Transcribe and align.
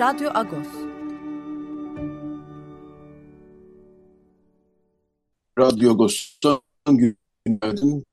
Radyo 0.00 0.30
Agos. 0.34 0.68
Radyo 5.58 5.90
Agos'tan 5.90 6.60
günaydın. 6.86 8.04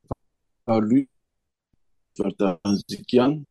Parlı 0.65 1.05
Ferdan 2.17 2.59
Zikyan. 2.87 3.45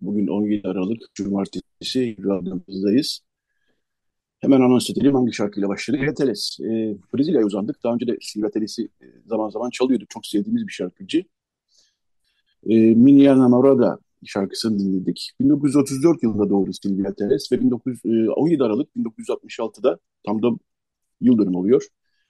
Bugün 0.00 0.26
17 0.26 0.68
Aralık 0.68 1.14
Cumartesi 1.14 2.16
radyomuzdayız. 2.24 3.20
Hemen 4.40 4.60
anons 4.60 4.90
edelim 4.90 5.14
hangi 5.14 5.32
şarkıyla 5.32 5.68
başladık. 5.68 6.00
Silvia 6.00 6.14
Teles. 6.14 6.60
E, 6.60 6.96
Brezilya'ya 7.14 7.46
uzandık. 7.46 7.84
Daha 7.84 7.94
önce 7.94 8.06
de 8.06 8.18
Silvia 8.20 8.50
Teles'i 8.50 8.88
e, 9.00 9.06
zaman 9.26 9.50
zaman 9.50 9.70
çalıyorduk. 9.70 10.10
Çok 10.10 10.26
sevdiğimiz 10.26 10.66
bir 10.66 10.72
şarkıcı. 10.72 11.24
E, 12.66 12.76
Minha 12.76 13.38
Namorada 13.38 13.98
şarkısını 14.26 14.78
dinledik. 14.78 15.32
1934 15.40 16.22
yılında 16.22 16.50
doğdu 16.50 16.70
Silvia 16.72 17.14
Teres 17.14 17.52
ve 17.52 17.60
19, 17.60 18.00
17 18.36 18.62
e, 18.62 18.66
Aralık 18.66 18.88
1966'da 18.96 19.98
tam 20.26 20.42
da 20.42 20.48
yıl 21.20 21.38
dönümü 21.38 21.56
oluyor. 21.56 21.86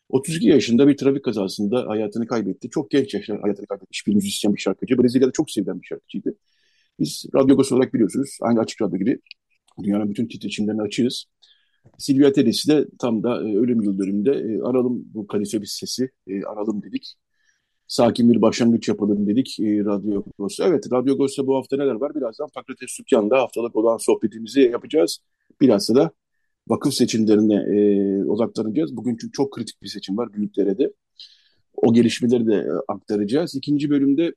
32 0.09 0.49
yaşında 0.49 0.89
bir 0.89 0.97
trafik 0.97 1.25
kazasında 1.25 1.89
hayatını 1.89 2.27
kaybetti. 2.27 2.71
Çok 2.71 2.91
genç 2.91 3.15
yaşta 3.15 3.39
hayatını 3.43 3.67
kaybetmiş 3.67 4.07
bir 4.07 4.15
müzisyen, 4.15 4.55
bir 4.55 4.61
şarkıcı. 4.61 4.99
Brezilya'da 4.99 5.33
çok 5.33 5.51
sevilen 5.51 5.81
bir 5.81 5.87
şarkıcıydı. 5.87 6.35
Biz 7.01 7.27
Radyo 7.35 7.57
olarak 7.57 7.95
biliyorsunuz 7.95 8.39
aynı 8.43 8.61
Açık 8.61 8.83
Radyo 8.83 8.99
gibi 8.99 9.21
dünyanın 9.83 10.11
bütün 10.11 10.29
titreşimlerine 10.29 10.83
açığız. 10.83 11.25
Silvia 11.99 12.33
Teres'i 12.33 12.69
de 12.69 12.87
tam 12.99 13.23
da 13.23 13.49
e, 13.49 13.57
ölüm 13.57 13.83
yıl 13.83 13.99
dönümünde 13.99 14.31
e, 14.31 14.63
aralım 14.63 15.05
bu 15.15 15.27
kalife 15.27 15.61
bir 15.61 15.67
sesi 15.67 16.11
aralım 16.47 16.83
dedik 16.83 17.17
sakin 17.89 18.31
bir 18.33 18.43
başlangıç 18.43 18.89
yapalım 18.89 19.27
dedik 19.27 19.61
e, 19.61 19.85
Radyo 19.85 20.23
Agos'ta. 20.39 20.65
Evet, 20.65 20.93
Radyo 20.93 21.15
Agos'ta 21.15 21.47
bu 21.47 21.57
hafta 21.57 21.77
neler 21.77 21.95
var? 21.95 22.15
Birazdan 22.15 22.49
Fakültes 22.55 22.91
Sükkan'da 22.91 23.39
haftalık 23.39 23.77
olan 23.77 23.97
sohbetimizi 23.97 24.61
yapacağız. 24.61 25.19
Biraz 25.61 25.89
da 25.95 26.11
vakıf 26.69 26.95
seçimlerine 26.95 27.55
e, 27.55 28.25
odaklanacağız. 28.25 28.97
Bugün 28.97 29.17
çünkü 29.21 29.33
çok 29.33 29.53
kritik 29.53 29.83
bir 29.83 29.89
seçim 29.89 30.17
var 30.17 30.33
Büyükdere'de. 30.33 30.93
O 31.77 31.93
gelişmeleri 31.93 32.47
de 32.47 32.55
e, 32.55 32.93
aktaracağız. 32.93 33.55
İkinci 33.55 33.91
bölümde 33.91 34.35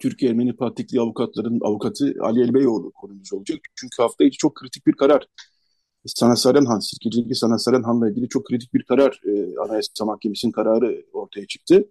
Türkiye 0.00 0.30
Ermeni 0.30 0.56
Patrikli 0.56 1.00
avukatların 1.00 1.58
avukatı 1.62 2.14
Ali 2.20 2.42
Elbeyoğlu 2.42 2.90
konumuz 2.90 3.32
olacak. 3.32 3.58
Çünkü 3.74 4.02
hafta 4.02 4.24
içi 4.24 4.38
çok 4.38 4.54
kritik 4.54 4.86
bir 4.86 4.92
karar. 4.92 5.26
Sana 6.06 6.36
Sarenhan, 6.36 6.78
Sirkeci'deki 6.78 7.34
Sana 7.34 7.58
Sarenhan'la 7.58 8.10
ilgili 8.10 8.28
çok 8.28 8.46
kritik 8.46 8.74
bir 8.74 8.82
karar, 8.82 9.20
e, 9.26 9.58
Anayasa 9.58 10.04
Mahkemesi'nin 10.04 10.52
kararı 10.52 11.04
ortaya 11.12 11.46
çıktı. 11.46 11.84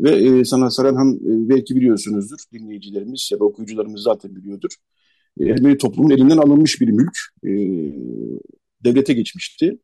Ve 0.00 0.10
e, 0.10 0.44
Sana 0.44 0.70
Saranhan 0.70 1.14
e, 1.14 1.48
belki 1.48 1.76
biliyorsunuzdur, 1.76 2.38
dinleyicilerimiz 2.52 3.28
ya 3.32 3.40
da 3.40 3.44
okuyucularımız 3.44 4.02
zaten 4.02 4.36
biliyordur. 4.36 4.70
E, 5.40 5.48
Ermeni 5.48 5.78
toplumun 5.78 6.10
elinden 6.10 6.36
alınmış 6.38 6.80
bir 6.80 6.88
mülk 6.88 7.18
e, 7.44 7.50
devlete 8.84 9.12
geçmişti. 9.12 9.78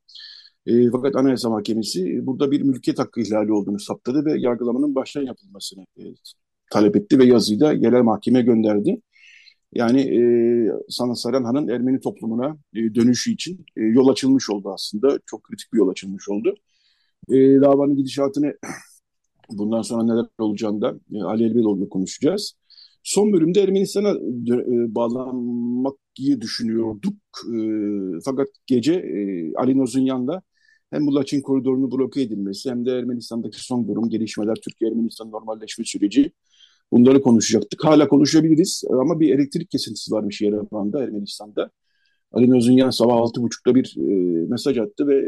E, 0.66 0.90
fakat 0.90 1.16
Anayasa 1.16 1.50
Mahkemesi 1.50 2.26
burada 2.26 2.50
bir 2.50 2.62
mülkiyet 2.62 2.98
hakkı 2.98 3.20
ihlali 3.20 3.52
olduğunu 3.52 3.78
saptadı 3.80 4.24
ve 4.24 4.40
yargılamanın 4.40 4.94
baştan 4.94 5.22
yapılmasını 5.22 5.86
e, 5.98 6.02
talep 6.70 6.96
etti 6.96 7.18
ve 7.18 7.24
yazıyı 7.24 7.60
da 7.60 7.72
yerel 7.72 8.02
mahkemeye 8.02 8.44
gönderdi. 8.44 9.00
Yani 9.72 10.00
e, 10.00 10.22
Sana 10.88 11.14
Saranhan'ın 11.14 11.68
Ermeni 11.68 12.00
toplumuna 12.00 12.56
e, 12.74 12.94
dönüşü 12.94 13.32
için 13.32 13.66
e, 13.76 13.82
yol 13.82 14.08
açılmış 14.08 14.50
oldu 14.50 14.72
aslında. 14.74 15.18
Çok 15.26 15.44
kritik 15.44 15.72
bir 15.72 15.78
yol 15.78 15.88
açılmış 15.88 16.28
oldu. 16.28 16.54
E, 17.30 17.34
davanın 17.36 17.96
gidişatını 17.96 18.54
Bundan 19.58 19.82
sonra 19.82 20.02
neler 20.02 20.26
olacağını 20.38 20.80
da 20.80 20.94
e, 21.14 21.22
Ali 21.22 21.44
Elbeloğlu'yla 21.44 21.88
konuşacağız. 21.88 22.54
Son 23.02 23.32
bölümde 23.32 23.62
Ermenistan'a 23.62 24.10
e, 24.10 24.94
bağlanmayı 24.94 26.40
düşünüyorduk. 26.40 27.14
E, 27.54 27.58
fakat 28.24 28.48
gece 28.66 28.94
e, 28.94 29.52
Ali 29.54 29.78
Nozunyan'la 29.78 30.42
hem 30.90 31.06
bu 31.06 31.14
Laçin 31.14 31.40
koridorunu 31.40 31.90
bloke 31.92 32.22
edilmesi 32.22 32.70
hem 32.70 32.86
de 32.86 32.90
Ermenistan'daki 32.90 33.64
son 33.64 33.88
durum, 33.88 34.08
gelişmeler, 34.10 34.54
Türkiye-Ermenistan 34.54 35.30
normalleşme 35.30 35.84
süreci 35.84 36.32
bunları 36.92 37.22
konuşacaktık. 37.22 37.84
Hala 37.84 38.08
konuşabiliriz 38.08 38.84
ama 38.90 39.20
bir 39.20 39.34
elektrik 39.34 39.70
kesintisi 39.70 40.12
varmış 40.12 40.40
Yerevan'da, 40.40 41.04
Ermenistan'da. 41.04 41.70
Ali 42.32 42.50
Nozunyan 42.50 42.90
sabah 42.90 43.14
6.30'da 43.14 43.74
bir 43.74 43.96
mesaj 44.48 44.78
attı 44.78 45.06
ve 45.08 45.24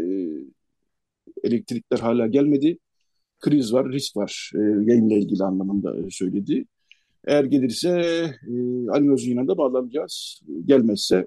elektrikler 1.44 1.98
hala 1.98 2.26
gelmedi 2.26 2.78
kriz 3.44 3.72
var, 3.72 3.92
risk 3.92 4.16
var 4.16 4.50
e, 4.54 4.58
yayınla 4.58 5.14
ilgili 5.14 5.44
anlamında 5.44 5.94
söyledi. 6.10 6.64
Eğer 7.26 7.44
gelirse 7.44 7.88
e, 7.88 8.90
Ali 8.90 9.12
Özgün'e 9.12 9.48
de 9.48 9.58
bağlanacağız. 9.58 10.42
Gelmezse 10.64 11.26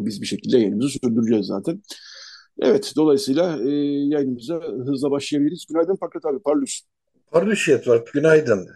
biz 0.00 0.22
bir 0.22 0.26
şekilde 0.26 0.58
yayınımızı 0.58 0.88
sürdüreceğiz 0.88 1.46
zaten. 1.46 1.82
Evet, 2.60 2.92
dolayısıyla 2.96 3.58
e, 3.62 3.70
yayınımıza 4.14 4.60
hızla 4.86 5.10
başlayabiliriz. 5.10 5.66
Günaydın 5.68 5.96
Fakret 5.96 6.26
abi, 6.26 6.38
Parlus. 6.38 6.80
Parlus 7.30 7.68
var, 7.68 8.04
günaydın. 8.14 8.68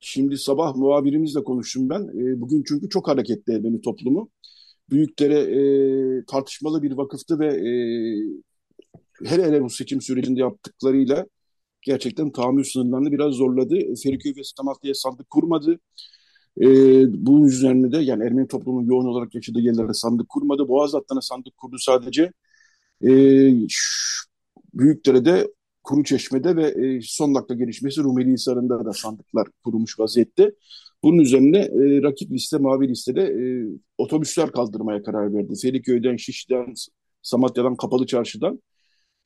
Şimdi 0.00 0.38
sabah 0.38 0.76
muhabirimizle 0.76 1.44
konuştum 1.44 1.88
ben. 1.88 2.02
E, 2.02 2.40
bugün 2.40 2.62
çünkü 2.68 2.88
çok 2.88 3.08
hareketli 3.08 3.52
Ermeni 3.52 3.80
toplumu. 3.80 4.30
Büyükdere 4.90 5.38
e, 5.40 5.60
tartışmalı 6.24 6.82
bir 6.82 6.92
vakıftı 6.92 7.38
ve 7.38 7.46
e, 7.46 7.70
hele 9.24 9.44
hele 9.44 9.62
bu 9.62 9.70
seçim 9.70 10.00
sürecinde 10.00 10.40
yaptıklarıyla 10.40 11.26
gerçekten 11.84 12.30
tahammül 12.32 12.64
sınırlarını 12.64 13.12
biraz 13.12 13.34
zorladı. 13.34 13.78
Feriköy 14.02 14.32
ve 14.36 14.44
Stamatya'ya 14.44 14.94
sandık 14.94 15.30
kurmadı. 15.30 15.78
E, 16.60 16.66
bunun 17.26 17.44
üzerine 17.44 17.92
de 17.92 17.98
yani 17.98 18.24
Ermeni 18.24 18.48
toplumunun 18.48 18.86
yoğun 18.86 19.06
olarak 19.06 19.34
yaşadığı 19.34 19.60
yerlere 19.60 19.94
sandık 19.94 20.28
kurmadı. 20.28 20.68
Boğaz 20.68 20.94
hattına 20.94 21.20
sandık 21.20 21.56
kurdu 21.56 21.76
sadece. 21.78 22.32
E, 23.04 23.10
Büyükdere'de, 24.74 25.48
Kuruçeşme'de 25.82 26.56
ve 26.56 26.66
e, 26.68 27.00
son 27.02 27.34
dakika 27.34 27.54
gelişmesi 27.54 28.02
Rumeli 28.02 28.32
Hisarı'nda 28.32 28.84
da 28.84 28.92
sandıklar 28.92 29.48
kurulmuş 29.64 29.98
vaziyette. 29.98 30.52
Bunun 31.02 31.18
üzerine 31.18 31.58
e, 31.58 32.02
rakip 32.02 32.30
liste, 32.32 32.58
mavi 32.58 32.88
listede 32.88 33.22
e, 33.22 33.44
otobüsler 33.98 34.52
kaldırmaya 34.52 35.02
karar 35.02 35.34
verdi. 35.34 35.54
Feriköy'den, 35.62 36.16
Şişli'den, 36.16 36.74
Samatya'dan, 37.22 37.76
Kapalı 37.76 38.06
Çarşı'dan. 38.06 38.60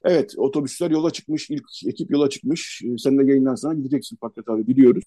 Evet 0.08 0.34
otobüsler 0.36 0.91
yola 0.91 1.10
çıkmış. 1.10 1.50
ilk 1.50 1.64
ekip 1.86 2.10
yola 2.10 2.28
çıkmış. 2.30 2.82
Ee, 2.84 2.99
sen 2.99 3.19
de 3.19 3.25
yayından 3.25 3.55
sonra 3.55 3.75
gideceksin 3.75 4.16
Pakrat 4.16 4.49
abi 4.49 4.66
biliyoruz. 4.66 5.05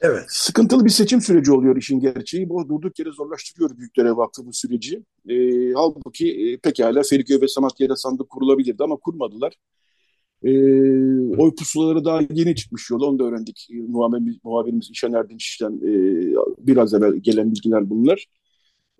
Evet. 0.00 0.24
Sıkıntılı 0.28 0.84
bir 0.84 0.90
seçim 0.90 1.20
süreci 1.20 1.52
oluyor 1.52 1.76
işin 1.76 2.00
gerçeği. 2.00 2.48
Bu 2.48 2.68
durduk 2.68 2.98
yere 2.98 3.10
zorlaştırıyor 3.12 3.78
Büyükdere 3.78 4.16
Vakfı 4.16 4.46
bu 4.46 4.52
süreci. 4.52 5.02
E, 5.28 5.34
halbuki 5.72 6.32
e, 6.32 6.56
pekala 6.56 7.02
Feriköy 7.02 7.40
ve 7.40 7.48
Samatya'da 7.48 7.96
sandık 7.96 8.28
kurulabilirdi 8.28 8.84
ama 8.84 8.96
kurmadılar. 8.96 9.54
E, 10.42 10.50
oy 11.36 11.54
pusulaları 11.54 12.04
daha 12.04 12.20
yeni 12.32 12.56
çıkmış 12.56 12.90
yola 12.90 13.06
onu 13.06 13.18
da 13.18 13.24
öğrendik. 13.24 13.68
Muhabirimiz, 13.88 14.36
muhabirimiz 14.44 14.90
İşen 14.90 15.12
Erdinç'ten 15.12 15.72
e, 15.72 15.92
biraz 16.58 16.94
evvel 16.94 17.14
gelen 17.14 17.52
bilgiler 17.52 17.90
bunlar 17.90 18.26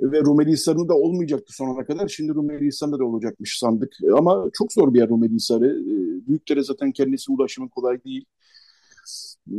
ve 0.01 0.21
Rumeli 0.21 0.53
Hisarı'nda 0.53 0.89
da 0.89 0.95
olmayacaktı 0.95 1.53
sonuna 1.57 1.87
kadar. 1.87 2.09
Şimdi 2.09 2.35
Rumeli 2.35 2.67
Hisarı'nda 2.67 2.99
da 2.99 3.05
olacakmış 3.05 3.59
sandık. 3.59 3.93
Ama 4.19 4.51
çok 4.53 4.73
zor 4.73 4.95
bir 4.95 4.99
yer 4.99 5.09
Rumeli 5.09 5.35
Hisarı. 5.35 5.67
Ee, 5.67 6.27
Büyükdere 6.29 6.63
zaten 6.63 6.93
kendisi 6.93 7.33
ulaşımı 7.33 7.71
kolay 7.71 8.05
değil. 8.05 8.25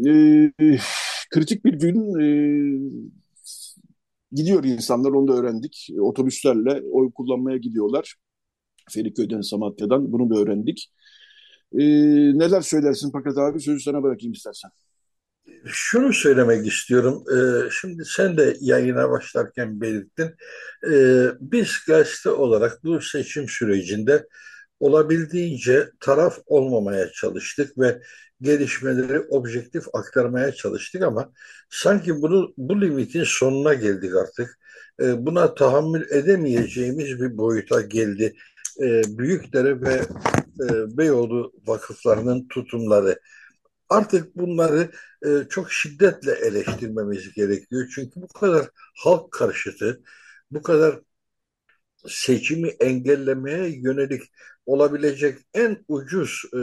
Ee, 0.07 0.51
kritik 1.29 1.65
bir 1.65 1.73
gün 1.73 2.19
e, 2.19 2.25
gidiyor 4.31 4.63
insanlar 4.63 5.09
onu 5.11 5.27
da 5.27 5.33
öğrendik. 5.33 5.89
Otobüslerle 5.99 6.81
oy 6.91 7.11
kullanmaya 7.11 7.57
gidiyorlar. 7.57 8.15
Feriköy'den, 8.91 9.41
Samatya'dan 9.41 10.11
bunu 10.11 10.29
da 10.29 10.39
öğrendik. 10.39 10.91
Ee, 11.73 11.79
neler 12.39 12.61
söylersin 12.61 13.11
Pakat 13.11 13.37
abi? 13.37 13.59
Sözü 13.59 13.79
sana 13.79 14.03
bırakayım 14.03 14.33
istersen 14.33 14.71
şunu 15.65 16.13
söylemek 16.13 16.67
istiyorum. 16.67 17.23
Ee, 17.33 17.69
şimdi 17.81 18.05
sen 18.05 18.37
de 18.37 18.57
yayına 18.61 19.09
başlarken 19.09 19.81
belirttin. 19.81 20.35
Ee, 20.91 21.27
biz 21.39 21.71
gazete 21.87 22.29
olarak 22.29 22.83
bu 22.83 23.01
seçim 23.01 23.49
sürecinde 23.49 24.27
olabildiğince 24.79 25.89
taraf 25.99 26.37
olmamaya 26.45 27.11
çalıştık 27.11 27.77
ve 27.77 28.01
gelişmeleri 28.41 29.19
objektif 29.19 29.83
aktarmaya 29.93 30.51
çalıştık 30.51 31.01
ama 31.01 31.31
sanki 31.69 32.21
bunu 32.21 32.53
bu 32.57 32.81
limitin 32.81 33.23
sonuna 33.23 33.73
geldik 33.73 34.11
artık. 34.15 34.59
E, 35.01 35.25
buna 35.25 35.55
tahammül 35.55 36.11
edemeyeceğimiz 36.11 37.21
bir 37.21 37.37
boyuta 37.37 37.81
geldi. 37.81 38.33
E, 38.81 39.01
Büyükdere 39.17 39.81
ve 39.81 39.93
e, 40.63 40.97
Beyoğlu 40.97 41.53
vakıflarının 41.67 42.47
tutumları. 42.47 43.19
Artık 43.89 44.35
bunları 44.37 44.91
e, 45.25 45.29
çok 45.49 45.71
şiddetle 45.71 46.31
eleştirmemiz 46.31 47.33
gerekiyor. 47.33 47.87
Çünkü 47.95 48.21
bu 48.21 48.27
kadar 48.27 48.69
halk 49.03 49.31
karşıtı, 49.31 50.01
bu 50.51 50.61
kadar 50.61 50.99
seçimi 52.07 52.67
engellemeye 52.69 53.69
yönelik 53.81 54.23
olabilecek 54.65 55.37
en 55.53 55.85
ucuz 55.87 56.41
e, 56.53 56.59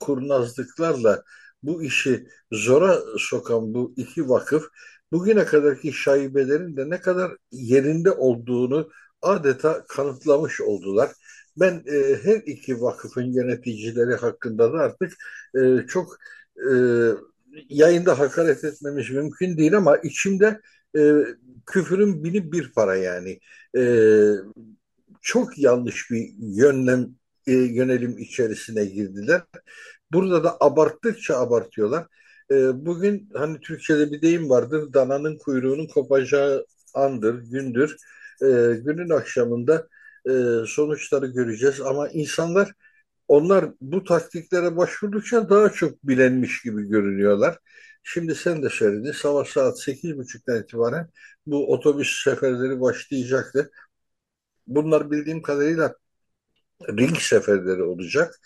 kurnazlıklarla 0.00 1.22
bu 1.62 1.82
işi 1.82 2.26
zora 2.52 2.98
sokan 3.18 3.74
bu 3.74 3.94
iki 3.96 4.28
vakıf 4.28 4.64
bugüne 5.12 5.44
kadarki 5.44 5.92
şaibelerin 5.92 6.76
de 6.76 6.90
ne 6.90 7.00
kadar 7.00 7.32
yerinde 7.52 8.10
olduğunu 8.12 8.90
adeta 9.22 9.84
kanıtlamış 9.88 10.60
oldular. 10.60 11.10
Ben 11.56 11.82
e, 11.86 12.16
her 12.22 12.36
iki 12.36 12.80
vakıfın 12.80 13.22
yöneticileri 13.32 14.14
hakkında 14.14 14.72
da 14.72 14.78
artık 14.78 15.12
e, 15.58 15.86
çok 15.88 16.16
e, 16.56 16.72
yayında 17.68 18.18
hakaret 18.18 18.64
etmemiz 18.64 19.10
mümkün 19.10 19.56
değil 19.56 19.76
ama 19.76 19.96
içimde 19.96 20.60
e, 20.96 21.12
küfürün 21.66 22.24
bini 22.24 22.52
bir 22.52 22.72
para 22.72 22.96
yani. 22.96 23.40
E, 23.76 23.82
çok 25.22 25.58
yanlış 25.58 26.10
bir 26.10 26.34
yönlem 26.38 27.08
e, 27.46 27.52
yönelim 27.52 28.18
içerisine 28.18 28.84
girdiler. 28.84 29.42
Burada 30.12 30.44
da 30.44 30.56
abarttıkça 30.60 31.38
abartıyorlar. 31.38 32.06
E, 32.50 32.86
bugün 32.86 33.30
hani 33.34 33.60
Türkçe'de 33.60 34.12
bir 34.12 34.22
deyim 34.22 34.50
vardır. 34.50 34.92
Dananın 34.92 35.38
kuyruğunun 35.38 35.86
kopacağı 35.86 36.66
andır, 36.94 37.34
gündür. 37.50 37.96
E, 38.42 38.46
günün 38.84 39.10
akşamında 39.10 39.88
e, 40.28 40.32
sonuçları 40.66 41.26
göreceğiz 41.26 41.80
ama 41.80 42.08
insanlar 42.08 42.72
onlar 43.28 43.66
bu 43.80 44.04
taktiklere 44.04 44.76
başvurdukça 44.76 45.50
daha 45.50 45.72
çok 45.72 46.04
bilenmiş 46.04 46.62
gibi 46.62 46.88
görünüyorlar. 46.88 47.58
Şimdi 48.02 48.34
sen 48.34 48.62
de 48.62 48.68
söyledin. 48.70 49.12
Sabah 49.12 49.44
saat 49.44 49.80
8.30'dan 49.80 50.62
itibaren 50.62 51.10
bu 51.46 51.72
otobüs 51.72 52.24
seferleri 52.24 52.80
başlayacaktı. 52.80 53.70
Bunlar 54.66 55.10
bildiğim 55.10 55.42
kadarıyla 55.42 55.94
ring 56.88 57.18
seferleri 57.18 57.82
olacak. 57.82 58.40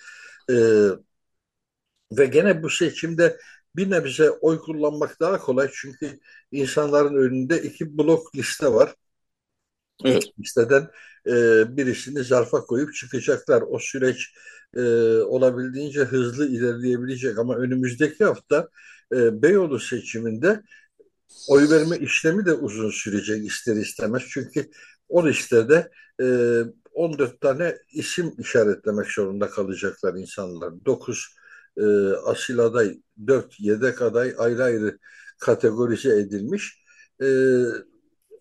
Ee, 0.51 0.89
ve 2.13 2.27
gene 2.27 2.63
bu 2.63 2.71
seçimde 2.71 3.39
bir 3.77 3.91
nebze 3.91 4.31
oy 4.31 4.59
kullanmak 4.59 5.21
daha 5.21 5.39
kolay 5.39 5.71
çünkü 5.75 6.21
insanların 6.53 7.15
önünde 7.17 7.63
iki 7.63 7.99
blok 7.99 8.37
liste 8.37 8.69
var. 8.73 8.95
Evet. 10.05 10.25
Listeden 10.41 10.91
e, 11.27 11.33
birisini 11.77 12.25
zarfa 12.25 12.61
koyup 12.61 12.95
çıkacaklar. 12.95 13.63
O 13.63 13.79
süreç 13.79 14.35
e, 14.77 14.81
olabildiğince 15.23 16.01
hızlı 16.01 16.49
ilerleyebilecek 16.49 17.39
ama 17.39 17.57
önümüzdeki 17.57 18.25
hafta 18.25 18.69
e, 19.13 19.43
Beyoğlu 19.43 19.81
seçiminde 19.81 20.63
oy 21.49 21.71
verme 21.71 21.99
işlemi 21.99 22.47
de 22.47 22.53
uzun 22.53 22.91
sürecek 22.91 23.47
ister 23.47 23.77
istemez. 23.77 24.23
Çünkü 24.29 24.71
o 25.09 25.27
listede 25.27 25.91
e, 26.21 26.61
14 26.93 27.41
tane 27.41 27.77
isim 27.93 28.35
işaretlemek 28.39 29.07
zorunda 29.07 29.51
kalacaklar 29.51 30.15
insanlar. 30.15 30.73
9 30.87 31.27
e, 31.77 31.85
asil 32.27 32.59
aday, 32.59 33.01
4 33.27 33.61
yedek 33.61 34.03
aday 34.03 34.35
ayrı 34.39 34.65
ayrı 34.65 34.99
kategorize 35.41 36.19
edilmiş. 36.19 36.83
E, 37.23 37.27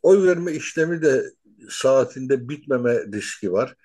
oy 0.01 0.27
verme 0.27 0.53
işlemi 0.53 1.01
de 1.01 1.31
saatinde 1.69 2.49
bitmeme 2.49 2.95
riski 3.13 3.53
var. 3.53 3.75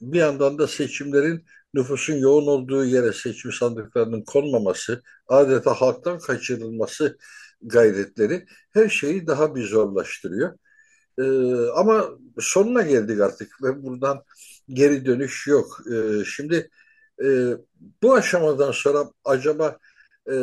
Bir 0.00 0.18
yandan 0.18 0.58
da 0.58 0.66
seçimlerin 0.66 1.44
nüfusun 1.74 2.14
yoğun 2.14 2.46
olduğu 2.46 2.84
yere 2.84 3.12
seçim 3.12 3.52
sandıklarının 3.52 4.22
konmaması, 4.22 5.02
adeta 5.28 5.74
halktan 5.74 6.18
kaçırılması 6.18 7.18
gayretleri 7.62 8.46
her 8.72 8.88
şeyi 8.88 9.26
daha 9.26 9.54
bir 9.54 9.66
zorlaştırıyor. 9.66 10.58
Ee, 11.18 11.22
ama 11.76 12.10
sonuna 12.38 12.82
geldik 12.82 13.20
artık 13.20 13.62
ve 13.62 13.82
buradan 13.82 14.22
geri 14.68 15.06
dönüş 15.06 15.46
yok. 15.46 15.80
Ee, 15.92 16.24
şimdi 16.24 16.70
e, 17.24 17.56
bu 18.02 18.14
aşamadan 18.14 18.72
sonra 18.72 19.10
acaba 19.24 19.78
e, 20.30 20.34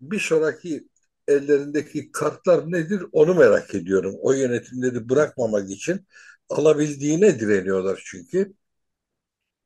bir 0.00 0.20
sonraki 0.20 0.88
ellerindeki 1.28 2.12
kartlar 2.12 2.72
nedir 2.72 3.02
onu 3.12 3.34
merak 3.34 3.74
ediyorum. 3.74 4.14
O 4.20 4.32
yönetimleri 4.32 5.08
bırakmamak 5.08 5.70
için 5.70 6.06
alabildiğine 6.48 7.40
direniyorlar 7.40 8.02
çünkü. 8.04 8.54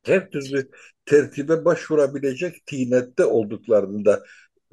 Her 0.03 0.29
türlü 0.31 0.69
tertibe 1.05 1.65
başvurabilecek 1.65 2.65
tinette 2.65 3.25
olduklarını 3.25 4.05
da 4.05 4.23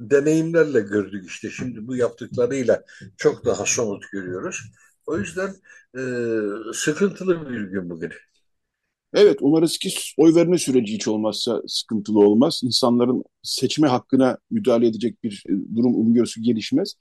deneyimlerle 0.00 0.80
gördük 0.80 1.26
işte. 1.30 1.50
Şimdi 1.50 1.86
bu 1.86 1.96
yaptıklarıyla 1.96 2.84
çok 3.16 3.44
daha 3.44 3.66
somut 3.66 4.04
görüyoruz. 4.12 4.62
O 5.06 5.18
yüzden 5.18 5.54
e, 5.98 6.00
sıkıntılı 6.74 7.50
bir 7.50 7.60
gün 7.60 7.90
bugün. 7.90 8.12
Evet, 9.14 9.38
umarız 9.40 9.78
ki 9.78 9.90
oy 10.16 10.34
verme 10.34 10.58
süreci 10.58 10.94
hiç 10.94 11.08
olmazsa 11.08 11.62
sıkıntılı 11.66 12.18
olmaz. 12.18 12.60
İnsanların 12.64 13.24
seçme 13.42 13.88
hakkına 13.88 14.38
müdahale 14.50 14.86
edecek 14.86 15.22
bir 15.24 15.44
e, 15.48 15.76
durum 15.76 15.94
ki 15.94 16.42
gelişmez. 16.42 16.94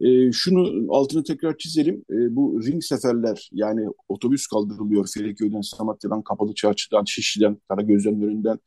E, 0.00 0.32
şunu 0.32 0.86
altını 0.96 1.24
tekrar 1.24 1.58
çizelim. 1.58 2.04
E, 2.10 2.36
bu 2.36 2.62
ring 2.66 2.82
seferler 2.82 3.48
yani 3.52 3.86
otobüs 4.08 4.46
kaldırılıyor 4.46 5.08
Feriköy'den, 5.14 5.60
Samatya'dan, 5.60 6.22
Kapalı 6.22 6.54
Çarşı'dan, 6.54 7.04
Şişli'den, 7.04 7.56
Karagöz'den 7.68 8.22
önünden 8.22 8.58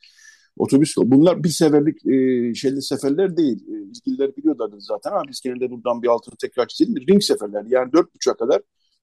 otobüs 0.57 0.95
bunlar 0.97 1.43
bir 1.43 1.49
seferlik 1.49 2.05
e, 2.05 2.53
şeyli 2.55 2.81
seferler 2.81 3.37
değil. 3.37 3.63
E, 3.69 3.73
ilgililer 3.83 4.35
biliyorlardı 4.37 4.75
zaten 4.79 5.11
ama 5.11 5.23
biz 5.29 5.41
genelde 5.41 5.71
buradan 5.71 6.03
bir 6.03 6.07
altını 6.07 6.35
tekrar 6.41 6.67
çizelim. 6.67 7.07
Ring 7.07 7.23
seferler 7.23 7.65
yani 7.69 7.93
dört 7.93 8.15
buçuğa 8.15 8.33
kadar 8.37 8.61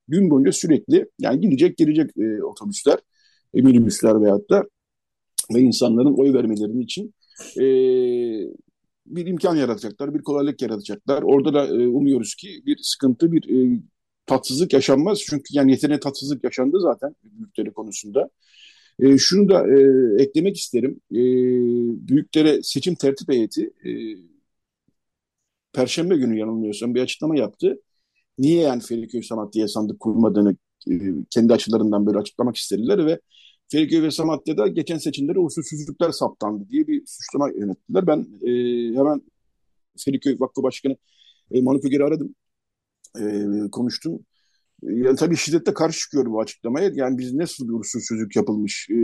gün 0.09 0.31
boyunca 0.31 0.53
sürekli 0.53 1.11
yani 1.19 1.41
gidecek 1.41 1.77
gelecek 1.77 2.11
e, 2.19 2.45
otobüsler, 2.45 2.99
minibüsler 3.63 4.23
veyahut 4.23 4.51
da 4.51 4.65
ve 5.55 5.61
insanların 5.61 6.15
oy 6.15 6.35
vermeleri 6.35 6.81
için 6.83 7.15
e, 7.61 7.65
bir 9.07 9.27
imkan 9.27 9.57
yaratacaklar, 9.57 10.15
bir 10.15 10.23
kolaylık 10.23 10.63
yaratacaklar. 10.63 11.23
Orada 11.23 11.55
da 11.55 11.67
e, 11.67 11.87
umuyoruz 11.87 12.35
ki 12.35 12.63
bir 12.67 12.79
sıkıntı, 12.83 13.33
bir 13.33 13.75
e, 13.77 13.81
tatsızlık 14.27 14.73
yaşanmaz. 14.73 15.21
Çünkü 15.27 15.45
yani 15.51 15.71
yeteneğe 15.71 16.01
tatsızlık 16.01 16.45
yaşandı 16.45 16.81
zaten 16.81 17.15
büyükleri 17.25 17.73
konusunda. 17.73 18.31
E, 19.01 19.19
şunu 19.19 19.49
da 19.49 19.67
e, 19.69 20.23
eklemek 20.23 20.57
isterim. 20.57 21.01
E, 21.13 21.21
büyükleri 22.09 22.65
seçim 22.65 22.95
tertip 22.95 23.29
heyeti 23.29 23.71
e, 23.85 23.91
Perşembe 25.73 26.17
günü 26.17 26.39
yanılmıyorsam 26.39 26.95
bir 26.95 27.03
açıklama 27.03 27.37
yaptı 27.37 27.81
niye 28.39 28.63
yani 28.63 28.83
Feriköy 28.83 29.23
Samatlı'ya 29.23 29.69
sandık 29.69 30.01
kurmadığını 30.01 30.57
kendi 31.31 31.53
açılarından 31.53 32.07
böyle 32.07 32.19
açıklamak 32.19 32.57
istediler 32.57 33.07
ve 33.07 33.21
Feriköy 33.69 34.03
ve 34.03 34.11
Samatya'da 34.11 34.69
geçen 34.69 34.99
seçimlere 34.99 35.39
usulsüzlükler 35.39 36.11
saptandı 36.11 36.69
diye 36.69 36.87
bir 36.87 37.03
suçlama 37.07 37.51
yönettiler. 37.51 38.07
Ben 38.07 38.27
e, 38.43 38.51
hemen 38.99 39.23
Feriköy 39.99 40.37
Vakfı 40.41 40.63
Başkanı 40.63 40.97
e, 41.51 41.61
Manuk 41.63 41.85
Öger'i 41.85 42.05
aradım. 42.05 42.35
E, 43.21 43.25
konuştum. 43.73 44.21
E, 44.83 44.93
yani 44.93 45.17
tabii 45.17 45.37
şiddetle 45.37 45.75
karşı 45.75 46.01
çıkıyor 46.01 46.27
bu 46.27 46.41
açıklamaya. 46.41 46.91
Yani 46.95 47.19
biz 47.19 47.35
nasıl 47.35 47.69
bir 47.69 47.73
usulsüzlük 47.73 48.37
yapılmış 48.37 48.89
e, 48.91 48.97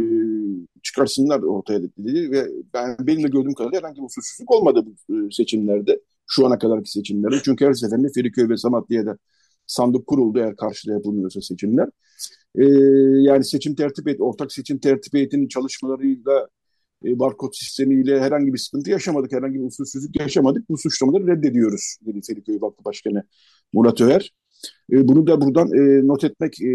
çıkarsınlar 0.83 1.43
ortaya 1.43 1.83
dedi 1.83 2.31
ve 2.31 2.47
ben 2.75 2.97
benim 3.01 3.23
de 3.23 3.29
gördüğüm 3.29 3.55
kadarıyla 3.55 3.79
herhangi 3.79 4.01
bir 4.01 4.07
usulsüzlük 4.07 4.51
olmadı 4.51 4.85
bu 4.87 5.15
e, 5.15 5.31
seçimlerde. 5.31 6.01
Şu 6.27 6.47
ana 6.47 6.59
kadarki 6.59 6.91
seçimlerde. 6.91 7.37
Çünkü 7.45 7.67
her 7.67 7.73
seferinde 7.75 8.09
Feriköy 8.15 8.49
ve 8.49 8.57
Samatya'ya 8.57 9.07
da 9.07 9.19
sandık 9.71 10.07
kuruldu 10.07 10.39
eğer 10.39 10.57
karşıda 10.57 10.93
yapılmıyorsa 10.93 11.41
seçimler. 11.41 11.89
Ee, 12.57 12.65
yani 13.23 13.45
seçim 13.45 13.75
tertip 13.75 14.09
et, 14.09 14.21
ortak 14.21 14.53
seçim 14.53 14.79
tertip 14.79 15.15
heyetinin 15.15 15.49
çalışmalarıyla 15.49 16.49
e, 17.05 17.19
barkod 17.19 17.53
sistemiyle 17.53 18.21
herhangi 18.21 18.53
bir 18.53 18.59
sıkıntı 18.59 18.91
yaşamadık, 18.91 19.33
herhangi 19.33 19.55
bir 19.55 19.65
usulsüzlük 19.67 20.21
yaşamadık. 20.21 20.71
Bu 20.71 20.79
suçlamaları 20.79 21.27
reddediyoruz 21.27 21.97
dedi 22.07 22.21
Feriköy 22.27 22.59
Vakfı 22.61 22.85
Başkanı 22.85 23.23
Murat 23.73 24.01
Över. 24.01 24.33
E, 24.93 25.09
bunu 25.09 25.27
da 25.27 25.41
buradan 25.41 25.69
e, 25.73 26.07
not 26.07 26.25
etmek 26.25 26.61
e, 26.63 26.67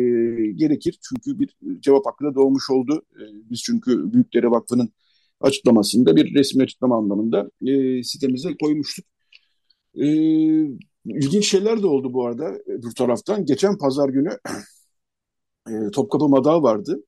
gerekir. 0.55 0.99
Çünkü 1.09 1.39
bir 1.39 1.55
cevap 1.79 2.05
hakkı 2.05 2.25
da 2.25 2.35
doğmuş 2.35 2.69
oldu. 2.69 3.05
E, 3.15 3.23
biz 3.49 3.61
çünkü 3.63 4.13
Büyükdere 4.13 4.51
Vakfı'nın 4.51 4.89
açıklamasında 5.41 6.15
bir 6.15 6.35
resmi 6.35 6.63
açıklama 6.63 6.97
anlamında 6.97 7.51
e, 7.67 8.03
sitemize 8.03 8.49
koymuştuk. 8.61 9.05
E, 9.95 10.05
ilginç 11.05 11.47
şeyler 11.47 11.81
de 11.81 11.87
oldu 11.87 12.13
bu 12.13 12.25
arada 12.25 12.59
bir 12.67 12.95
taraftan. 12.95 13.45
Geçen 13.45 13.77
pazar 13.77 14.09
günü 14.09 14.37
e, 15.69 15.91
Topkapı 15.91 16.29
Madağı 16.29 16.61
vardı. 16.63 17.03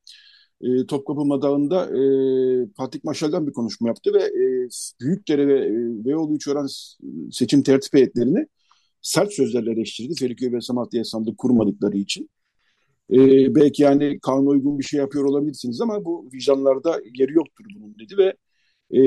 e, 0.62 0.86
Topkapı 0.88 1.26
Madağı'nda 1.26 1.86
e, 1.86 2.02
Fatih 2.78 3.00
Maşal'dan 3.04 3.48
bir 3.48 3.54
konuşma 3.54 3.88
yaptı 3.88 4.14
ve 4.14 4.24
e, 4.24 4.70
Büyükdere 5.02 5.48
ve 5.48 5.68
e, 5.68 6.06
Beyoğlu 6.06 6.36
Üçören 6.36 6.68
seçim 7.32 7.64
tertip 7.64 7.94
heyetlerini 7.94 8.48
sert 9.02 9.34
sözlerle 9.34 9.72
eleştirdi. 9.72 10.16
Feriköy 10.16 10.52
ve 10.52 10.62
Samatya 10.62 11.04
sandık 11.04 11.38
kurmadıkları 11.38 11.98
için. 11.98 12.30
E, 13.14 13.18
belki 13.56 13.84
yani 13.84 14.20
kanuna 14.20 14.50
uygun 14.50 14.80
bir 14.80 14.84
şey 14.84 15.00
yapıyor 15.00 15.26
olabilirsiniz 15.26 15.82
ama 15.82 16.06
bu 16.06 16.30
vicdanlarda 16.34 17.02
yeri 17.20 17.34
yoktur 17.34 17.66
bunun 17.76 17.96
dedi 18.00 18.18
ve 18.18 18.36
e, 18.98 19.02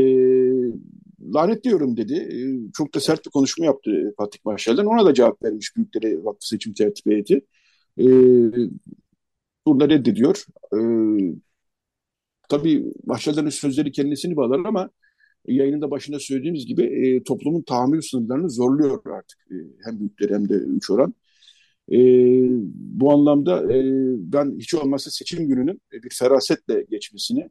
lanetliyorum 1.34 1.96
dedi. 1.96 2.14
E, 2.14 2.72
çok 2.72 2.94
da 2.94 3.00
sert 3.00 3.26
bir 3.26 3.30
konuşma 3.30 3.64
yaptı 3.64 4.14
Fatih 4.16 4.38
Maşal'den. 4.44 4.84
Ona 4.84 5.06
da 5.06 5.14
cevap 5.14 5.42
vermiş 5.42 5.76
Büyükdere 5.76 6.24
Vakfı 6.24 6.48
Seçim 6.48 6.74
Tertip 6.74 7.06
Heyeti. 7.06 7.40
E, 7.98 8.04
burada 9.66 9.88
reddediyor. 9.88 10.44
E, 10.74 10.78
tabii 12.48 12.92
Maşal'den 13.06 13.48
sözleri 13.48 13.92
kendisini 13.92 14.36
bağlar 14.36 14.60
ama 14.64 14.90
yayının 15.46 15.90
başında 15.90 16.18
söylediğimiz 16.20 16.66
gibi 16.66 16.82
e, 16.82 17.22
toplumun 17.22 17.62
tahammül 17.62 18.00
sınırlarını 18.00 18.50
zorluyor 18.50 19.06
artık. 19.06 19.38
E, 19.50 19.56
hem 19.84 20.00
büyükleri 20.00 20.34
hem 20.34 20.48
de 20.48 20.54
üç 20.54 20.90
oran. 20.90 21.14
E, 21.92 21.98
bu 22.74 23.12
anlamda 23.12 23.74
e, 23.74 23.82
ben 24.32 24.58
hiç 24.58 24.74
olmazsa 24.74 25.10
seçim 25.10 25.48
gününün 25.48 25.80
bir 25.92 26.10
ferasetle 26.18 26.86
geçmesini, 26.90 27.50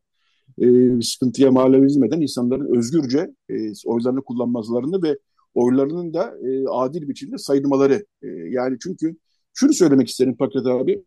e, 0.58 1.02
sıkıntıya 1.02 1.52
mal 1.52 1.74
edilmeden 1.74 2.22
insanların 2.22 2.78
özgürce 2.78 3.34
e, 3.50 3.54
oylarını 3.86 4.22
kullanmalarını 4.22 5.04
ve 5.04 5.18
oylarının 5.54 6.14
da 6.14 6.34
e, 6.48 6.68
adil 6.68 7.10
biçimde 7.10 7.38
sayılmaları. 7.38 8.06
E, 8.22 8.28
yani 8.28 8.78
çünkü 8.84 9.16
şunu 9.54 9.74
söylemek 9.74 10.10
isterim 10.10 10.36
Fakret 10.38 10.66
abi, 10.66 11.04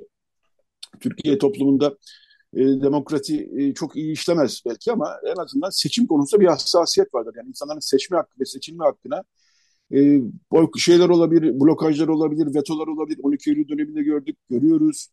Türkiye 1.00 1.38
toplumunda 1.38 1.96
e, 2.54 2.60
demokrasi 2.60 3.50
e, 3.56 3.74
çok 3.74 3.96
iyi 3.96 4.12
işlemez 4.12 4.62
belki 4.66 4.92
ama 4.92 5.16
en 5.26 5.42
azından 5.42 5.70
seçim 5.70 6.06
konusunda 6.06 6.40
bir 6.40 6.46
hassasiyet 6.46 7.14
vardır. 7.14 7.34
Yani 7.36 7.48
insanların 7.48 7.80
seçme 7.80 8.16
hakkı 8.16 8.40
ve 8.40 8.44
seçilme 8.44 8.84
hakkına 8.84 9.24
e, 9.94 10.20
şeyler 10.78 11.08
olabilir, 11.08 11.60
blokajlar 11.60 12.08
olabilir, 12.08 12.54
vetolar 12.54 12.86
olabilir. 12.86 13.18
12 13.22 13.50
Eylül 13.50 13.68
döneminde 13.68 14.02
gördük, 14.02 14.36
görüyoruz. 14.50 15.08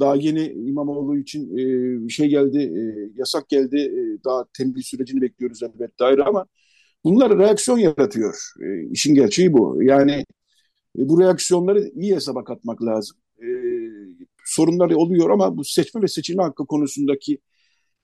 Daha 0.00 0.16
yeni 0.16 0.46
İmamoğlu 0.46 1.18
için 1.18 1.58
e, 2.06 2.08
şey 2.08 2.28
geldi, 2.28 2.58
e, 2.58 2.82
yasak 3.20 3.48
geldi. 3.48 3.76
E, 3.78 4.24
daha 4.24 4.44
tembil 4.58 4.82
sürecini 4.82 5.20
bekliyoruz 5.22 5.62
elbette 5.62 5.98
daire 6.00 6.22
ama 6.22 6.46
bunlar 7.04 7.38
reaksiyon 7.38 7.78
yaratıyor. 7.78 8.34
E, 8.62 8.90
işin 8.90 9.14
gerçeği 9.14 9.52
bu. 9.52 9.82
Yani 9.82 10.12
e, 10.98 11.08
bu 11.08 11.20
reaksiyonları 11.20 11.90
iyi 11.94 12.14
hesaba 12.14 12.44
katmak 12.44 12.84
lazım. 12.84 13.16
E, 13.42 13.46
sorunlar 14.46 14.90
oluyor 14.90 15.30
ama 15.30 15.56
bu 15.56 15.64
seçme 15.64 16.02
ve 16.02 16.08
seçilme 16.08 16.42
hakkı 16.42 16.66
konusundaki 16.66 17.38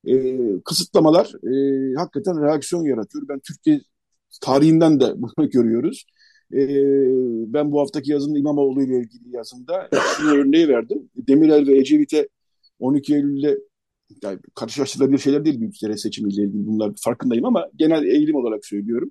e, 0.09 0.37
kısıtlamalar 0.65 1.27
e, 1.27 1.95
hakikaten 1.95 2.43
reaksiyon 2.43 2.85
yaratıyor. 2.85 3.29
Ben 3.29 3.41
Türkiye 3.41 3.81
tarihinden 4.43 5.01
de 5.01 5.15
bunu 5.17 5.51
görüyoruz. 5.51 6.07
E, 6.53 6.59
ben 7.53 7.73
bu 7.73 7.81
haftaki 7.81 8.13
yazımda 8.13 8.39
İmamoğlu 8.39 8.83
ile 8.83 8.99
ilgili 8.99 9.37
yazımda 9.37 9.89
şu 10.17 10.27
örneği 10.27 10.69
verdim. 10.69 11.11
Demirel 11.17 11.67
ve 11.67 11.79
Ecevit'e 11.79 12.29
12 12.79 13.15
Eylül'de 13.15 13.59
yani 14.23 14.39
karşılaştırılabilir 14.55 15.19
şeyler 15.19 15.45
değil 15.45 15.61
büyük 15.61 15.77
seçimiyle 15.99 16.43
ilgili 16.43 16.67
bunlar 16.67 16.93
farkındayım 17.01 17.45
ama 17.45 17.69
genel 17.77 18.03
eğilim 18.05 18.37
olarak 18.37 18.67
söylüyorum. 18.67 19.11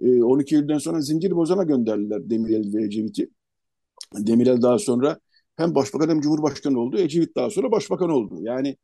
E, 0.00 0.22
12 0.22 0.54
Eylül'den 0.54 0.78
sonra 0.78 1.00
zincir 1.00 1.30
bozana 1.30 1.62
gönderdiler 1.62 2.30
Demirel 2.30 2.74
ve 2.74 2.84
Ecevit'i. 2.84 3.30
Demirel 4.16 4.62
daha 4.62 4.78
sonra 4.78 5.18
hem 5.56 5.74
başbakan 5.74 6.08
hem 6.08 6.20
cumhurbaşkanı 6.20 6.80
oldu. 6.80 6.98
Ecevit 6.98 7.36
daha 7.36 7.50
sonra 7.50 7.72
başbakan 7.72 8.10
oldu. 8.10 8.38
Yani 8.40 8.76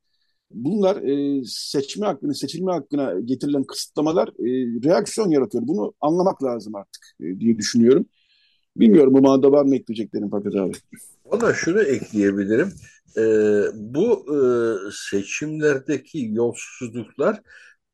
bunlar 0.54 0.97
e, 0.97 1.42
seçme 1.44 2.06
hakkını, 2.06 2.35
seçilme 2.35 2.73
hakkına 2.73 3.21
getirilen 3.21 3.64
kısıtlamalar 3.64 4.28
e, 4.28 4.50
reaksiyon 4.85 5.30
yaratıyor. 5.30 5.66
Bunu 5.66 5.94
anlamak 6.00 6.44
lazım 6.44 6.75
artık 6.75 7.06
e, 7.21 7.40
diye 7.40 7.59
düşünüyorum. 7.59 8.06
Bilmiyorum 8.76 9.14
bu 9.14 9.21
manada 9.21 9.52
var 9.52 9.64
mı 9.64 9.76
ekleyeceklerim 9.76 10.30
Fakat 10.30 10.54
abi? 10.56 10.73
Valla 11.25 11.54
şunu 11.54 11.82
ekleyebilirim. 11.82 12.73
E, 13.16 13.23
bu 13.75 14.26
e, 14.35 14.38
seçimlerdeki 14.92 16.30
yolsuzluklar 16.32 17.42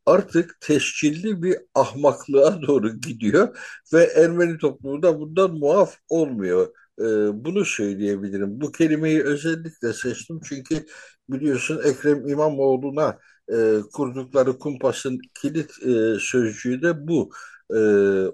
artık 0.07 0.61
tescilli 0.61 1.43
bir 1.43 1.57
ahmaklığa 1.75 2.63
doğru 2.63 3.01
gidiyor 3.01 3.59
ve 3.93 4.05
Ermeni 4.05 4.59
toplumu 4.59 5.03
da 5.03 5.21
bundan 5.21 5.59
muaf 5.59 5.97
olmuyor. 6.09 6.69
Ee, 7.01 7.05
bunu 7.45 7.65
söyleyebilirim. 7.65 8.61
Bu 8.61 8.73
kelimeyi 8.73 9.23
özellikle 9.23 9.93
seçtim 9.93 10.41
çünkü 10.49 10.87
biliyorsun 11.29 11.81
Ekrem 11.85 12.29
İmamoğlu'na 12.29 13.19
e, 13.53 13.77
kurdukları 13.93 14.59
kumpasın 14.59 15.21
kilit 15.35 15.71
e, 15.87 16.19
sözcüğü 16.21 16.83
de 16.83 17.09
bu. 17.09 17.31
E, 17.75 17.79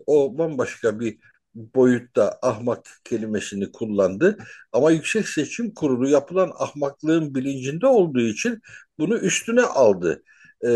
o 0.07 0.39
bambaşka 0.39 1.01
bir 1.01 1.19
boyutta 1.55 2.39
ahmak 2.43 2.87
kelimesini 3.05 3.73
kullandı. 3.73 4.39
Ama 4.73 4.91
Yüksek 4.91 5.29
Seçim 5.29 5.75
Kurulu 5.75 6.09
yapılan 6.09 6.53
ahmaklığın 6.59 7.35
bilincinde 7.35 7.87
olduğu 7.87 8.21
için 8.21 8.61
bunu 8.99 9.19
üstüne 9.19 9.63
aldı 9.63 10.23
e, 10.67 10.71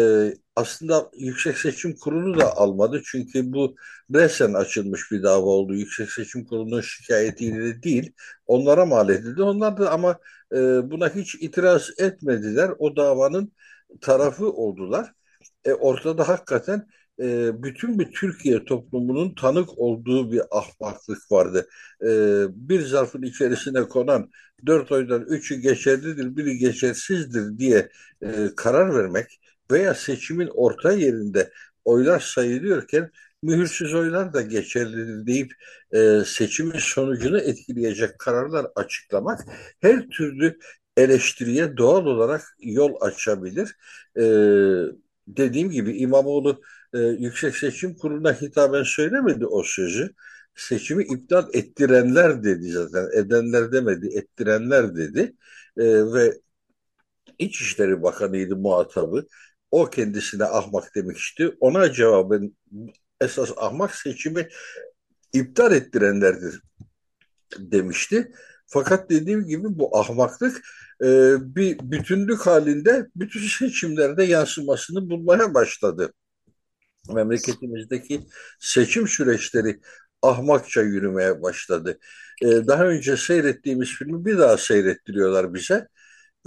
aslında 0.56 1.10
Yüksek 1.18 1.58
Seçim 1.58 1.96
Kurulu 1.96 2.40
da 2.40 2.56
almadı. 2.56 3.02
Çünkü 3.04 3.52
bu 3.52 3.76
resen 4.14 4.54
açılmış 4.54 5.12
bir 5.12 5.22
dava 5.22 5.46
oldu. 5.46 5.74
Yüksek 5.74 6.12
Seçim 6.12 6.44
Kurulu'nun 6.44 6.80
şikayetiyle 6.80 7.82
değil. 7.82 8.12
Onlara 8.46 8.86
mal 8.86 9.08
edildi. 9.10 9.42
Onlar 9.42 9.76
da 9.76 9.90
ama 9.90 10.18
e, 10.52 10.56
buna 10.90 11.14
hiç 11.14 11.34
itiraz 11.34 11.90
etmediler. 11.98 12.70
O 12.78 12.96
davanın 12.96 13.52
tarafı 14.00 14.52
oldular. 14.52 15.12
E, 15.64 15.72
ortada 15.72 16.28
hakikaten 16.28 16.86
e, 17.20 17.50
bütün 17.62 17.98
bir 17.98 18.12
Türkiye 18.12 18.64
toplumunun 18.64 19.34
tanık 19.34 19.78
olduğu 19.78 20.32
bir 20.32 20.42
ahmaklık 20.50 21.32
vardı. 21.32 21.68
E, 22.02 22.08
bir 22.50 22.80
zarfın 22.80 23.22
içerisine 23.22 23.82
konan 23.82 24.30
dört 24.66 24.92
oydan 24.92 25.22
üçü 25.22 25.56
geçerlidir, 25.60 26.36
biri 26.36 26.58
geçersizdir 26.58 27.58
diye 27.58 27.88
e, 28.22 28.48
karar 28.56 28.94
vermek 28.94 29.40
veya 29.70 29.94
seçimin 29.94 30.48
orta 30.54 30.92
yerinde 30.92 31.52
oylar 31.84 32.20
sayılıyorken 32.20 33.10
mühürsüz 33.42 33.94
oylar 33.94 34.32
da 34.32 34.42
geçerlidir 34.42 35.26
deyip 35.26 35.52
e, 35.92 36.22
seçimin 36.26 36.78
sonucunu 36.78 37.38
etkileyecek 37.38 38.18
kararlar 38.18 38.66
açıklamak 38.74 39.40
her 39.80 40.08
türlü 40.08 40.58
eleştiriye 40.96 41.76
doğal 41.76 42.06
olarak 42.06 42.42
yol 42.60 42.94
açabilir. 43.00 43.76
E, 44.16 44.22
dediğim 45.28 45.70
gibi 45.70 45.96
İmamoğlu 45.98 46.60
e, 46.94 46.98
Yüksek 46.98 47.56
Seçim 47.56 47.94
Kurulu'na 47.94 48.40
hitaben 48.40 48.82
söylemedi 48.82 49.46
o 49.46 49.62
sözü. 49.62 50.10
Seçimi 50.56 51.04
iptal 51.04 51.48
ettirenler 51.52 52.44
dedi 52.44 52.70
zaten. 52.70 53.08
Edenler 53.20 53.72
demedi, 53.72 54.08
ettirenler 54.18 54.96
dedi. 54.96 55.34
E, 55.76 55.84
ve 56.12 56.34
İçişleri 57.38 58.02
Bakanı'ydı 58.02 58.56
muhatabı. 58.56 59.26
O 59.70 59.90
kendisine 59.90 60.44
ahmak 60.44 60.94
demişti. 60.94 61.56
Ona 61.60 61.92
cevaben 61.92 62.56
esas 63.20 63.50
ahmak 63.56 63.94
seçimi 63.94 64.48
iptal 65.32 65.72
ettirenlerdir 65.72 66.60
demişti. 67.58 68.32
Fakat 68.66 69.10
dediğim 69.10 69.46
gibi 69.46 69.78
bu 69.78 69.98
ahmaklık 69.98 70.62
e, 71.02 71.06
bir 71.56 71.78
bütünlük 71.82 72.46
halinde 72.46 73.06
bütün 73.16 73.48
seçimlerde 73.48 74.24
yansımasını 74.24 75.10
bulmaya 75.10 75.54
başladı. 75.54 76.12
Memleketimizdeki 77.14 78.20
seçim 78.60 79.08
süreçleri 79.08 79.80
ahmakça 80.22 80.82
yürümeye 80.82 81.42
başladı. 81.42 81.98
E, 82.42 82.46
daha 82.46 82.86
önce 82.86 83.16
seyrettiğimiz 83.16 83.88
filmi 83.88 84.24
bir 84.24 84.38
daha 84.38 84.56
seyrettiriyorlar 84.56 85.54
bize 85.54 85.88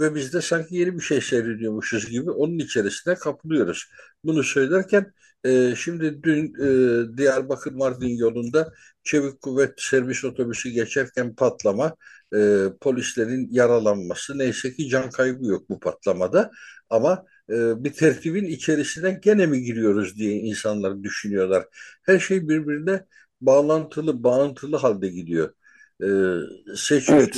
ve 0.02 0.14
biz 0.14 0.32
de 0.34 0.40
sanki 0.40 0.76
yeni 0.76 0.94
bir 0.96 1.02
şey 1.02 1.20
seyrediyormuşuz 1.20 2.10
gibi 2.10 2.30
onun 2.30 2.58
içerisine 2.58 3.14
kapılıyoruz. 3.14 3.84
Bunu 4.24 4.42
söylerken 4.42 5.12
e, 5.44 5.74
şimdi 5.76 6.22
dün 6.22 6.54
e, 6.54 7.16
Diyarbakır 7.18 7.72
Mardin 7.72 8.16
yolunda 8.16 8.72
çevik 9.04 9.40
kuvvet 9.42 9.72
servis 9.80 10.24
otobüsü 10.24 10.70
geçerken 10.70 11.34
patlama, 11.34 11.96
e, 12.34 12.66
polislerin 12.80 13.48
yaralanması 13.50 14.38
neyse 14.38 14.72
ki 14.74 14.88
can 14.88 15.10
kaybı 15.10 15.46
yok 15.46 15.68
bu 15.68 15.80
patlamada 15.80 16.50
ama 16.90 17.24
e, 17.50 17.84
bir 17.84 17.92
tertibin 17.92 18.44
içerisine 18.44 19.20
gene 19.22 19.46
mi 19.46 19.62
giriyoruz 19.62 20.16
diye 20.18 20.32
insanlar 20.32 21.02
düşünüyorlar. 21.02 21.66
Her 22.02 22.18
şey 22.18 22.48
birbirine 22.48 23.06
bağlantılı, 23.40 24.24
bağıntılı 24.24 24.76
halde 24.76 25.08
gidiyor 25.08 25.54
e, 26.02 26.08
seçim 26.76 27.14
evet. 27.14 27.34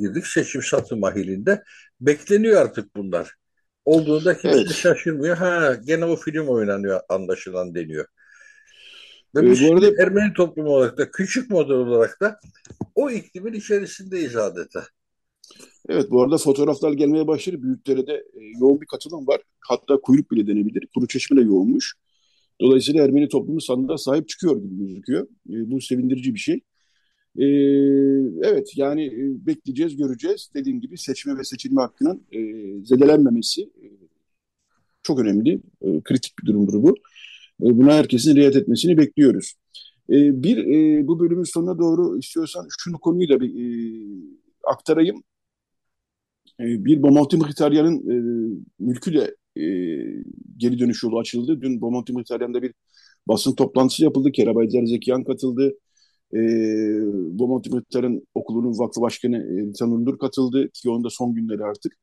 girdik. 0.00 0.26
Seçim 0.26 0.62
satım 0.62 1.04
ahilinde. 1.04 1.62
Bekleniyor 2.00 2.62
artık 2.62 2.96
bunlar. 2.96 3.34
Olduğunda 3.84 4.38
kimse 4.38 4.56
evet. 4.56 4.72
şaşırmıyor. 4.74 5.36
Ha 5.36 5.74
gene 5.86 6.04
o 6.04 6.16
film 6.16 6.48
oynanıyor 6.48 7.00
anlaşılan 7.08 7.74
deniyor. 7.74 8.06
Ve 9.34 9.40
ee, 9.40 9.68
bu 9.68 9.74
arada... 9.74 10.02
Ermeni 10.02 10.32
toplumu 10.32 10.70
olarak 10.70 10.98
da 10.98 11.10
küçük 11.10 11.50
model 11.50 11.76
olarak 11.76 12.20
da 12.20 12.40
o 12.94 13.10
iklimin 13.10 13.52
içerisindeyiz 13.52 14.36
adeta. 14.36 14.84
Evet 15.88 16.10
bu 16.10 16.22
arada 16.22 16.38
fotoğraflar 16.38 16.92
gelmeye 16.92 17.26
başladı. 17.26 17.62
Büyükdere'de 17.62 18.12
e, 18.12 18.40
yoğun 18.60 18.80
bir 18.80 18.86
katılım 18.86 19.26
var. 19.26 19.40
Hatta 19.60 20.00
kuyruk 20.00 20.30
bile 20.30 20.46
denebilir. 20.46 20.88
Kuru 20.94 21.06
Çeşme 21.06 21.36
de 21.36 21.40
yoğunmuş. 21.40 21.94
Dolayısıyla 22.60 23.04
Ermeni 23.04 23.28
toplumu 23.28 23.60
sandığa 23.60 23.98
sahip 23.98 24.28
çıkıyor 24.28 24.62
gibi 24.62 24.78
gözüküyor. 24.78 25.22
E, 25.24 25.70
bu 25.70 25.80
sevindirici 25.80 26.34
bir 26.34 26.40
şey. 26.40 26.60
E, 27.38 27.44
evet 28.42 28.76
yani 28.76 29.04
e, 29.06 29.46
bekleyeceğiz, 29.46 29.96
göreceğiz. 29.96 30.50
Dediğim 30.54 30.80
gibi 30.80 30.98
seçme 30.98 31.38
ve 31.38 31.44
seçilme 31.44 31.80
hakkının 31.80 32.22
e, 32.32 32.40
zedelenmemesi 32.84 33.62
e, 33.62 33.86
çok 35.02 35.20
önemli. 35.20 35.60
E, 35.82 36.00
kritik 36.04 36.38
bir 36.38 36.46
durumdur 36.46 36.82
bu. 36.82 36.94
E, 37.62 37.78
buna 37.78 37.94
herkesin 37.94 38.36
riayet 38.36 38.56
etmesini 38.56 38.98
bekliyoruz. 38.98 39.54
E, 40.10 40.42
bir 40.42 40.58
e, 40.58 41.08
bu 41.08 41.20
bölümün 41.20 41.44
sonuna 41.44 41.78
doğru 41.78 42.18
istiyorsan 42.18 42.66
şunu 42.78 42.98
konuyu 42.98 43.28
da 43.28 43.40
bir 43.40 43.50
e, 43.50 43.66
aktarayım. 44.64 45.22
E, 46.60 46.84
bir 46.84 47.02
Bomonti 47.02 47.36
Mkhitaryan'ın 47.36 47.98
e, 48.10 48.16
mülkü 48.78 49.14
de 49.14 49.36
e, 49.56 49.64
geri 50.56 50.78
dönüş 50.78 51.02
yolu 51.02 51.18
açıldı. 51.18 51.60
Dün 51.62 51.80
Bomonti 51.80 52.12
Mkhitaryan'da 52.12 52.62
bir 52.62 52.74
basın 53.28 53.54
toplantısı 53.54 54.04
yapıldı. 54.04 54.32
Kerabayzer 54.32 54.84
Zekiyan 54.86 55.24
katıldı. 55.24 55.74
E, 56.32 56.38
Bomonti 57.38 57.70
Mkhitaryan 57.70 58.22
okulunun 58.34 58.78
vakfı 58.78 59.00
başkanı 59.00 59.36
e, 59.36 59.72
Tanrındur 59.72 60.18
katıldı 60.18 60.68
ki 60.74 60.90
onda 60.90 61.10
son 61.10 61.34
günleri 61.34 61.64
artık. 61.64 61.96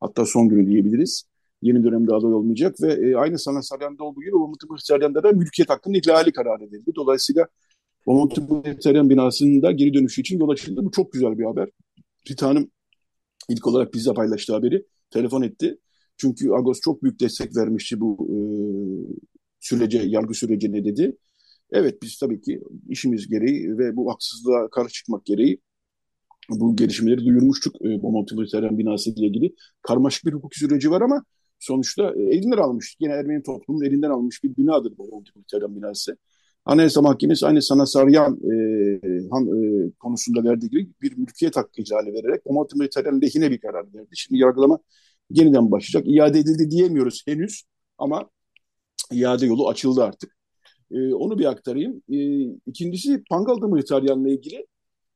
Hatta 0.00 0.26
son 0.26 0.48
günü 0.48 0.66
diyebiliriz. 0.66 1.24
Yeni 1.62 1.84
dönemde 1.84 2.14
aday 2.14 2.32
olmayacak 2.34 2.76
ve 2.82 2.92
e, 2.92 3.14
aynı 3.16 3.38
Sana 3.38 3.62
Salyan'da 3.62 4.04
olduğu 4.04 4.20
gibi 4.20 4.32
Bomonti 4.32 4.66
Mkhitaryan'da 4.70 5.22
da 5.22 5.32
mülkiyet 5.32 5.70
hakkının 5.70 5.94
ihlali 5.94 6.32
kararı 6.32 6.64
edildi. 6.64 6.92
Dolayısıyla 6.96 7.46
Bomonti 8.06 8.40
Mkhitaryan 8.40 9.10
binasında 9.10 9.72
geri 9.72 9.94
dönüşü 9.94 10.20
için 10.20 10.38
yol 10.38 10.48
açıldı. 10.48 10.84
Bu 10.84 10.90
çok 10.90 11.12
güzel 11.12 11.38
bir 11.38 11.44
haber. 11.44 11.68
Rita 12.30 12.48
Hanım 12.48 12.70
ilk 13.48 13.66
olarak 13.66 13.94
bizle 13.94 14.14
paylaştı 14.14 14.52
haberi. 14.52 14.86
Telefon 15.10 15.42
etti. 15.42 15.78
Çünkü 16.16 16.50
Agos 16.50 16.80
çok 16.80 17.02
büyük 17.02 17.20
destek 17.20 17.56
vermişti 17.56 18.00
bu 18.00 18.28
e, 18.30 18.36
sürece, 19.60 19.98
yargı 19.98 20.34
sürecine 20.34 20.84
dedi. 20.84 21.16
Evet 21.72 22.02
biz 22.02 22.18
tabii 22.18 22.40
ki 22.40 22.60
işimiz 22.88 23.28
gereği 23.28 23.78
ve 23.78 23.96
bu 23.96 24.12
haksızlığa 24.12 24.70
karşı 24.70 24.94
çıkmak 24.94 25.26
gereği 25.26 25.60
bu 26.50 26.76
gelişmeleri 26.76 27.24
duyurmuştuk 27.24 27.76
e, 27.82 28.02
Bomonti 28.02 28.36
Lutheran 28.36 28.78
binası 28.78 29.10
ile 29.10 29.26
ilgili. 29.26 29.54
Karmaşık 29.82 30.24
bir 30.26 30.32
hukuki 30.32 30.58
süreci 30.58 30.90
var 30.90 31.00
ama 31.00 31.24
sonuçta 31.58 32.14
e, 32.16 32.22
elinden 32.22 32.58
almış. 32.58 32.96
Yine 33.00 33.12
Ermeni 33.12 33.42
toplumunun 33.42 33.84
elinden 33.84 34.10
almış 34.10 34.44
bir 34.44 34.56
binadır 34.56 34.98
Bomonti 34.98 35.30
Lutheran 35.38 35.76
binası. 35.76 36.16
Anayasa 36.64 37.02
Mahkemesi 37.02 37.46
aynı 37.46 37.62
sana 37.62 37.86
Saryan 37.86 38.32
e, 38.32 39.28
han, 39.30 39.46
e, 39.46 39.90
konusunda 39.98 40.44
verdiği 40.44 40.70
gibi 40.70 40.88
bir 41.02 41.16
mülkiyet 41.16 41.56
hakkı 41.56 41.82
ihlali 41.82 42.12
vererek 42.12 42.46
Bomonti 42.46 42.78
Lutheran 42.78 43.20
lehine 43.22 43.50
bir 43.50 43.60
karar 43.60 43.94
verdi. 43.94 44.10
Şimdi 44.14 44.40
yargılama 44.40 44.78
yeniden 45.30 45.70
başlayacak. 45.70 46.04
İade 46.14 46.38
edildi 46.38 46.70
diyemiyoruz 46.70 47.22
henüz 47.26 47.62
ama 47.98 48.30
iade 49.12 49.46
yolu 49.46 49.68
açıldı 49.68 50.04
artık. 50.04 50.39
E, 50.92 51.14
onu 51.14 51.38
bir 51.38 51.44
aktarayım. 51.44 52.02
E, 52.08 52.40
ikincisi 52.66 53.24
Pangal'da 53.30 53.68
Mıhtaryan'la 53.68 54.28
ilgili 54.28 54.66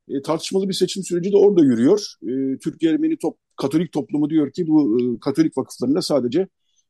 e, 0.09 0.21
tartışmalı 0.21 0.69
bir 0.69 0.73
seçim 0.73 1.03
süreci 1.03 1.31
de 1.31 1.37
orada 1.37 1.63
yürüyor. 1.63 2.13
E, 2.23 2.57
Türkiye 2.57 2.91
Ermeni 2.91 3.17
top, 3.17 3.37
Katolik 3.57 3.91
toplumu 3.91 4.29
diyor 4.29 4.51
ki 4.51 4.67
bu 4.67 4.99
e, 4.99 5.19
Katolik 5.19 5.57
vakıflarında 5.57 6.01
sadece 6.01 6.47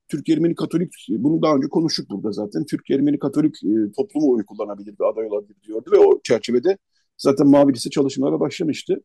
Türkiye 0.08 0.38
Ermeni 0.38 0.56
Katolik, 0.56 0.94
bunu 1.10 1.42
daha 1.42 1.56
önce 1.56 1.68
konuştuk 1.68 2.10
burada 2.10 2.32
zaten. 2.32 2.66
Türkiye 2.66 3.00
Ermeni 3.00 3.20
Katolik 3.20 3.56
e, 3.64 3.92
toplumu 3.98 4.34
oy 4.34 4.46
kullanabilir 4.46 4.96
ve 5.00 5.06
aday 5.06 5.28
olabilir 5.28 5.56
diyordu 5.68 5.90
ve 5.92 5.98
o 5.98 6.22
çerçevede 6.24 6.78
zaten 7.18 7.48
Mavi 7.48 7.74
Lise 7.74 7.90
çalışmalara 7.90 8.40
başlamıştı. 8.40 9.04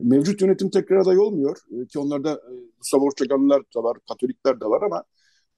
Mevcut 0.00 0.40
yönetim 0.42 0.70
tekrar 0.70 0.96
aday 0.96 1.18
olmuyor 1.18 1.56
e, 1.70 1.86
ki 1.86 1.98
onlarda 1.98 2.32
e, 2.32 2.52
Mustafa 2.78 3.04
Orçakanlılar 3.04 3.62
da 3.76 3.82
var, 3.82 3.96
Katolikler 4.08 4.60
de 4.60 4.64
var 4.64 4.82
ama 4.82 5.04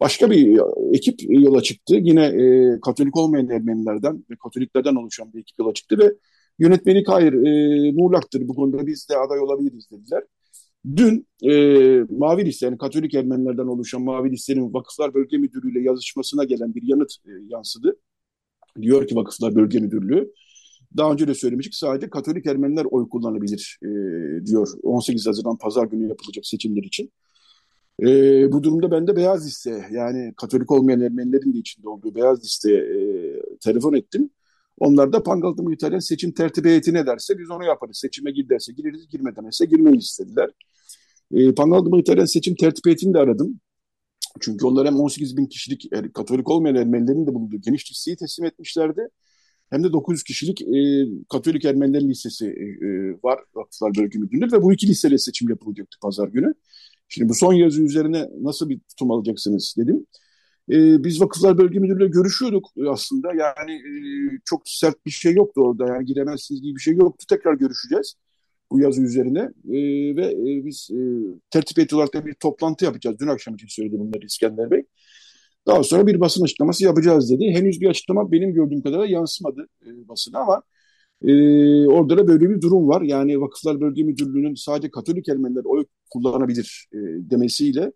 başka 0.02 0.30
bir 0.30 0.58
e, 0.58 0.62
ekip 0.96 1.20
yola 1.28 1.62
çıktı. 1.62 1.94
Yine 1.94 2.24
e, 2.24 2.80
Katolik 2.80 3.16
olmayan 3.16 3.48
Ermenilerden 3.50 4.24
ve 4.30 4.36
Katoliklerden 4.42 4.94
oluşan 4.94 5.32
bir 5.32 5.40
ekip 5.40 5.58
yola 5.58 5.74
çıktı 5.74 5.98
ve 5.98 6.12
yönetmelik 6.58 7.08
hayır 7.08 7.32
e, 7.32 7.92
muğlaktır 7.92 8.48
bu 8.48 8.54
konuda 8.54 8.86
biz 8.86 9.08
de 9.08 9.16
aday 9.16 9.40
olabiliriz 9.40 9.90
dediler. 9.90 10.22
Dün 10.96 11.26
e, 11.42 11.52
Mavi 12.10 12.44
Liste 12.44 12.66
yani 12.66 12.78
Katolik 12.78 13.14
Ermenilerden 13.14 13.66
oluşan 13.66 14.02
Mavi 14.02 14.32
Liste'nin 14.32 14.74
Vakıflar 14.74 15.14
Bölge 15.14 15.38
Müdürlüğü 15.38 15.72
ile 15.72 15.80
yazışmasına 15.80 16.44
gelen 16.44 16.74
bir 16.74 16.82
yanıt 16.82 17.12
e, 17.26 17.30
yansıdı. 17.48 17.96
Diyor 18.82 19.06
ki 19.06 19.16
Vakıflar 19.16 19.54
Bölge 19.54 19.78
Müdürlüğü 19.78 20.32
daha 20.96 21.12
önce 21.12 21.28
de 21.28 21.34
söylemiştik 21.34 21.74
sadece 21.74 22.10
Katolik 22.10 22.46
Ermeniler 22.46 22.86
oy 22.90 23.08
kullanabilir 23.08 23.78
e, 23.82 23.88
diyor 24.46 24.68
18 24.82 25.26
Haziran 25.26 25.58
Pazar 25.58 25.86
günü 25.86 26.08
yapılacak 26.08 26.46
seçimler 26.46 26.82
için. 26.82 27.12
E, 28.00 28.06
bu 28.52 28.62
durumda 28.62 28.90
ben 28.90 29.06
de 29.06 29.16
beyaz 29.16 29.46
liste 29.46 29.88
yani 29.90 30.34
Katolik 30.36 30.70
olmayan 30.70 31.00
Ermenilerin 31.00 31.54
de 31.54 31.58
içinde 31.58 31.88
olduğu 31.88 32.14
beyaz 32.14 32.44
listeye 32.44 32.78
e, 32.78 33.40
telefon 33.60 33.94
ettim. 33.94 34.30
Onlar 34.78 35.12
da 35.12 35.22
Pangaltı 35.22 35.62
Mühter'in 35.62 35.98
seçim 35.98 36.32
tertip 36.32 36.64
heyeti 36.64 36.94
ne 36.94 37.06
derse 37.06 37.38
biz 37.38 37.50
onu 37.50 37.64
yaparız. 37.64 37.98
Seçime 37.98 38.30
gir 38.30 38.48
derse 38.48 38.72
gireriz, 38.72 39.08
girme 39.08 39.36
demezse 39.36 39.64
girmeyi 39.66 39.98
istediler. 39.98 40.50
E, 41.34 41.54
Pangaltı 41.54 41.90
Mühter'in 41.90 42.24
seçim 42.24 42.54
tertip 42.54 42.86
heyetini 42.86 43.14
de 43.14 43.18
aradım. 43.18 43.60
Çünkü 44.40 44.66
onlar 44.66 44.86
hem 44.86 44.96
18 44.96 45.36
bin 45.36 45.46
kişilik 45.46 45.92
er, 45.92 46.12
Katolik 46.12 46.50
olmayan 46.50 46.76
Ermenilerin 46.76 47.26
de 47.26 47.34
bulunduğu 47.34 47.60
geniş 47.60 47.90
listeyi 47.90 48.16
teslim 48.16 48.46
etmişlerdi. 48.46 49.08
Hem 49.70 49.84
de 49.84 49.92
900 49.92 50.22
kişilik 50.22 50.62
e, 50.62 51.06
Katolik 51.28 51.64
Ermenilerin 51.64 52.08
listesi 52.08 52.46
e, 52.46 52.86
e, 52.86 53.12
var 53.22 53.40
Vakıflar 53.54 53.92
Bölge 53.98 54.18
Müdürlüğü 54.18 54.52
ve 54.52 54.62
bu 54.62 54.72
iki 54.72 54.88
listeyle 54.88 55.18
seçim 55.18 55.48
yapılacaktı 55.48 55.98
pazar 56.02 56.28
günü. 56.28 56.54
Şimdi 57.14 57.28
bu 57.28 57.34
son 57.34 57.52
yazı 57.52 57.82
üzerine 57.82 58.28
nasıl 58.40 58.68
bir 58.68 58.80
tutum 58.80 59.10
alacaksınız 59.10 59.74
dedim. 59.78 60.06
E, 60.70 61.04
biz 61.04 61.20
Vakıflar 61.20 61.58
Bölge 61.58 61.78
Müdürlüğü'yle 61.78 62.10
görüşüyorduk 62.10 62.66
aslında. 62.88 63.34
Yani 63.34 63.72
e, 63.72 63.94
çok 64.44 64.62
sert 64.64 65.06
bir 65.06 65.10
şey 65.10 65.34
yoktu 65.34 65.60
orada. 65.60 65.86
Yani 65.86 66.04
giremezsiniz 66.04 66.62
gibi 66.62 66.76
bir 66.76 66.80
şey 66.80 66.94
yoktu. 66.94 67.26
Tekrar 67.28 67.54
görüşeceğiz 67.54 68.14
bu 68.70 68.80
yazı 68.80 69.02
üzerine. 69.02 69.40
E, 69.68 69.78
ve 70.16 70.26
e, 70.26 70.64
biz 70.64 70.90
e, 70.92 70.98
tertip 71.50 71.76
heyeti 71.76 71.96
olarak 71.96 72.14
da 72.14 72.26
bir 72.26 72.34
toplantı 72.34 72.84
yapacağız. 72.84 73.16
Dün 73.20 73.28
akşam 73.28 73.54
için 73.54 73.66
söyledi 73.66 73.98
bunları 73.98 74.26
İskender 74.26 74.70
Bey. 74.70 74.84
Daha 75.66 75.82
sonra 75.82 76.06
bir 76.06 76.20
basın 76.20 76.44
açıklaması 76.44 76.84
yapacağız 76.84 77.30
dedi. 77.30 77.44
Henüz 77.50 77.80
bir 77.80 77.88
açıklama 77.88 78.32
benim 78.32 78.54
gördüğüm 78.54 78.82
kadarıyla 78.82 79.18
yansımadı 79.18 79.68
e, 79.86 80.08
basına 80.08 80.38
ama 80.38 80.62
e, 81.24 81.32
orada 81.88 82.18
da 82.18 82.28
böyle 82.28 82.50
bir 82.50 82.60
durum 82.60 82.88
var. 82.88 83.02
Yani 83.02 83.40
Vakıflar 83.40 83.80
Bölge 83.80 84.02
Müdürlüğü'nün 84.02 84.54
sadece 84.54 84.90
Katolik 84.90 85.28
Ermeniler 85.28 85.64
oy 85.64 85.84
kullanabilir 86.10 86.88
e, 86.92 86.98
demesiyle 87.30 87.92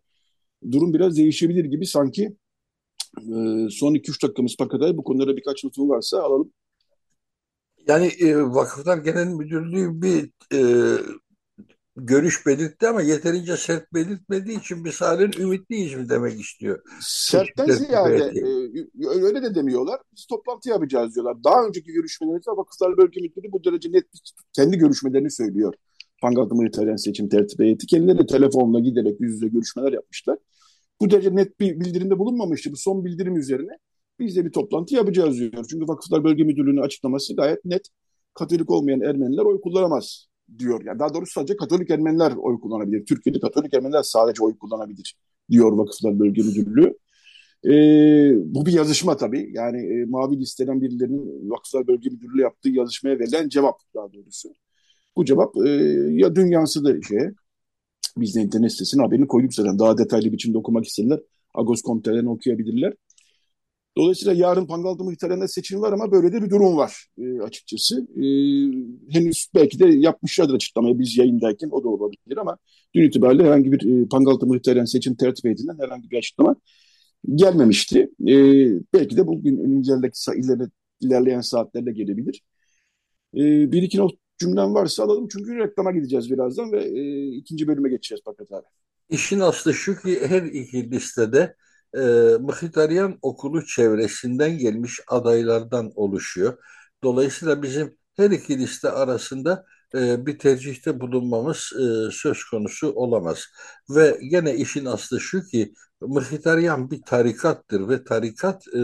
durum 0.73 0.95
biraz 0.95 1.17
değişebilir 1.17 1.65
gibi 1.65 1.87
sanki 1.87 2.37
e, 3.19 3.35
son 3.71 3.95
2-3 3.95 4.23
dakikamız 4.23 4.57
kadar 4.57 4.97
bu 4.97 5.05
konulara 5.05 5.37
birkaç 5.37 5.65
notum 5.65 5.89
varsa 5.89 6.23
alalım. 6.23 6.53
Yani 7.87 8.07
e, 8.07 8.37
Vakıflar 8.37 8.99
Genel 8.99 9.27
Müdürlüğü 9.27 10.03
bir 10.03 10.31
e, 10.53 10.61
görüş 11.97 12.47
belirtti 12.47 12.89
ama 12.89 13.03
yeterince 13.03 13.57
sert 13.57 13.95
belirtmediği 13.95 14.61
için 14.61 14.85
biz 14.85 15.01
halen 15.01 15.33
ümitliyiz 15.39 15.95
mi 15.95 16.09
demek 16.09 16.41
istiyor. 16.41 16.83
Sertten 17.01 17.67
ziyade 17.67 18.17
e, 18.17 19.07
öyle 19.07 19.43
de 19.43 19.55
demiyorlar. 19.55 20.01
Biz 20.17 20.27
toplantı 20.27 20.69
yapacağız 20.69 21.15
diyorlar. 21.15 21.45
Daha 21.45 21.67
önceki 21.67 21.93
görüşmelerde 21.93 22.51
Vakıflar 22.51 22.97
Bölge 22.97 23.21
Müdürlüğü 23.21 23.53
bu 23.53 23.65
derece 23.65 23.93
net 23.93 24.05
kendi 24.53 24.79
görüşmelerini 24.79 25.31
söylüyor. 25.31 25.75
Pangaltı 26.23 26.55
Militeryen 26.55 26.97
Seçim 26.97 27.29
Tertip 27.29 27.61
Heyeti. 27.61 27.87
Kendileri 27.87 28.27
telefonla 28.27 28.81
giderek 28.81 29.21
yüz 29.21 29.35
yüze 29.35 29.49
görüşmeler 29.49 29.93
yapmışlar. 29.93 30.39
Bu 31.01 31.11
derece 31.11 31.37
net 31.37 31.61
bir 31.61 31.81
bildirimde 31.81 32.19
bulunmamıştı. 32.19 32.73
Bu 32.73 32.77
son 32.77 33.05
bildirim 33.05 33.37
üzerine 33.37 33.73
biz 34.19 34.37
de 34.37 34.45
bir 34.45 34.53
toplantı 34.53 34.95
yapacağız 34.95 35.39
diyor. 35.39 35.67
Çünkü 35.71 35.89
Vakıflar 35.89 36.25
Bölge 36.25 36.45
Müdürlüğü'nün 36.45 36.83
açıklaması 36.83 37.37
gayet 37.37 37.65
net. 37.65 37.89
Katolik 38.35 38.71
olmayan 38.71 39.01
Ermeniler 39.01 39.43
oy 39.43 39.61
kullanamaz 39.61 40.27
diyor. 40.59 40.85
Yani 40.85 40.99
daha 40.99 41.15
doğrusu 41.15 41.33
sadece 41.33 41.57
Katolik 41.57 41.91
Ermeniler 41.91 42.33
oy 42.37 42.61
kullanabilir. 42.61 43.07
Türkiye'de 43.07 43.41
Katolik 43.41 43.75
Ermeniler 43.75 44.03
sadece 44.03 44.43
oy 44.43 44.59
kullanabilir 44.59 45.17
diyor 45.51 45.73
Vakıflar 45.73 46.19
Bölge 46.19 46.43
Müdürlüğü. 46.43 46.99
E, 47.65 47.73
bu 48.55 48.67
bir 48.67 48.73
yazışma 48.73 49.17
tabii. 49.17 49.51
Yani 49.53 49.79
e, 49.79 50.05
mavi 50.05 50.39
listeden 50.41 50.81
birilerinin 50.83 51.51
Vakıflar 51.51 51.87
Bölge 51.87 52.11
Müdürlüğü 52.11 52.41
yaptığı 52.41 52.69
yazışmaya 52.69 53.19
verilen 53.19 53.49
cevap 53.49 53.81
daha 53.95 54.13
doğrusu. 54.13 54.49
Bu 55.17 55.25
cevap 55.25 55.57
e, 55.67 55.71
ya 56.11 56.37
dün 56.37 56.47
yansıdı 56.47 57.01
şeye. 57.09 57.33
Biz 58.17 58.37
de 58.37 58.41
internet 58.41 58.73
sitesine 58.73 59.03
haberini 59.03 59.27
koyduk 59.27 59.55
zaten. 59.55 59.79
Daha 59.79 59.99
detaylı 59.99 60.33
biçimde 60.33 60.59
okumak 60.59 60.85
isterler. 60.85 61.21
Agos.com.tr'den 61.55 62.27
okuyabilirler. 62.27 62.93
Dolayısıyla 63.99 64.35
yarın 64.35 64.67
Pangaltı 64.67 65.05
muhtarlarında 65.05 65.49
seçim 65.49 65.81
var 65.83 65.93
ama 65.93 66.13
böyle 66.13 66.33
de 66.33 66.43
bir 66.43 66.51
durum 66.51 66.77
var 66.77 67.07
e, 67.19 67.41
açıkçası. 67.41 68.01
E, 68.17 68.25
henüz 69.13 69.49
belki 69.55 69.79
de 69.79 69.87
yapmışlardır 69.87 70.55
açıklamayı 70.55 70.99
biz 70.99 71.19
yayındayken 71.19 71.69
o 71.71 71.85
da 71.85 71.89
olabilir 71.89 72.37
ama 72.37 72.59
dün 72.95 73.03
itibariyle 73.09 73.45
herhangi 73.45 73.73
bir 73.73 74.03
e, 74.03 74.09
Pangaltı 74.09 74.47
muhtarlarının 74.47 74.87
seçim 74.87 75.15
tertip 75.17 75.45
heyetinden 75.45 75.79
herhangi 75.79 76.11
bir 76.11 76.19
açıklama 76.19 76.57
gelmemişti. 77.35 77.99
E, 78.21 78.35
belki 78.95 79.17
de 79.17 79.27
bugün 79.27 79.83
ilerleyen, 79.83 80.71
ilerleyen 81.01 81.41
saatlerde 81.41 81.93
gelebilir. 81.93 82.43
E, 83.35 83.73
bir 83.73 83.83
iki 83.83 83.99
not 83.99 84.15
cümlen 84.39 84.75
varsa 84.75 85.05
alalım 85.05 85.29
çünkü 85.33 85.59
reklama 85.59 85.93
gideceğiz 85.93 86.31
birazdan 86.31 86.73
ve 86.73 86.85
e, 86.85 87.27
ikinci 87.29 87.69
bölüme 87.69 87.89
geçeceğiz 87.89 88.23
Fakat 88.25 88.53
abi. 88.53 88.67
İşin 89.11 89.41
aslı 89.41 89.75
şu 89.75 89.97
ki 90.03 90.21
her 90.27 90.43
iki 90.43 90.91
listede 90.91 91.57
e, 91.95 92.01
Mkhitaryan 92.41 93.19
okulu 93.23 93.67
çevresinden 93.67 94.59
gelmiş 94.59 95.01
adaylardan 95.09 95.93
oluşuyor. 95.95 96.59
Dolayısıyla 97.03 97.63
bizim 97.63 97.97
her 98.17 98.31
iki 98.31 98.59
liste 98.59 98.91
arasında 98.91 99.65
e, 99.95 100.27
bir 100.27 100.39
tercihte 100.39 101.01
bulunmamız 101.01 101.73
e, 101.73 102.11
söz 102.13 102.45
konusu 102.45 102.93
olamaz. 102.93 103.45
Ve 103.91 104.19
gene 104.31 104.55
işin 104.57 104.85
aslı 104.85 105.21
şu 105.21 105.47
ki 105.47 105.75
Mkhitaryan 106.01 106.91
bir 106.91 107.03
tarikattır 107.03 107.89
ve 107.89 108.05
tarikat 108.05 108.69
e, 108.69 108.81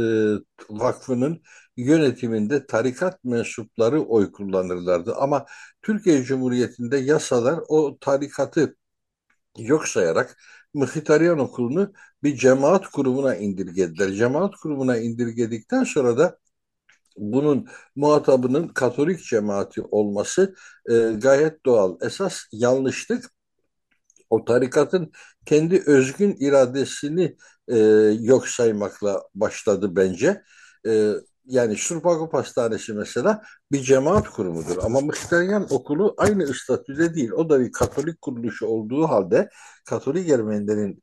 vakfının 0.71 1.43
yönetiminde 1.77 2.67
tarikat 2.67 3.25
mensupları 3.25 4.03
oy 4.03 4.33
kullanırlardı. 4.33 5.15
Ama 5.15 5.47
Türkiye 5.83 6.23
Cumhuriyeti'nde 6.23 6.97
yasalar 6.97 7.61
o 7.69 7.99
tarikatı 8.01 8.77
yok 9.59 9.89
sayarak 9.89 10.37
Mkhitaryan 10.75 11.39
Okulu'nu 11.39 11.93
bir 12.23 12.37
cemaat 12.37 12.87
kurumuna 12.87 13.37
indirgediler. 13.37 14.13
Cemaat 14.13 14.57
kurumuna 14.57 14.97
indirgedikten 14.97 15.85
sonra 15.85 16.19
da 16.19 16.39
bunun 17.17 17.67
muhatabının 17.97 18.69
Katolik 18.69 19.25
cemaati 19.25 19.83
olması 19.83 20.55
e, 20.91 20.95
gayet 21.23 21.67
doğal. 21.67 21.97
Esas 22.03 22.41
yanlışlık 22.53 23.33
o 24.31 24.45
tarikatın 24.45 25.13
kendi 25.47 25.83
özgün 25.87 26.37
iradesini 26.41 27.37
e, 27.69 27.79
yok 28.21 28.49
saymakla 28.49 29.23
başladı 29.35 29.97
bence. 29.97 30.43
E, 30.87 31.13
yani 31.45 31.77
Surpagop 31.77 32.35
Hastanesi 32.35 32.93
mesela 32.93 33.43
bir 33.73 33.83
cemaat 33.83 34.29
kurumudur. 34.29 34.77
Ama 34.83 35.01
Mıhteryan 35.01 35.67
Okulu 35.71 36.15
aynı 36.19 36.55
statüde 36.55 37.15
değil. 37.15 37.31
O 37.31 37.49
da 37.51 37.61
bir 37.61 37.73
Katolik 37.73 38.21
kuruluşu 38.23 38.67
olduğu 38.67 39.09
halde 39.09 39.49
Katolik 39.85 40.29
Ermenilerin 40.31 41.03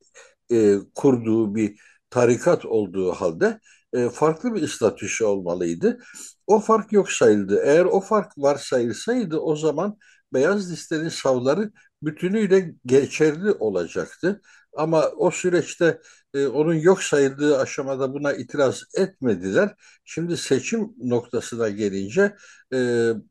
e, 0.51 0.75
kurduğu 0.95 1.55
bir 1.55 1.79
tarikat 2.09 2.65
olduğu 2.65 3.11
halde 3.11 3.59
e, 3.93 4.09
farklı 4.09 4.55
bir 4.55 4.67
statüsü 4.67 5.25
olmalıydı. 5.25 5.99
O 6.47 6.59
fark 6.59 6.91
yok 6.93 7.11
sayıldı. 7.11 7.61
Eğer 7.65 7.85
o 7.85 8.01
fark 8.01 8.31
varsayılsaydı 8.37 9.37
o 9.37 9.55
zaman 9.55 9.97
beyaz 10.33 10.71
listenin 10.71 11.09
savları 11.09 11.71
bütünüyle 12.03 12.75
geçerli 12.85 13.51
olacaktı. 13.51 14.41
Ama 14.73 15.09
o 15.17 15.31
süreçte 15.31 16.01
e, 16.33 16.47
onun 16.47 16.73
yok 16.73 17.03
sayıldığı 17.03 17.57
aşamada 17.59 18.13
buna 18.13 18.33
itiraz 18.33 18.83
etmediler. 18.97 19.75
Şimdi 20.05 20.37
seçim 20.37 20.93
noktasına 21.03 21.69
gelince 21.69 22.35
e, 22.73 22.77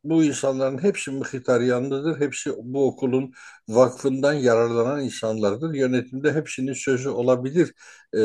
bu 0.04 0.24
insanların 0.24 0.82
hepsi 0.82 1.10
Mkhitaryanlıdır. 1.10 2.20
Hepsi 2.20 2.52
bu 2.58 2.86
okulun 2.86 3.32
vakfından 3.68 4.32
yararlanan 4.32 5.00
insanlardır. 5.04 5.74
Yönetimde 5.74 6.32
hepsinin 6.32 6.72
sözü 6.72 7.08
olabilir 7.08 7.72
e, 8.16 8.20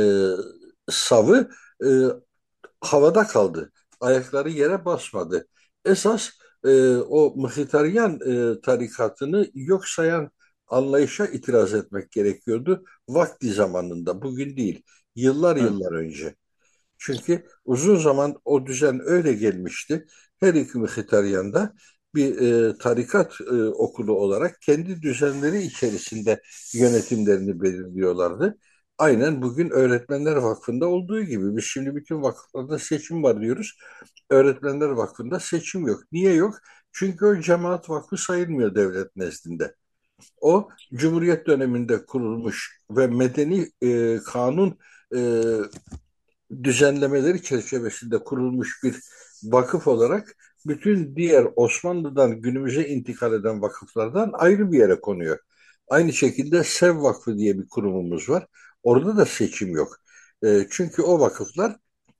savı 0.89 1.49
e, 1.86 1.88
havada 2.82 3.28
kaldı. 3.28 3.71
Ayakları 4.02 4.49
yere 4.49 4.86
basmadı. 4.86 5.47
Esas 5.86 6.30
e, 6.65 6.95
o 6.97 7.34
Mkhitaryan 7.38 8.19
e, 8.28 8.62
tarikatını 8.62 9.47
yok 9.54 9.88
sayan 9.88 10.32
anlayışa 10.74 11.26
itiraz 11.28 11.74
etmek 11.74 12.12
gerekiyordu. 12.12 12.84
Vakti 13.10 13.54
zamanında, 13.54 14.22
bugün 14.22 14.58
değil, 14.58 14.84
yıllar 15.16 15.56
yıllar 15.56 15.92
önce. 15.94 16.36
Çünkü 16.98 17.46
uzun 17.66 17.98
zaman 17.98 18.36
o 18.46 18.66
düzen 18.66 19.02
öyle 19.06 19.34
gelmişti. 19.34 20.06
Her 20.40 20.54
iki 20.54 20.78
Mkhitaryan'da 20.78 21.74
bir 22.16 22.42
e, 22.42 22.78
tarikat 22.78 23.42
e, 23.42 23.64
okulu 23.64 24.14
olarak 24.14 24.62
kendi 24.62 25.02
düzenleri 25.02 25.62
içerisinde 25.62 26.42
yönetimlerini 26.74 27.62
belirliyorlardı. 27.62 28.58
Aynen 28.98 29.42
bugün 29.42 29.70
Öğretmenler 29.70 30.36
Vakfı'nda 30.36 30.88
olduğu 30.88 31.24
gibi. 31.24 31.58
Biz 31.58 31.64
şimdi 31.66 31.96
bütün 31.96 32.22
vakıflarda 32.22 32.80
seçim 32.80 33.24
var 33.24 33.42
diyoruz. 33.42 33.78
Öğretmenler 34.30 34.90
Vakfı'nda 34.90 35.40
seçim 35.40 35.88
yok. 35.88 36.04
Niye 36.12 36.34
yok? 36.34 36.56
Çünkü 36.92 37.26
o 37.26 37.40
cemaat 37.40 37.90
vakfı 37.90 38.18
sayılmıyor 38.18 38.76
devlet 38.76 39.16
nezdinde. 39.16 39.76
O 40.42 40.70
Cumhuriyet 40.94 41.48
döneminde 41.48 42.06
kurulmuş 42.06 42.80
ve 42.92 43.08
medeni 43.08 43.70
e, 43.84 44.20
kanun 44.26 44.78
e, 45.16 45.44
düzenlemeleri 46.64 47.44
çerçevesinde 47.44 48.18
kurulmuş 48.18 48.84
bir 48.84 48.96
vakıf 49.44 49.88
olarak 49.88 50.36
bütün 50.66 51.16
diğer 51.16 51.48
Osmanlı'dan 51.56 52.42
günümüze 52.42 52.88
intikal 52.88 53.34
eden 53.34 53.62
vakıflardan 53.62 54.32
ayrı 54.34 54.72
bir 54.72 54.78
yere 54.78 55.02
konuyor. 55.02 55.40
Aynı 55.88 56.14
şekilde 56.14 56.64
Sev 56.64 57.04
Vakfı 57.04 57.38
diye 57.38 57.60
bir 57.60 57.68
kurumumuz 57.68 58.30
var. 58.30 58.48
Orada 58.84 59.18
da 59.18 59.26
seçim 59.26 59.76
yok. 59.76 59.98
E, 60.46 60.68
çünkü 60.70 61.02
o 61.02 61.20
vakıflar 61.20 61.76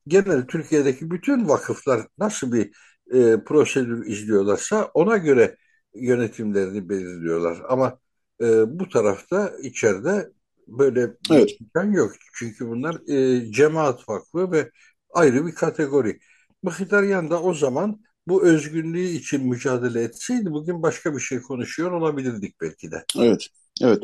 genel 0.08 0.48
Türkiye'deki 0.48 1.12
bütün 1.12 1.50
vakıflar 1.50 2.08
nasıl 2.18 2.52
bir 2.54 2.72
e, 3.14 3.44
prosedür 3.44 4.06
izliyorlarsa 4.06 4.92
ona 4.94 5.18
göre 5.18 5.58
yönetimlerini 5.96 6.90
belirliyorlar. 6.90 7.58
Ama 7.70 8.00
e, 8.42 8.80
bu 8.80 8.90
tarafta 8.90 9.52
içeride 9.64 10.30
böyle 10.68 11.10
bir 11.10 11.36
evet. 11.36 11.62
imkan 11.62 11.92
yok. 11.92 12.12
Çünkü 12.34 12.70
bunlar 12.70 13.08
e, 13.08 13.52
cemaat 13.52 14.10
vakfı 14.10 14.52
ve 14.52 14.72
ayrı 15.14 15.46
bir 15.46 15.56
kategori. 15.56 16.20
Mkhitaryan 16.64 17.30
da 17.30 17.42
o 17.42 17.54
zaman 17.54 18.02
bu 18.28 18.46
özgünlüğü 18.46 19.08
için 19.08 19.50
mücadele 19.50 20.04
etseydi 20.04 20.52
bugün 20.52 20.84
başka 20.84 21.16
bir 21.16 21.20
şey 21.20 21.42
konuşuyor 21.42 21.92
olabilirdik 21.92 22.62
belki 22.62 22.92
de. 22.92 23.04
Evet, 23.20 23.48
evet. 23.82 24.04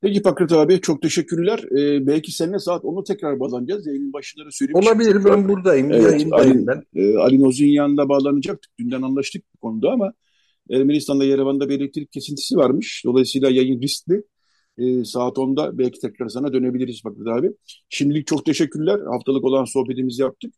Peki 0.00 0.22
Fakret 0.22 0.52
abi 0.52 0.80
çok 0.80 1.02
teşekkürler. 1.02 1.64
Ee, 1.78 2.06
belki 2.06 2.32
seninle 2.32 2.58
saat 2.58 2.84
10'u 2.84 3.04
tekrar 3.04 3.40
bağlanacağız. 3.40 3.86
Yayının 3.86 4.12
başında 4.12 4.46
da 4.46 4.50
söylemiştim. 4.50 4.92
Olabilir 4.92 5.24
ben 5.24 5.48
buradayım. 5.48 5.92
Evet, 5.92 6.02
yayındayım 6.02 6.32
Ali, 6.32 6.66
ben. 6.66 6.82
E, 6.94 7.16
Ali 7.16 7.42
Noz'un 7.42 7.66
yanında 7.66 8.08
bağlanacaktık. 8.08 8.78
Dünden 8.78 9.02
anlaştık 9.02 9.44
bu 9.54 9.58
konuda 9.58 9.90
ama 9.90 10.12
Ermenistan'da 10.70 11.24
Yerevan'da 11.24 11.68
bir 11.68 11.80
elektrik 11.80 12.12
kesintisi 12.12 12.56
varmış. 12.56 13.02
Dolayısıyla 13.04 13.50
yayın 13.50 13.82
riskli. 13.82 14.22
E, 14.78 15.04
saat 15.04 15.38
10'da 15.38 15.78
belki 15.78 16.00
tekrar 16.00 16.28
sana 16.28 16.52
dönebiliriz 16.52 17.02
Fakret 17.02 17.26
abi. 17.26 17.50
Şimdilik 17.88 18.26
çok 18.26 18.44
teşekkürler. 18.44 19.00
Haftalık 19.00 19.44
olan 19.44 19.64
sohbetimizi 19.64 20.22
yaptık. 20.22 20.54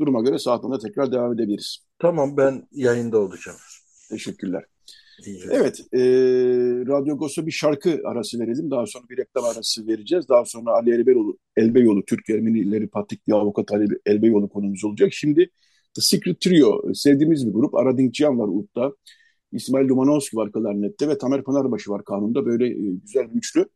Duruma 0.00 0.22
göre 0.22 0.38
saat 0.38 0.64
10'da 0.64 0.78
tekrar 0.78 1.12
devam 1.12 1.32
edebiliriz. 1.32 1.78
Tamam 1.98 2.36
ben 2.36 2.68
yayında 2.72 3.18
olacağım. 3.18 3.58
Teşekkürler. 4.10 4.64
Evet, 5.50 5.80
e, 5.92 6.00
Radyo 6.88 7.16
Gos'a 7.16 7.46
bir 7.46 7.52
şarkı 7.52 8.00
arası 8.04 8.40
verelim. 8.40 8.70
Daha 8.70 8.86
sonra 8.86 9.04
bir 9.10 9.16
reklam 9.16 9.44
arası 9.44 9.86
vereceğiz. 9.86 10.28
Daha 10.28 10.44
sonra 10.44 10.70
Ali 10.70 10.90
Elbeyoğlu, 10.90 11.38
Elbeyoğlu 11.56 12.04
Türk 12.04 12.30
Ermenileri 12.30 12.88
Patrikli 12.88 13.34
Avukat 13.34 13.72
Ali 13.72 13.88
Elbeyoğlu 14.06 14.48
konumuz 14.48 14.84
olacak. 14.84 15.12
Şimdi 15.12 15.50
The 15.94 16.02
Secret 16.02 16.40
Trio, 16.40 16.94
sevdiğimiz 16.94 17.46
bir 17.46 17.52
grup. 17.52 17.74
Aradink 17.74 18.14
Cihan 18.14 18.38
var 18.38 18.48
Ut'ta. 18.48 18.92
İsmail 19.52 19.88
Dumanovski 19.88 20.36
var 20.36 20.52
klarnette 20.52 21.08
ve 21.08 21.18
Tamer 21.18 21.44
Pınarbaşı 21.44 21.90
var 21.90 22.04
kanunda. 22.04 22.46
Böyle 22.46 22.66
e, 22.66 22.92
güzel 23.02 23.30
bir 23.30 23.38
üçlü. 23.38 23.68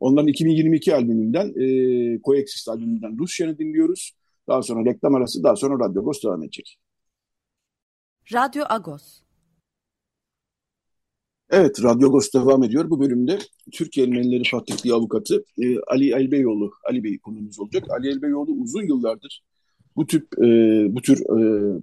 Onların 0.00 0.28
2022 0.28 0.94
albümünden, 0.94 1.46
e, 1.46 2.20
Coexist 2.24 2.68
albümünden 2.68 3.18
Rusya'nı 3.18 3.58
dinliyoruz. 3.58 4.12
Daha 4.48 4.62
sonra 4.62 4.90
reklam 4.90 5.14
arası, 5.14 5.42
daha 5.42 5.56
sonra 5.56 5.84
Radyo 5.84 6.02
Agos 6.02 6.22
devam 6.24 6.42
edecek. 6.42 6.78
Radyo 8.32 8.64
Agos. 8.68 9.22
Evet, 11.50 11.82
Radyo 11.82 12.08
Agos 12.08 12.32
devam 12.34 12.62
ediyor. 12.62 12.90
Bu 12.90 13.00
bölümde 13.00 13.38
Türkiye 13.72 14.06
Ermenileri 14.06 14.48
Fatihli 14.50 14.92
Avukatı 14.92 15.44
e, 15.58 15.80
Ali 15.80 16.12
Elbeyoğlu, 16.12 16.72
Ali 16.88 17.04
Bey 17.04 17.18
konumuz 17.18 17.60
olacak. 17.60 17.90
Ali 17.90 18.08
Elbeyoğlu 18.08 18.52
uzun 18.52 18.82
yıllardır 18.82 19.42
bu 19.96 20.06
tip 20.06 20.38
e, 20.38 20.46
bu 20.94 21.02
tür 21.02 21.18
e, 21.20 21.80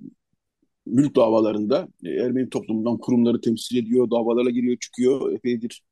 mülk 0.90 1.16
davalarında 1.16 1.88
e, 2.06 2.10
Ermeni 2.10 2.50
toplumundan 2.50 2.98
kurumları 2.98 3.42
temsil 3.42 3.78
ediyor, 3.78 4.12
davalara 4.12 4.50
giriyor, 4.50 4.78
çıkıyor. 4.78 5.34
Epeydir 5.34 5.84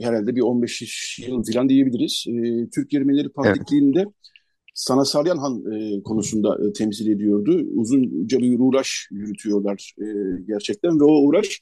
herhalde 0.00 0.36
bir 0.36 0.40
15 0.40 1.18
yıl 1.18 1.44
falan 1.52 1.68
diyebiliriz. 1.68 2.24
E, 2.28 2.70
Türk 2.70 2.94
Ermenileri 2.94 3.28
Patrikliği'nde 3.28 4.00
evet. 4.00 4.14
Sanasaryan 4.74 5.36
Han 5.36 5.72
e, 5.72 6.02
konusunda 6.02 6.68
e, 6.68 6.72
temsil 6.72 7.10
ediyordu. 7.10 7.66
Uzunca 7.74 8.38
bir 8.38 8.58
uğraş 8.58 9.08
yürütüyorlar 9.10 9.94
e, 9.98 10.06
gerçekten 10.46 11.00
ve 11.00 11.04
o 11.04 11.12
uğraş 11.12 11.60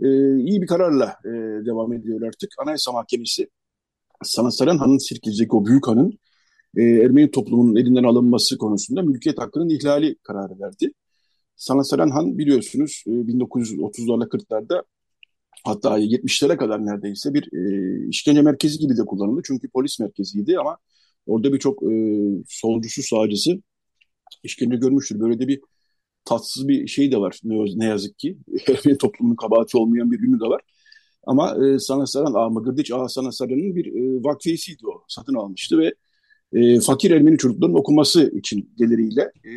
e, 0.00 0.08
iyi 0.36 0.62
bir 0.62 0.66
kararla 0.66 1.16
e, 1.24 1.30
devam 1.66 1.92
ediyor 1.92 2.22
artık. 2.22 2.50
Anayasa 2.58 2.92
Mahkemesi 2.92 3.48
Sanasaryan 4.24 4.78
Han'ın 4.78 4.98
Sirkeci'deki 4.98 5.56
o 5.56 5.66
büyük 5.66 5.86
hanın 5.86 6.18
e, 6.76 6.82
Ermeni 6.82 7.30
toplumunun 7.30 7.76
elinden 7.76 8.04
alınması 8.04 8.58
konusunda 8.58 9.02
mülkiyet 9.02 9.38
hakkının 9.38 9.68
ihlali 9.68 10.16
kararı 10.22 10.60
verdi. 10.60 10.92
Sanat 11.56 11.92
Han 12.14 12.38
biliyorsunuz 12.38 13.04
1930'larla 13.06 14.24
e, 14.24 14.28
40'larda 14.28 14.82
hatta 15.64 15.98
70'lere 15.98 16.56
kadar 16.56 16.86
neredeyse 16.86 17.34
bir 17.34 17.48
e, 17.52 18.08
işkence 18.08 18.42
merkezi 18.42 18.78
gibi 18.78 18.96
de 18.96 19.04
kullanıldı. 19.04 19.42
Çünkü 19.44 19.68
polis 19.68 20.00
merkeziydi 20.00 20.58
ama 20.58 20.78
orada 21.26 21.52
birçok 21.52 21.82
e, 21.82 21.88
solcusu 22.48 23.02
sağcısı 23.02 23.62
işkence 24.42 24.76
görmüştür. 24.76 25.20
Böyle 25.20 25.38
de 25.38 25.48
bir 25.48 25.60
tatsız 26.24 26.68
bir 26.68 26.86
şey 26.86 27.12
de 27.12 27.18
var 27.18 27.40
ne, 27.44 27.86
yazık 27.86 28.18
ki. 28.18 28.38
Toplumun 29.00 29.36
kabahati 29.36 29.76
olmayan 29.78 30.12
bir 30.12 30.20
ünlü 30.20 30.40
de 30.40 30.44
var. 30.44 30.60
Ama 31.26 31.66
e, 31.66 31.78
Sana 31.78 32.06
Saran, 32.06 32.34
Ağa 32.34 32.48
Mıgırdıç 32.48 32.92
Ağa 32.92 33.08
Sana 33.08 33.32
Saran'ın 33.32 33.76
bir 33.76 33.86
e, 33.86 34.24
vakfiyesiydi 34.24 34.86
o. 34.86 35.04
Satın 35.08 35.34
almıştı 35.34 35.78
ve 35.78 35.94
e, 36.52 36.80
fakir 36.80 37.10
Ermeni 37.10 37.38
çocukların 37.38 37.74
okuması 37.74 38.30
için 38.30 38.70
geliriyle 38.76 39.22
e, 39.22 39.52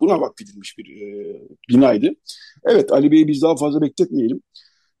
buna 0.00 0.20
vakfedilmiş 0.20 0.78
bir 0.78 1.02
e, 1.02 1.36
binaydı. 1.68 2.10
Evet 2.64 2.92
Ali 2.92 3.10
Bey'i 3.10 3.28
biz 3.28 3.42
daha 3.42 3.56
fazla 3.56 3.80
bekletmeyelim. 3.82 4.40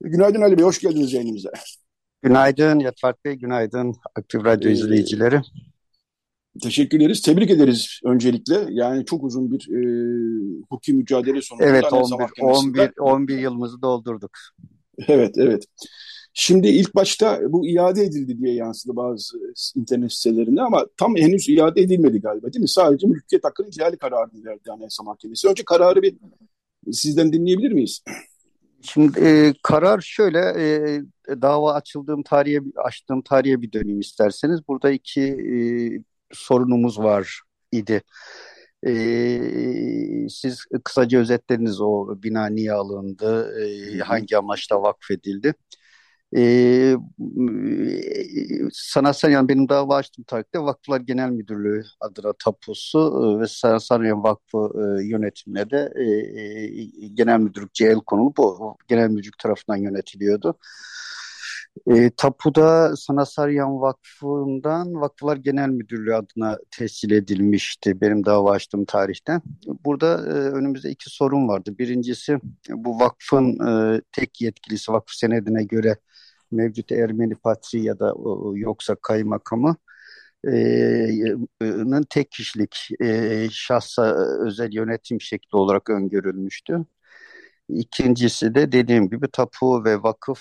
Günaydın 0.00 0.40
Ali 0.40 0.58
Bey, 0.58 0.64
hoş 0.64 0.80
geldiniz 0.80 1.12
yayınımıza. 1.12 1.50
Günaydın 2.22 2.78
Yatfart 2.78 3.24
Bey, 3.24 3.34
günaydın 3.34 3.94
Aktif 4.14 4.44
Radyo 4.44 4.70
ee, 4.70 4.72
izleyicileri. 4.72 5.40
Teşekkür 6.62 7.00
ederiz. 7.00 7.22
Tebrik 7.22 7.50
ederiz 7.50 8.00
öncelikle. 8.04 8.66
Yani 8.70 9.04
çok 9.04 9.24
uzun 9.24 9.52
bir 9.52 9.68
e, 9.68 9.80
hukuki 10.70 10.92
mücadele 10.92 11.42
sonucu. 11.42 11.64
Evet 11.64 11.92
11, 11.92 12.40
11, 12.40 12.90
11 12.98 13.38
yılımızı 13.38 13.82
doldurduk. 13.82 14.30
Evet, 15.08 15.34
evet. 15.38 15.64
Şimdi 16.40 16.68
ilk 16.68 16.94
başta 16.94 17.40
bu 17.48 17.66
iade 17.66 18.02
edildi 18.02 18.38
diye 18.38 18.54
yansıdı 18.54 18.96
bazı 18.96 19.38
internet 19.76 20.12
sitelerinde 20.12 20.62
ama 20.62 20.86
tam 20.96 21.16
henüz 21.16 21.48
iade 21.48 21.80
edilmedi 21.80 22.20
galiba 22.20 22.52
değil 22.52 22.62
mi? 22.62 22.68
Sadece 22.68 23.06
mülkiyet 23.06 23.44
hakkının 23.44 23.68
ihlali 23.68 23.96
kararını 23.96 24.44
verdi 24.44 24.72
Anayasa 24.72 25.02
Mahkemesi. 25.02 25.48
Önce 25.48 25.64
kararı 25.64 26.02
bir 26.02 26.16
sizden 26.92 27.32
dinleyebilir 27.32 27.72
miyiz? 27.72 28.02
Şimdi 28.82 29.20
e, 29.20 29.54
karar 29.62 30.00
şöyle 30.00 30.38
e, 30.38 31.00
dava 31.42 31.72
açıldığım 31.72 32.22
tarihe 32.22 32.60
açtığım 32.76 33.22
tarihe 33.22 33.62
bir 33.62 33.72
döneyim 33.72 34.00
isterseniz. 34.00 34.68
Burada 34.68 34.90
iki 34.90 35.22
e, 35.22 35.56
sorunumuz 36.32 36.98
var 36.98 37.40
idi. 37.72 38.02
E, 38.86 38.92
siz 40.28 40.64
kısaca 40.84 41.18
özetleriniz 41.18 41.80
o 41.80 42.22
bina 42.22 42.46
niye 42.46 42.72
alındı, 42.72 43.54
e, 43.60 43.98
hangi 43.98 44.36
amaçla 44.36 44.82
vakfedildi? 44.82 45.54
E, 46.36 46.96
sanatsal 48.72 49.30
yani 49.30 49.48
benim 49.48 49.68
dava 49.68 49.96
açtığım 49.96 50.24
tarihte 50.24 50.58
Vakıflar 50.60 51.00
Genel 51.00 51.30
Müdürlüğü 51.30 51.84
adına 52.00 52.32
tapusu 52.44 53.38
ve 53.40 53.46
Sanatsal 53.46 54.00
Vakfı 54.00 54.58
e, 54.58 55.06
yönetimine 55.06 55.70
de 55.70 55.92
e, 55.96 56.04
e, 56.04 57.08
genel 57.08 57.38
müdürlük 57.40 57.74
CL 57.74 58.00
konulup 58.06 58.40
o 58.40 58.76
genel 58.88 59.08
müdürlük 59.08 59.38
tarafından 59.38 59.76
yönetiliyordu. 59.76 60.58
E, 61.86 62.10
tapuda 62.16 62.96
Sanasaryan 62.96 63.80
Vakfı'ndan 63.80 65.00
Vakıflar 65.00 65.36
Genel 65.36 65.68
Müdürlüğü 65.68 66.14
adına 66.14 66.58
tescil 66.70 67.10
edilmişti 67.10 68.00
benim 68.00 68.24
dava 68.24 68.50
açtığım 68.50 68.84
tarihten. 68.84 69.42
Burada 69.84 70.06
e, 70.26 70.30
önümüzde 70.30 70.90
iki 70.90 71.10
sorun 71.10 71.48
vardı. 71.48 71.78
Birincisi 71.78 72.38
bu 72.70 73.00
vakfın 73.00 73.58
e, 73.68 74.00
tek 74.12 74.40
yetkilisi 74.40 74.92
vakıf 74.92 75.14
senedine 75.14 75.64
göre 75.64 75.96
mevcut 76.50 76.92
Ermeni 76.92 77.34
patri 77.34 77.82
ya 77.82 77.98
da 77.98 78.14
yoksa 78.54 78.94
kaymakamı 78.94 79.76
e, 80.46 82.04
tek 82.10 82.30
kişilik 82.30 82.88
e, 83.00 83.48
şahsa 83.50 84.16
özel 84.46 84.72
yönetim 84.72 85.20
şekli 85.20 85.56
olarak 85.56 85.90
öngörülmüştü. 85.90 86.84
İkincisi 87.68 88.54
de 88.54 88.72
dediğim 88.72 89.10
gibi 89.10 89.28
tapu 89.32 89.84
ve 89.84 90.02
vakıf 90.02 90.40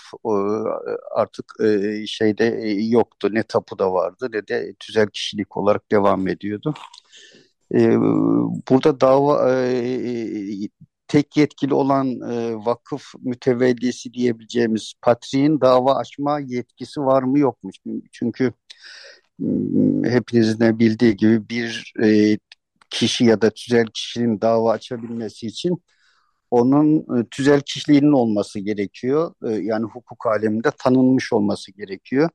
artık 1.16 1.54
e, 1.64 2.08
şeyde 2.08 2.46
yoktu. 2.90 3.30
Ne 3.32 3.44
tapu 3.44 3.80
da 3.80 3.94
vardı 3.94 4.30
ne 4.32 4.48
de 4.48 4.74
tüzel 4.80 5.08
kişilik 5.08 5.58
olarak 5.58 5.92
devam 5.92 6.28
ediyordu. 6.28 6.74
Burada 8.70 9.02
dava 9.02 9.52
tek 11.08 11.38
yetkili 11.38 11.74
olan 11.74 12.22
e, 12.32 12.56
vakıf 12.56 13.04
mütevellisi 13.20 14.14
diyebileceğimiz 14.14 14.94
patriğin 15.02 15.62
dava 15.62 15.96
açma 15.96 16.40
yetkisi 16.40 17.02
var 17.02 17.24
mı 17.24 17.40
yok 17.40 17.64
mu? 17.64 17.72
Çünkü 18.12 18.54
hepinizin 20.04 20.60
de 20.60 20.80
bildiği 20.80 21.16
gibi 21.16 21.50
bir 21.50 21.94
e, 22.04 22.38
kişi 22.90 23.26
ya 23.26 23.42
da 23.42 23.50
tüzel 23.50 23.86
kişinin 23.94 24.42
dava 24.42 24.72
açabilmesi 24.72 25.48
için 25.48 25.84
onun 26.52 27.20
e, 27.20 27.26
tüzel 27.32 27.62
kişiliğinin 27.62 28.12
olması 28.12 28.60
gerekiyor. 28.60 29.34
E, 29.48 29.52
yani 29.52 29.86
hukuk 29.86 30.26
aleminde 30.28 30.72
tanınmış 30.80 31.34
olması 31.34 31.72
gerekiyor. 31.72 32.30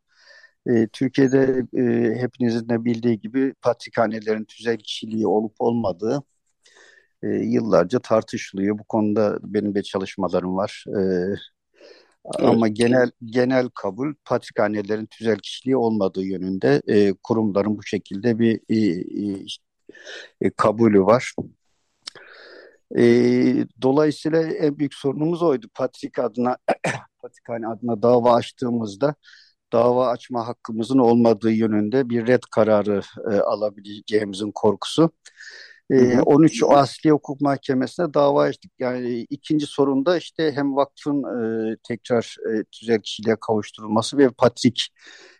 E, 0.67 0.89
Türkiye'de 0.89 1.67
e, 1.79 2.15
hepinizin 2.21 2.69
de 2.69 2.85
bildiği 2.85 3.21
gibi 3.21 3.55
patrikhanelerin 3.63 4.45
tüzel 4.45 4.79
kişiliği 4.79 5.27
olup 5.27 5.55
olmadığı 5.59 6.23
e, 7.23 7.27
yıllarca 7.29 7.99
tartışılıyor. 7.99 8.79
Bu 8.79 8.85
konuda 8.85 9.39
benim 9.43 9.75
de 9.75 9.83
çalışmalarım 9.83 10.57
var. 10.57 10.85
E, 10.89 11.01
evet. 12.39 12.49
Ama 12.49 12.69
genel 12.69 13.11
genel 13.25 13.69
kabul 13.69 14.15
patrikhanelerin 14.25 15.07
tüzel 15.07 15.39
kişiliği 15.39 15.77
olmadığı 15.77 16.23
yönünde 16.23 16.83
e, 16.87 17.13
kurumların 17.23 17.79
bu 17.79 17.83
şekilde 17.83 18.39
bir 18.39 18.61
e, 18.69 18.77
e, 19.31 19.45
e 20.41 20.51
kabulü 20.51 21.01
var. 21.01 21.35
E, 22.99 23.05
dolayısıyla 23.83 24.43
en 24.43 24.79
büyük 24.79 24.95
sorunumuz 24.95 25.43
oydu. 25.43 25.67
Patrik 25.75 26.19
adına 26.19 26.57
Patrikhane 27.23 27.69
adına 27.69 28.03
dava 28.03 28.35
açtığımızda 28.35 29.15
dava 29.73 30.09
açma 30.09 30.49
hakkımızın 30.49 30.99
olmadığı 30.99 31.51
yönünde 31.51 32.09
bir 32.09 32.27
red 32.27 32.43
kararı 32.51 33.01
e, 33.31 33.35
alabileceğimizin 33.35 34.53
korkusu. 34.55 35.11
13 35.91 36.63
ee, 36.63 36.67
Asli 36.67 37.11
Hukuk 37.11 37.41
Mahkemesi'ne 37.41 38.15
dava 38.15 38.43
açtık. 38.43 38.73
Yani 38.79 39.27
ikinci 39.31 39.67
sorunda 39.67 40.17
işte 40.17 40.53
hem 40.53 40.77
vakfın 40.77 41.23
e, 41.23 41.77
tekrar 41.89 42.37
e, 42.51 42.65
tüzel 42.65 43.01
kişiliğe 43.01 43.37
kavuşturulması 43.41 44.19
ve 44.19 44.31
Patrik 44.31 44.89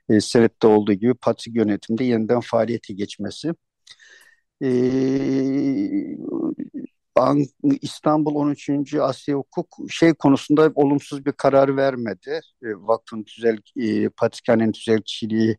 e, 0.09 0.21
senette 0.21 0.67
olduğu 0.67 0.93
gibi 0.93 1.15
Patrik 1.15 1.57
yönetimde 1.57 2.05
yeniden 2.05 2.41
faaliyete 2.41 2.95
geçmesi. 2.95 3.53
E, 4.63 4.69
İstanbul 7.83 8.35
13. 8.35 8.95
Asya 8.95 9.37
Hukuk 9.37 9.77
şey 9.91 10.15
konusunda 10.15 10.73
olumsuz 10.75 11.27
bir 11.27 11.33
karar 11.33 11.77
vermedi. 11.77 12.41
E, 12.63 12.67
vakfın 12.75 13.23
tüzel, 13.23 13.59
e, 13.77 14.09
Patrikhane'nin 14.09 14.73
tüzel 14.73 15.01
kişiliği 15.03 15.57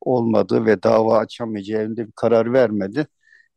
olmadı 0.00 0.66
ve 0.66 0.82
dava 0.82 1.18
açamayacağı 1.18 1.96
bir 1.96 2.12
karar 2.12 2.52
vermedi 2.52 3.06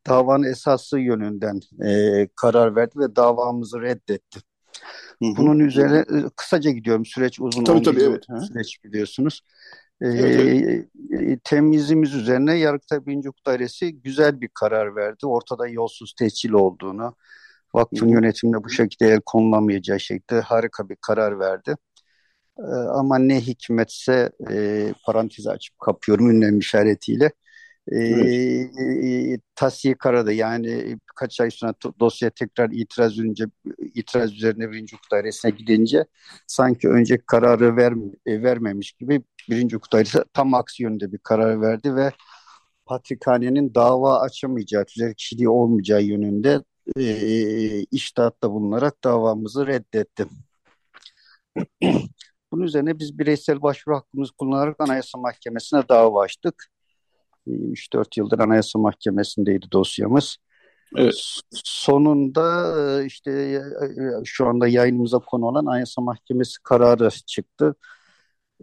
davanın 0.07 0.43
esası 0.43 0.99
yönünden 0.99 1.59
e, 1.85 2.27
karar 2.35 2.75
verdi 2.75 2.99
ve 2.99 3.15
davamızı 3.15 3.81
reddetti. 3.81 4.39
Hı 5.21 5.25
hı. 5.25 5.37
Bunun 5.37 5.59
üzerine 5.59 5.97
e, 5.99 6.29
kısaca 6.35 6.71
gidiyorum. 6.71 7.05
Süreç 7.05 7.39
uzun. 7.39 7.63
Tabii 7.63 7.83
tabii 7.83 8.01
evet. 8.01 8.23
Süreç 8.47 8.83
biliyorsunuz. 8.83 9.41
E, 10.01 10.07
evet, 10.07 10.85
evet. 11.11 11.43
temizimiz 11.43 12.13
üzerine 12.13 12.57
Yargıtay 12.57 13.05
1. 13.05 13.17
Hukuk 13.17 13.45
Dairesi 13.45 14.01
güzel 14.01 14.41
bir 14.41 14.49
karar 14.53 14.95
verdi. 14.95 15.25
Ortada 15.25 15.67
yolsuz 15.67 16.13
tescil 16.13 16.51
olduğunu, 16.51 17.15
vakfın 17.73 18.07
Hı. 18.07 18.11
yönetiminde 18.11 18.63
bu 18.63 18.69
şekilde 18.69 19.11
el 19.11 19.21
konulamayacağı 19.25 19.99
şekilde 19.99 20.41
harika 20.41 20.89
bir 20.89 20.97
karar 21.01 21.39
verdi. 21.39 21.75
E, 22.59 22.71
ama 22.71 23.17
ne 23.17 23.41
hikmetse 23.41 24.31
e, 24.51 24.87
parantezi 25.05 25.49
açıp 25.49 25.79
kapıyorum 25.79 26.31
ünlem 26.31 26.59
işaretiyle. 26.59 27.31
Evet. 27.87 28.71
E, 29.03 29.37
Tasiye 29.55 29.95
karadı 29.95 30.33
yani 30.33 30.97
kaç 31.15 31.41
ay 31.41 31.51
sonra 31.51 31.73
dosya 31.99 32.29
tekrar 32.29 32.69
itiraz 32.71 33.19
önce 33.19 33.45
itiraz 33.93 34.33
üzerine 34.33 34.71
birinci 34.71 34.95
hukuk 34.95 35.11
dairesine 35.11 35.51
gidince 35.51 36.05
sanki 36.47 36.89
önceki 36.89 37.23
kararı 37.25 37.77
ver, 37.77 37.93
e, 38.25 38.43
vermemiş 38.43 38.91
gibi 38.91 39.21
birinci 39.49 39.75
hukuk 39.75 39.93
dairesi 39.93 40.19
tam 40.33 40.53
aksi 40.53 40.83
yönde 40.83 41.11
bir 41.11 41.17
karar 41.17 41.61
verdi 41.61 41.95
ve 41.95 42.11
Patrikhane'nin 42.85 43.75
dava 43.75 44.19
açamayacağı, 44.19 44.85
tüzel 44.85 45.13
kişiliği 45.13 45.49
olmayacağı 45.49 46.01
yönünde 46.03 46.63
e, 46.99 47.83
iştahatta 47.83 48.51
bulunarak 48.51 49.03
davamızı 49.03 49.67
reddetti. 49.67 50.25
Bunun 52.51 52.63
üzerine 52.63 52.99
biz 52.99 53.19
bireysel 53.19 53.61
başvuru 53.61 53.95
hakkımızı 53.95 54.33
kullanarak 54.33 54.75
Anayasa 54.79 55.17
Mahkemesi'ne 55.17 55.83
dava 55.89 56.21
açtık. 56.23 56.71
3-4 57.47 58.17
yıldır 58.17 58.39
Anayasa 58.39 58.79
Mahkemesi'ndeydi 58.79 59.65
dosyamız. 59.71 60.37
Evet. 60.97 61.13
Sonunda 61.63 62.75
e, 62.79 63.05
işte 63.05 63.31
e, 63.31 63.55
e, 63.55 64.21
şu 64.25 64.47
anda 64.47 64.67
yayınımıza 64.67 65.19
konu 65.19 65.45
olan 65.45 65.65
Anayasa 65.65 66.01
Mahkemesi 66.01 66.63
kararı 66.63 67.09
çıktı. 67.09 67.75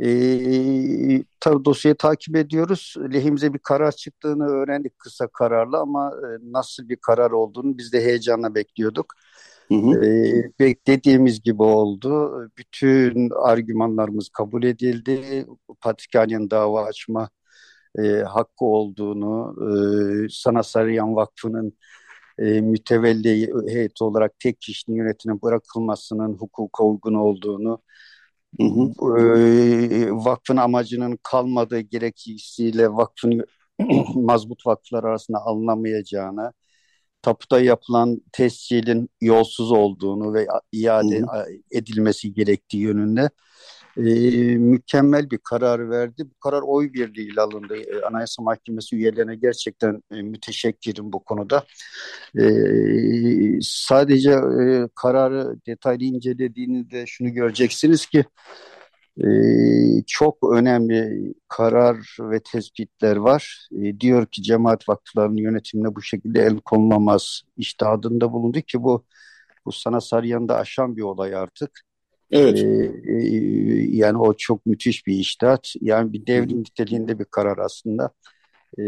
Ee, 0.05 1.23
tabii 1.41 1.65
dosyayı 1.65 1.95
takip 1.97 2.37
ediyoruz. 2.37 2.95
Lehimize 3.13 3.55
bir 3.55 3.59
karar 3.59 3.93
çıktığını 3.93 4.47
öğrendik 4.47 4.99
kısa 4.99 5.27
kararla 5.27 5.81
ama 5.81 6.13
nasıl 6.43 6.89
bir 6.89 6.97
karar 6.97 7.31
olduğunu 7.31 7.79
biz 7.79 7.93
de 7.93 8.01
heyecanla 8.01 8.55
bekliyorduk. 8.55 9.15
Hı 9.69 9.75
hı. 9.75 10.05
Ee, 10.05 10.51
beklediğimiz 10.61 11.43
gibi 11.43 11.63
oldu. 11.63 12.33
Bütün 12.59 13.31
argümanlarımız 13.31 14.29
kabul 14.29 14.63
edildi. 14.63 15.47
Patrikhanyan 15.81 16.51
dava 16.51 16.85
açma 16.85 17.29
e, 17.99 18.23
hakkı 18.23 18.65
olduğunu, 18.65 19.55
e, 20.25 20.29
Sana 20.31 20.63
Sarıyan 20.63 21.17
Vakfı'nın 21.17 21.73
e, 22.39 22.61
mütevelli 22.61 23.51
heyeti 23.69 24.05
olarak 24.05 24.41
tek 24.41 24.61
kişinin 24.61 24.97
yönetime 24.97 25.43
bırakılmasının 25.43 26.35
hukuka 26.35 26.85
uygun 26.85 27.15
olduğunu, 27.15 27.83
hı 28.61 28.67
hı. 28.67 29.19
E, 29.21 30.11
vakfın 30.13 30.57
amacının 30.57 31.19
kalmadığı 31.23 31.81
gerekçesiyle 31.81 32.89
vakfın 32.89 33.45
mazbut 34.15 34.67
vakıflar 34.67 35.05
arasında 35.05 35.39
alınamayacağını, 35.39 36.53
tapuda 37.23 37.61
yapılan 37.61 38.21
tescilin 38.33 39.11
yolsuz 39.21 39.73
olduğunu 39.73 40.35
ve 40.35 40.47
iade 40.73 41.19
hı 41.21 41.23
hı. 41.23 41.47
edilmesi 41.71 42.33
gerektiği 42.33 42.83
yönünde 42.83 43.31
e, 43.99 44.03
mükemmel 44.57 45.31
bir 45.31 45.39
karar 45.39 45.91
verdi. 45.91 46.25
Bu 46.31 46.35
karar 46.41 46.63
oy 46.63 46.93
birliğiyle 46.93 47.41
alındı. 47.41 47.77
E, 47.77 48.03
Anayasa 48.03 48.43
Mahkemesi 48.43 48.97
üyelerine 48.97 49.37
gerçekten 49.37 50.03
e, 50.13 50.23
müteşekkirim 50.23 51.13
bu 51.13 51.25
konuda. 51.25 51.65
E, 52.39 52.45
sadece 53.63 54.31
e, 54.31 54.89
kararı 54.95 55.57
detaylı 55.67 56.05
incelediğinizde 56.05 57.07
şunu 57.07 57.29
göreceksiniz 57.29 58.07
ki 58.07 58.25
e, 59.19 59.29
çok 60.07 60.53
önemli 60.53 61.35
karar 61.49 62.17
ve 62.21 62.41
tespitler 62.41 63.17
var. 63.17 63.69
E, 63.83 64.01
diyor 64.01 64.27
ki 64.27 64.43
cemaat 64.43 64.89
vakıflarının 64.89 65.37
yönetimine 65.37 65.95
bu 65.95 66.03
şekilde 66.03 66.43
el 66.43 66.57
konulamaz 66.61 67.43
iştihadında 67.57 68.33
bulundu 68.33 68.61
ki 68.61 68.83
bu 68.83 69.05
bu 69.67 69.73
sana 69.73 70.01
Sarıyan'da 70.01 70.57
aşan 70.57 70.97
bir 70.97 71.03
olay 71.03 71.35
artık. 71.35 71.88
Evet. 72.31 72.59
Ee, 72.59 72.93
yani 73.97 74.19
o 74.19 74.35
çok 74.35 74.67
müthiş 74.67 75.07
bir 75.07 75.15
iştahat. 75.15 75.73
Yani 75.81 76.13
bir 76.13 76.27
devrim 76.27 76.61
niteliğinde 76.61 77.19
bir 77.19 77.25
karar 77.25 77.59
aslında. 77.59 78.11
Ee, 78.79 78.83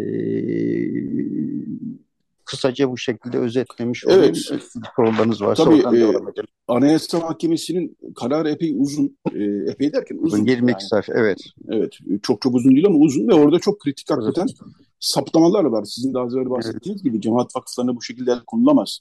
kısaca 2.45 2.91
bu 2.91 2.99
şekilde 2.99 3.39
özetlemiş 3.39 4.07
olayım. 4.07 4.23
Evet. 4.25 4.63
Sorularınız 4.97 5.43
varsa 5.43 5.65
Tabii, 5.65 5.75
oradan 5.75 5.95
e, 5.95 6.01
devam 6.01 6.29
edelim. 6.29 6.47
Anayasa 6.69 7.19
Mahkemesi'nin 7.19 7.97
kararı 8.17 8.51
epey 8.51 8.75
uzun. 8.79 9.17
E, 9.35 9.43
epey 9.71 9.93
derken 9.93 10.19
uzun. 10.21 10.39
22 10.39 10.73
yani. 10.73 10.83
sayfa 10.83 11.13
evet. 11.17 11.39
Evet. 11.69 11.93
Çok 12.23 12.43
çok 12.43 12.55
uzun 12.55 12.71
değil 12.71 12.87
ama 12.87 12.99
uzun 12.99 13.29
ve 13.29 13.35
orada 13.35 13.59
çok 13.59 13.81
kritik 13.81 14.11
hakikaten 14.11 14.43
evet. 14.43 14.73
saptamalar 15.01 15.65
var. 15.65 15.85
Sizin 15.85 16.15
daha 16.15 16.25
önce 16.25 16.51
bahsettiğiniz 16.51 17.03
evet. 17.03 17.13
gibi 17.13 17.21
cemaat 17.21 17.57
vakıflarına 17.57 17.97
bu 17.97 18.03
şekilde 18.03 18.33
el 18.33 18.41
konulamaz 18.47 18.99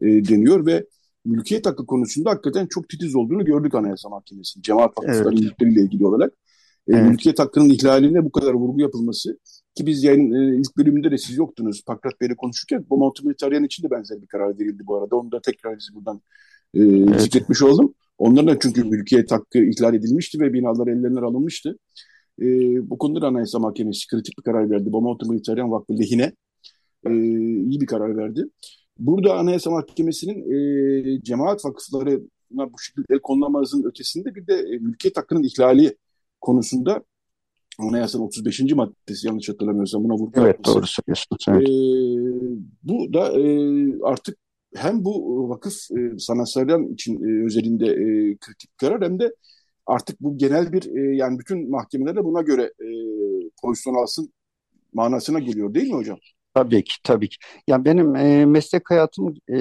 e, 0.00 0.06
deniyor 0.06 0.66
ve 0.66 0.86
mülkiyet 1.24 1.66
hakkı 1.66 1.86
konusunda 1.86 2.30
hakikaten 2.30 2.66
çok 2.66 2.88
titiz 2.88 3.14
olduğunu 3.14 3.44
gördük 3.44 3.74
Anayasa 3.74 4.08
Mahkemesi'nin. 4.08 4.62
Cemaat 4.62 4.98
vakıfları 4.98 5.34
evet. 5.34 5.40
mülkleriyle 5.40 5.80
ilgili 5.80 6.06
olarak. 6.06 6.32
E, 6.88 6.96
evet. 6.96 7.10
mülkiyet 7.10 7.38
hakkının 7.38 7.70
ihlaline 7.70 8.24
bu 8.24 8.32
kadar 8.32 8.52
vurgu 8.52 8.80
yapılması 8.80 9.38
ki 9.74 9.86
biz 9.86 10.04
yayın 10.04 10.32
e, 10.32 10.56
ilk 10.56 10.76
bölümünde 10.76 11.10
de 11.10 11.18
siz 11.18 11.36
yoktunuz. 11.36 11.84
Pakrat 11.84 12.20
Bey'le 12.20 12.34
konuşurken 12.36 12.86
bu 12.90 12.98
Montemilitarian 12.98 13.64
için 13.64 13.82
de 13.82 13.90
benzer 13.90 14.22
bir 14.22 14.26
karar 14.26 14.58
verildi 14.58 14.82
bu 14.86 14.96
arada. 14.96 15.16
Onu 15.16 15.32
da 15.32 15.40
tekrar 15.40 15.78
biz 15.78 15.90
buradan 15.94 16.20
e, 16.74 16.80
evet. 16.80 17.20
zikretmiş 17.20 17.62
oldum. 17.62 17.94
Onların 18.18 18.54
da 18.54 18.58
çünkü 18.58 18.84
mülkiyet 18.84 19.32
hakkı 19.32 19.58
ihlal 19.58 19.94
edilmişti 19.94 20.40
ve 20.40 20.52
binalar 20.52 20.86
ellerinden 20.86 21.22
alınmıştı. 21.22 21.78
E, 22.40 22.46
bu 22.90 22.98
konuda 22.98 23.22
da 23.22 23.26
Anayasa 23.26 23.58
Mahkemesi 23.58 24.06
kritik 24.06 24.38
bir 24.38 24.42
karar 24.42 24.70
verdi. 24.70 24.92
Beaumont 24.92 25.22
Militarian 25.28 25.70
Vakfı 25.70 25.98
lehine 25.98 26.32
e, 27.06 27.10
iyi 27.62 27.80
bir 27.80 27.86
karar 27.86 28.16
verdi. 28.16 28.44
Burada 29.06 29.34
Anayasa 29.34 29.70
Mahkemesi'nin 29.70 30.38
e, 31.16 31.22
cemaat 31.22 31.64
vakıflarına 31.64 32.72
bu 32.72 32.78
şekilde 32.78 33.14
el 33.14 33.20
konulamazın 33.20 33.84
ötesinde 33.84 34.34
bir 34.34 34.46
de 34.46 34.54
e, 34.54 34.78
mülkiyet 34.78 35.16
hakkının 35.16 35.42
ihlali 35.42 35.96
konusunda 36.40 37.04
Anayasanın 37.78 38.22
35. 38.24 38.60
maddesi 38.60 39.26
yanlış 39.26 39.48
hatırlamıyorsam 39.48 40.04
buna 40.04 40.12
vurgu 40.14 40.32
Evet 40.40 40.46
yapması. 40.46 40.76
doğru 40.76 40.86
söylüyorsun. 40.86 41.36
Evet. 41.48 41.68
E, 41.68 41.72
bu 42.82 43.12
da 43.12 43.40
e, 43.40 43.44
artık 44.02 44.38
hem 44.74 45.04
bu 45.04 45.48
vakıf 45.48 45.74
e, 45.90 46.18
sanatsal 46.18 46.90
için 46.92 47.14
e, 47.28 47.44
özelinde 47.46 47.86
e, 47.86 48.36
kritik 48.36 48.78
karar 48.78 49.02
hem 49.04 49.18
de 49.20 49.34
artık 49.86 50.20
bu 50.20 50.38
genel 50.38 50.72
bir 50.72 50.96
e, 50.96 51.16
yani 51.16 51.38
bütün 51.38 51.70
mahkemeler 51.70 52.16
de 52.16 52.24
buna 52.24 52.42
göre 52.42 52.62
e, 52.62 52.86
pozisyon 53.62 53.94
alsın 53.94 54.32
manasına 54.92 55.38
geliyor 55.38 55.74
değil 55.74 55.88
mi 55.88 55.94
hocam? 55.94 56.18
Tabii 56.54 56.84
ki, 56.84 56.94
tabii 57.04 57.28
ki. 57.28 57.36
Yani 57.66 57.84
benim 57.84 58.16
e, 58.16 58.46
meslek 58.46 58.90
hayatım 58.90 59.34
e, 59.48 59.54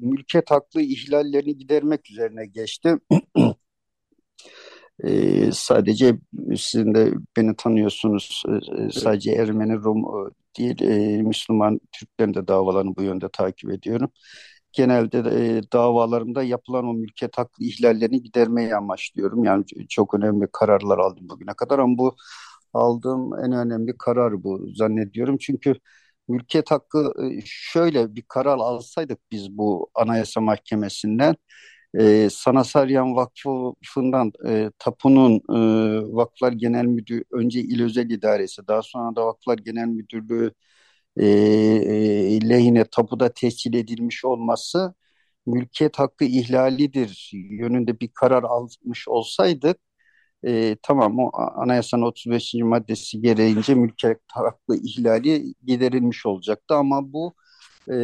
mülkiyet 0.00 0.50
haklı 0.50 0.82
ihlallerini 0.82 1.56
gidermek 1.58 2.10
üzerine 2.10 2.46
geçti. 2.46 2.96
e, 5.04 5.50
sadece 5.52 6.18
sizin 6.56 6.94
de 6.94 7.12
beni 7.36 7.56
tanıyorsunuz. 7.56 8.42
E, 8.88 8.90
sadece 8.90 9.32
Ermeni, 9.32 9.74
Rum 9.74 10.04
değil, 10.58 10.82
e, 10.82 11.22
Müslüman 11.22 11.80
Türklerin 11.92 12.34
de 12.34 12.48
davalarını 12.48 12.96
bu 12.96 13.02
yönde 13.02 13.28
takip 13.32 13.70
ediyorum. 13.70 14.10
Genelde 14.72 15.24
de, 15.24 15.58
e, 15.58 15.62
davalarımda 15.72 16.42
yapılan 16.42 16.84
o 16.86 16.94
mülkiyet 16.94 17.38
haklı 17.38 17.64
ihlallerini 17.64 18.22
gidermeyi 18.22 18.76
amaçlıyorum. 18.76 19.44
Yani 19.44 19.64
çok 19.88 20.14
önemli 20.14 20.46
kararlar 20.52 20.98
aldım 20.98 21.28
bugüne 21.28 21.54
kadar 21.54 21.78
ama 21.78 21.98
bu 21.98 22.16
aldığım 22.74 23.34
en 23.44 23.52
önemli 23.52 23.98
karar 23.98 24.44
bu 24.44 24.66
zannediyorum. 24.74 25.38
Çünkü 25.38 25.74
mülkiyet 26.28 26.70
hakkı 26.70 27.12
e, 27.24 27.40
şöyle 27.46 28.16
bir 28.16 28.22
karar 28.28 28.58
alsaydık 28.58 29.18
biz 29.32 29.58
bu 29.58 29.90
Anayasa 29.94 30.40
Mahkemesi'nden 30.40 31.36
e, 31.98 32.28
Sanasaryan 32.30 33.16
Vakfı'ndan 33.16 34.32
e, 34.48 34.70
Tapu'nun 34.78 35.32
e, 35.34 36.14
Vakıflar 36.16 36.52
Genel 36.52 36.84
Müdürü 36.84 37.24
önce 37.32 37.60
İl 37.60 37.82
Özel 37.84 38.10
İdaresi 38.10 38.68
daha 38.68 38.82
sonra 38.82 39.16
da 39.16 39.26
Vakıflar 39.26 39.58
Genel 39.58 39.86
Müdürlüğü 39.86 40.52
e, 41.16 41.26
e, 41.26 42.48
lehine 42.48 42.84
tapuda 42.84 43.32
tescil 43.34 43.74
edilmiş 43.74 44.24
olması 44.24 44.94
mülkiyet 45.46 45.98
hakkı 45.98 46.24
ihlalidir 46.24 47.30
yönünde 47.34 48.00
bir 48.00 48.08
karar 48.08 48.42
almış 48.42 49.08
olsaydık 49.08 49.78
e, 50.46 50.76
tamam 50.82 51.18
o 51.18 51.30
anayasanın 51.34 52.02
35. 52.02 52.54
maddesi 52.54 53.20
gereğince 53.20 53.74
mülkiyet 53.74 54.18
hakkı 54.32 54.76
ihlali 54.76 55.54
giderilmiş 55.66 56.26
olacaktı 56.26 56.74
ama 56.74 57.12
bu 57.12 57.34
e, 57.88 57.94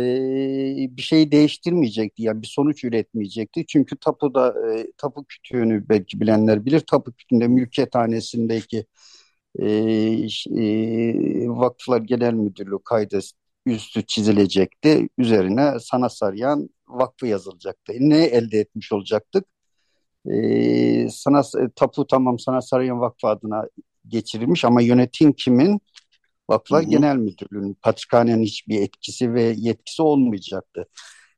bir 0.96 1.02
şey 1.02 1.32
değiştirmeyecekti 1.32 2.22
yani 2.22 2.42
bir 2.42 2.46
sonuç 2.46 2.84
üretmeyecekti. 2.84 3.66
Çünkü 3.66 3.96
tapuda 3.96 4.54
e, 4.72 4.86
tapu 4.98 5.24
kütüğünü 5.24 5.88
belki 5.88 6.20
bilenler 6.20 6.64
bilir 6.66 6.80
tapu 6.80 7.12
kütüğünde 7.12 7.48
mülkiyethanesindeki 7.48 8.86
e, 9.58 9.66
e, 10.56 11.48
Vakıflar 11.48 12.00
Genel 12.00 12.34
Müdürlüğü 12.34 12.78
kaydı 12.84 13.18
üstü 13.66 14.06
çizilecekti. 14.06 15.08
Üzerine 15.18 15.72
sana 15.80 16.08
sarayan 16.08 16.68
vakfı 16.88 17.26
yazılacaktı. 17.26 17.92
Ne 17.98 18.24
elde 18.24 18.58
etmiş 18.58 18.92
olacaktık 18.92 19.44
e, 20.26 21.08
sana 21.08 21.42
tapu 21.76 22.06
tamam 22.06 22.38
sana 22.38 22.60
Sarıyan 22.62 23.00
Vakfı 23.00 23.28
adına 23.28 23.64
geçirilmiş 24.08 24.64
ama 24.64 24.82
yönetim 24.82 25.32
kimin? 25.32 25.80
Vakıflar 26.50 26.82
Genel 26.82 27.16
Müdürlüğü'nün 27.16 27.74
patrikhanenin 27.82 28.42
hiçbir 28.42 28.82
etkisi 28.82 29.34
ve 29.34 29.54
yetkisi 29.56 30.02
olmayacaktı. 30.02 30.86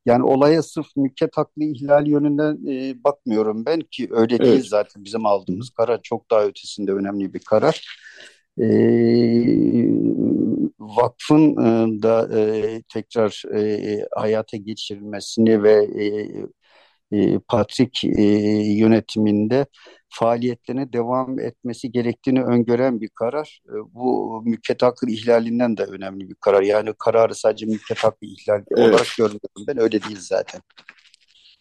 Yani 0.06 0.24
olaya 0.24 0.62
sırf 0.62 0.86
mülkiyet 0.96 1.36
hakkı 1.36 1.62
ihlal 1.62 2.06
yönünden 2.06 2.66
e, 2.68 3.04
bakmıyorum 3.04 3.66
ben 3.66 3.80
ki 3.80 4.08
öyle 4.10 4.34
evet. 4.34 4.46
değil 4.46 4.64
zaten 4.68 5.04
bizim 5.04 5.26
aldığımız 5.26 5.70
karar 5.70 6.00
çok 6.02 6.30
daha 6.30 6.44
ötesinde 6.44 6.92
önemli 6.92 7.34
bir 7.34 7.38
karar. 7.38 7.86
E, 8.60 8.66
vakfın 10.78 11.56
e, 11.56 12.02
da 12.02 12.38
e, 12.38 12.82
tekrar 12.82 13.42
e, 13.54 14.06
hayata 14.16 14.56
geçirilmesini 14.56 15.62
ve 15.62 15.72
e, 15.84 16.06
e, 17.12 17.38
Patrik 17.38 18.04
e, 18.04 18.22
yönetiminde 18.76 19.66
faaliyetlerine 20.08 20.92
devam 20.92 21.38
etmesi 21.38 21.92
gerektiğini 21.92 22.42
öngören 22.44 23.00
bir 23.00 23.08
karar. 23.08 23.62
E, 23.68 23.74
bu 23.94 24.42
mülkiyet 24.44 24.82
hakkı 24.82 25.10
ihlalinden 25.10 25.76
de 25.76 25.84
önemli 25.84 26.28
bir 26.28 26.34
karar. 26.34 26.62
Yani 26.62 26.92
kararı 26.98 27.34
sadece 27.34 27.66
mülkiyet 27.66 28.04
hakkı 28.04 28.26
ihlali 28.26 28.64
evet. 28.76 28.88
olarak 28.88 29.06
görmüyorum 29.18 29.66
ben. 29.68 29.80
Öyle 29.80 30.02
değil 30.02 30.18
zaten. 30.20 30.60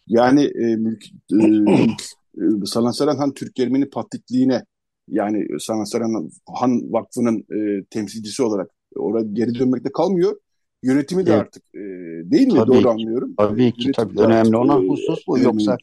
Yani 0.06 0.44
e, 0.44 0.76
mülk, 0.76 1.04
e, 1.32 2.66
Sanat 2.66 3.00
Han 3.00 3.34
Türk 3.34 3.58
Ermeni 3.58 3.90
patrikliğine 3.90 4.64
yani 5.08 5.46
Sanat 5.60 5.94
Han 6.54 6.92
Vakfı'nın 6.92 7.38
e, 7.38 7.84
temsilcisi 7.90 8.42
olarak 8.42 8.70
oraya 8.96 9.24
geri 9.32 9.54
dönmekte 9.54 9.92
kalmıyor 9.92 10.36
Yönetimi 10.82 11.26
de 11.26 11.30
evet. 11.30 11.40
artık 11.40 11.62
e, 11.74 11.80
değil 12.30 12.46
mi? 12.46 12.54
Tabii 12.54 12.72
Doğru 12.72 12.82
ki, 12.82 12.88
anlıyorum. 12.88 13.34
Tabii 13.38 13.72
ki 13.72 13.92
tabii. 13.92 14.20
Önemli 14.20 14.56
olan 14.56 14.88
husus 14.88 15.26
bu. 15.26 15.38
Yoksa 15.38 15.76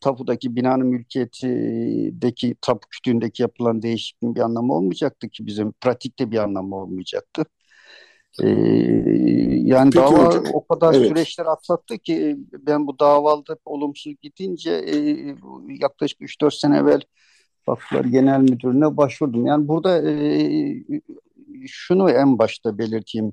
tapudaki 0.00 0.56
binanın 0.56 0.86
mülkiyetindeki 0.86 2.56
tapu 2.60 2.88
kütüğündeki 2.88 3.42
yapılan 3.42 3.82
değişikliğin 3.82 4.34
bir 4.34 4.40
anlamı 4.40 4.74
olmayacaktı 4.74 5.28
ki 5.28 5.46
bizim 5.46 5.72
pratikte 5.72 6.30
bir 6.30 6.38
anlamı 6.38 6.76
olmayacaktı. 6.76 7.44
Ee, 8.42 8.48
yani 9.48 9.90
Peki 9.90 10.04
dava 10.04 10.26
hocam. 10.26 10.44
o 10.52 10.66
kadar 10.66 10.94
evet. 10.94 11.08
süreçler 11.08 11.46
atlattı 11.46 11.98
ki 11.98 12.36
ben 12.52 12.86
bu 12.86 12.98
davalda 12.98 13.56
olumsuz 13.64 14.14
gidince 14.22 14.70
e, 14.70 14.96
yaklaşık 15.80 16.20
3-4 16.20 16.50
sene 16.60 16.76
evvel 16.76 17.00
Vakıflar 17.68 18.04
Genel 18.04 18.40
Müdürlüğü'ne 18.40 18.96
başvurdum. 18.96 19.46
Yani 19.46 19.68
burada 19.68 20.10
e, 20.10 20.84
şunu 21.66 22.10
en 22.10 22.38
başta 22.38 22.78
belirteyim. 22.78 23.32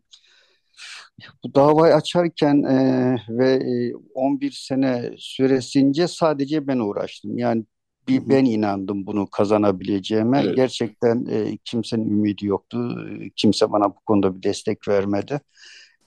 Bu 1.44 1.56
davayı 1.56 1.94
açarken 1.96 2.64
e, 2.64 3.18
ve 3.30 3.54
e, 3.54 3.94
11 4.14 4.52
sene 4.52 5.12
süresince 5.18 6.08
sadece 6.08 6.68
ben 6.68 6.78
uğraştım. 6.80 7.38
Yani 7.38 7.66
bir 8.08 8.30
ben 8.30 8.46
inandım 8.46 9.06
bunu 9.06 9.28
kazanabileceğime. 9.30 10.42
Evet. 10.42 10.56
Gerçekten 10.56 11.26
e, 11.26 11.58
kimsenin 11.66 12.10
ümidi 12.10 12.46
yoktu. 12.46 12.96
Kimse 13.36 13.72
bana 13.72 13.90
bu 13.90 14.00
konuda 14.06 14.38
bir 14.38 14.44
destek 14.44 14.88
vermedi. 14.88 15.40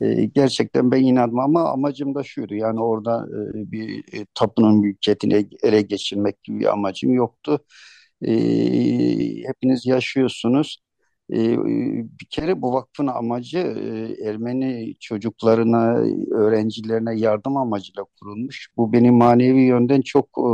E, 0.01 0.25
gerçekten 0.25 0.91
ben 0.91 1.03
inandım 1.03 1.39
ama 1.39 1.71
amacım 1.71 2.15
da 2.15 2.23
şuydu. 2.23 2.55
Yani 2.55 2.81
orada 2.81 3.27
e, 3.55 3.73
bir 3.73 3.99
e, 3.99 4.27
tapunun 4.35 4.81
mülkiyetini 4.81 5.49
ele 5.63 5.83
geçirmek 5.83 6.43
gibi 6.45 6.61
bir 6.61 6.73
amacım 6.73 7.15
yoktu. 7.15 7.65
E, 8.23 8.33
hepiniz 9.47 9.87
yaşıyorsunuz. 9.87 10.82
E, 11.33 11.59
bir 12.21 12.27
kere 12.31 12.63
bu 12.63 12.73
vakfın 12.73 13.07
amacı 13.07 13.59
e, 13.59 14.25
Ermeni 14.29 14.95
çocuklarına, 15.01 15.97
öğrencilerine 16.31 17.19
yardım 17.19 17.57
amacıyla 17.57 18.05
kurulmuş. 18.21 18.69
Bu 18.77 18.93
beni 18.93 19.11
manevi 19.11 19.61
yönden 19.63 20.01
çok 20.01 20.29
e, 20.39 20.47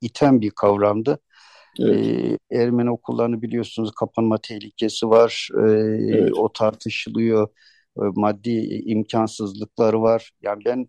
iten 0.00 0.40
bir 0.40 0.50
kavramdı. 0.50 1.18
Evet. 1.80 2.06
E, 2.50 2.56
Ermeni 2.58 2.90
okullarını 2.90 3.42
biliyorsunuz 3.42 3.92
kapanma 3.94 4.38
tehlikesi 4.38 5.08
var. 5.10 5.48
E, 5.58 5.70
Evet. 6.12 6.32
O 6.38 6.52
tartışılıyor. 6.52 7.48
Maddi 7.96 8.50
imkansızlıkları 8.86 10.02
var. 10.02 10.30
Yani 10.42 10.62
ben 10.64 10.88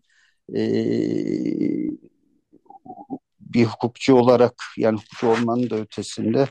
bir 3.39 3.65
hukukçu 3.65 4.15
olarak 4.15 4.53
yani 4.77 4.95
hukukçu 4.97 5.27
olmanın 5.27 5.69
da 5.69 5.75
ötesinde 5.75 6.47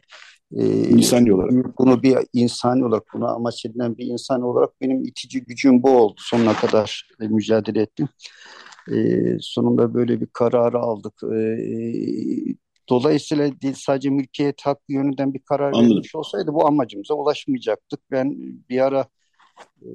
e, 0.56 0.88
İnsani 0.88 1.34
olarak. 1.34 1.78
bunu 1.78 2.02
bir 2.02 2.16
insani 2.32 2.84
olarak 2.84 3.02
bunu 3.14 3.28
amaç 3.28 3.64
edilen 3.64 3.96
bir 3.98 4.06
insan 4.06 4.42
olarak 4.42 4.80
benim 4.80 5.04
itici 5.04 5.44
gücüm 5.44 5.82
bu 5.82 5.90
oldu. 5.90 6.14
Sonuna 6.18 6.54
kadar 6.54 7.08
e, 7.20 7.28
mücadele 7.28 7.80
ettim. 7.82 8.08
E, 8.92 8.96
sonunda 9.40 9.94
böyle 9.94 10.20
bir 10.20 10.26
kararı 10.26 10.78
aldık. 10.78 11.14
E, 11.22 11.38
dolayısıyla 12.88 13.60
değil 13.60 13.74
sadece 13.76 14.10
mülkiyet 14.10 14.66
hakkı 14.66 14.92
yönünden 14.92 15.34
bir 15.34 15.38
karar 15.38 15.72
Anladım. 15.72 15.86
verilmiş 15.90 16.14
olsaydı 16.14 16.54
bu 16.54 16.66
amacımıza 16.66 17.14
ulaşmayacaktık. 17.14 18.00
Ben 18.10 18.36
bir 18.68 18.80
ara 18.80 19.06
e, 19.82 19.88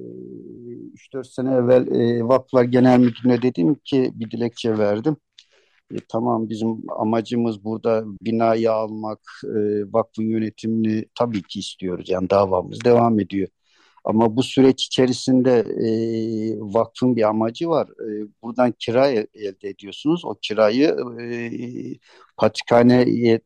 3-4 1.14 1.24
sene 1.34 1.54
evvel 1.54 1.86
e, 1.86 2.28
Vakıflar 2.28 2.64
Genel 2.64 2.98
Müdürlüğü'ne 2.98 3.42
dedim 3.42 3.74
ki 3.74 4.12
bir 4.14 4.30
dilekçe 4.30 4.78
verdim. 4.78 5.16
E, 5.94 5.96
tamam 6.08 6.48
bizim 6.48 6.76
amacımız 6.98 7.64
burada 7.64 8.04
binayı 8.22 8.72
almak, 8.72 9.20
e, 9.44 9.58
vakfın 9.92 10.22
yönetimini 10.22 11.04
tabii 11.14 11.42
ki 11.42 11.58
istiyoruz. 11.58 12.08
Yani 12.08 12.30
davamız 12.30 12.84
devam 12.84 13.20
ediyor. 13.20 13.48
Ama 14.04 14.36
bu 14.36 14.42
süreç 14.42 14.86
içerisinde 14.86 15.58
e, 15.58 15.88
vakfın 16.60 17.16
bir 17.16 17.28
amacı 17.28 17.68
var. 17.68 17.88
E, 17.88 18.28
buradan 18.42 18.74
kira 18.78 19.08
el- 19.08 19.26
elde 19.34 19.68
ediyorsunuz. 19.68 20.24
O 20.24 20.34
kirayı 20.42 20.96
e, 21.20 21.28
patrikhaneye 22.36 23.40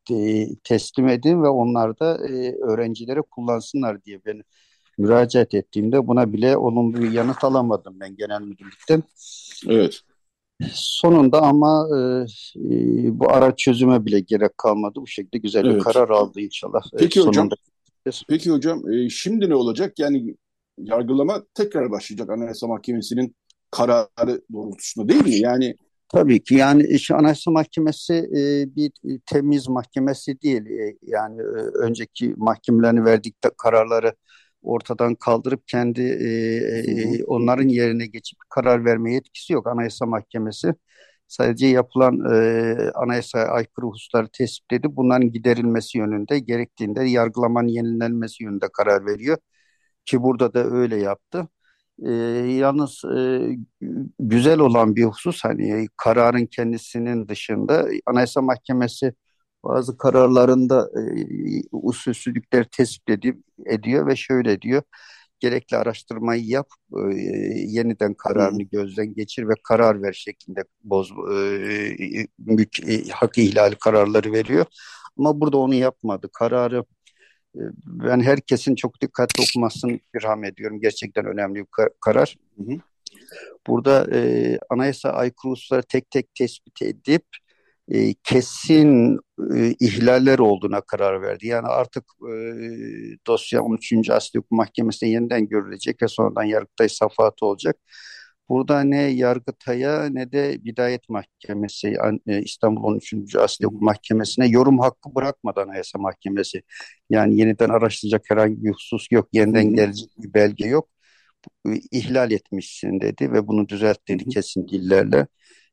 teslim 0.64 1.09
edin 1.09 1.43
ve 1.43 1.49
onlar 1.49 1.99
da 1.99 2.28
e, 2.28 2.53
öğrencilere 2.53 3.20
kullansınlar 3.20 4.05
diye 4.05 4.20
ben 4.26 4.43
müracaat 4.99 5.55
ettiğimde 5.55 6.07
buna 6.07 6.32
bile 6.32 6.57
olumlu 6.57 7.03
bir 7.03 7.12
yanıt 7.12 7.45
alamadım 7.45 8.01
ben 8.01 8.16
genel 8.16 8.40
müdürlükten. 8.40 9.03
Evet. 9.68 10.01
Sonunda 10.72 11.42
ama 11.42 11.88
e, 11.96 12.00
e, 12.74 13.18
bu 13.18 13.30
araç 13.30 13.58
çözüme 13.58 14.04
bile 14.06 14.20
gerek 14.20 14.58
kalmadı. 14.58 14.98
Bu 15.02 15.06
şekilde 15.06 15.38
güzel 15.38 15.64
bir 15.64 15.70
Evet. 15.70 15.82
karar 15.82 16.08
aldı 16.10 16.40
inşallah. 16.40 16.82
E, 16.94 16.96
Peki 16.96 17.20
hocam. 17.20 17.34
sonunda. 17.34 17.54
Peki 18.28 18.50
hocam 18.50 18.92
e, 18.92 19.08
şimdi 19.08 19.48
ne 19.50 19.54
olacak? 19.54 19.98
Yani 19.98 20.36
yargılama 20.78 21.42
tekrar 21.54 21.90
başlayacak 21.90 22.30
Anayasa 22.30 22.66
Mahkemesi'nin 22.66 23.36
kararı 23.70 24.42
doğrultusunda 24.52 25.08
değil 25.08 25.24
mi? 25.24 25.34
Yani 25.34 25.76
Tabii 26.08 26.42
ki 26.42 26.54
yani 26.54 26.86
işte 26.90 27.14
Anayasa 27.14 27.50
Mahkemesi 27.50 28.14
e, 28.14 28.66
bir 28.76 28.92
temiz 29.26 29.68
mahkemesi 29.68 30.42
değil. 30.42 30.66
E, 30.66 30.96
yani 31.02 31.40
e, 31.40 31.60
önceki 31.84 32.34
mahkemelerin 32.36 33.04
verdiği 33.04 33.32
kararları 33.58 34.14
ortadan 34.62 35.14
kaldırıp 35.14 35.68
kendi 35.68 36.02
e, 36.02 36.28
e, 37.20 37.24
onların 37.24 37.68
yerine 37.68 38.06
geçip 38.06 38.38
karar 38.50 38.84
verme 38.84 39.14
yetkisi 39.14 39.52
yok 39.52 39.66
Anayasa 39.66 40.06
Mahkemesi. 40.06 40.74
Sadece 41.28 41.66
yapılan 41.66 42.34
e, 42.34 42.90
anayasaya 42.94 43.46
aykırı 43.46 43.86
hususları 43.86 44.28
tespit 44.32 44.72
edip 44.72 44.96
bunların 44.96 45.32
giderilmesi 45.32 45.98
yönünde 45.98 46.38
gerektiğinde 46.38 47.04
yargılamanın 47.04 47.68
yenilenmesi 47.68 48.44
yönünde 48.44 48.66
karar 48.72 49.06
veriyor. 49.06 49.38
Ki 50.04 50.22
burada 50.22 50.54
da 50.54 50.64
öyle 50.64 50.96
yaptı. 50.96 51.48
E, 52.06 52.10
yalnız 52.58 53.02
e, 53.18 53.40
güzel 54.18 54.58
olan 54.60 54.96
bir 54.96 55.04
husus 55.04 55.44
hani 55.44 55.88
kararın 55.96 56.46
kendisinin 56.46 57.28
dışında 57.28 57.88
Anayasa 58.06 58.42
Mahkemesi 58.42 59.14
bazı 59.64 59.96
kararlarında 59.96 60.90
e, 60.96 61.02
usulsüzlükleri 61.72 62.66
tespit 62.72 63.10
edip, 63.10 63.38
ediyor 63.66 64.06
ve 64.06 64.16
şöyle 64.16 64.62
diyor. 64.62 64.82
Gerekli 65.40 65.76
araştırmayı 65.76 66.44
yap, 66.44 66.68
e, 66.96 67.14
yeniden 67.66 68.14
kararını 68.14 68.62
gözden 68.62 69.14
geçir 69.14 69.48
ve 69.48 69.52
karar 69.64 70.02
ver 70.02 70.12
şeklinde 70.12 70.64
boz, 70.84 71.10
e, 71.10 72.26
mülk, 72.38 72.88
e, 72.88 73.08
hak 73.08 73.38
ihlali 73.38 73.74
kararları 73.74 74.32
veriyor. 74.32 74.66
Ama 75.18 75.40
burada 75.40 75.56
onu 75.56 75.74
yapmadı. 75.74 76.28
Kararı 76.32 76.84
e, 77.56 77.60
ben 77.86 78.20
herkesin 78.20 78.74
çok 78.74 79.00
dikkatli 79.00 79.42
okumasını 79.42 79.92
istirham 79.92 80.44
ediyorum. 80.44 80.80
Gerçekten 80.80 81.26
önemli 81.26 81.60
bir 81.60 81.66
kar- 81.70 81.92
karar. 82.00 82.36
Hı 82.56 82.62
hı. 82.62 82.78
Burada 83.66 84.16
e, 84.16 84.58
anayasa 84.70 85.10
aykırı 85.10 85.50
hususları 85.50 85.82
tek 85.82 86.10
tek 86.10 86.34
tespit 86.34 86.82
edip 86.82 87.24
e, 87.89 88.14
kesin 88.14 89.18
e, 89.57 89.74
ihlaller 89.80 90.39
olduğuna 90.39 90.80
karar 90.80 91.22
verdi. 91.22 91.47
Yani 91.47 91.66
artık 91.66 92.05
e, 92.22 92.35
dosya 93.26 93.62
13. 93.62 94.11
Asli 94.11 94.39
Hukuk 94.39 94.51
Mahkemesi'nde 94.51 95.11
yeniden 95.11 95.49
görülecek 95.49 96.03
ve 96.03 96.09
sonradan 96.09 96.43
Yargıtay 96.45 96.89
safahatı 96.89 97.47
olacak. 97.47 97.76
Burada 98.49 98.80
ne 98.80 99.03
Yargıtay'a 99.03 100.05
ne 100.05 100.33
de 100.33 100.64
Bidayet 100.64 101.09
Mahkemesi, 101.09 101.97
e, 102.26 102.43
İstanbul 102.43 102.83
13. 102.83 103.37
Asli 103.37 103.66
Hukuk 103.66 103.83
Mahkemesi'ne 103.83 104.49
yorum 104.49 104.78
hakkı 104.78 105.14
bırakmadı 105.14 105.61
Anayasa 105.61 105.99
Mahkemesi. 105.99 106.62
Yani 107.11 107.39
yeniden 107.41 107.68
araştıracak 107.68 108.22
herhangi 108.30 108.64
bir 108.64 108.70
husus 108.72 109.07
yok, 109.11 109.28
yeniden 109.33 109.74
gelecek 109.74 110.11
bir 110.18 110.35
belge 110.35 110.66
yok. 110.66 110.89
E, 111.66 111.70
İhlal 111.93 112.30
etmişsin 112.33 113.01
dedi 113.01 113.33
ve 113.33 113.47
bunu 113.49 113.68
düzelt 113.68 114.09
dedi 114.09 114.22
Hı 114.24 114.26
hı. 114.26 114.30
kesin 114.30 114.68
dillerle. 114.68 115.26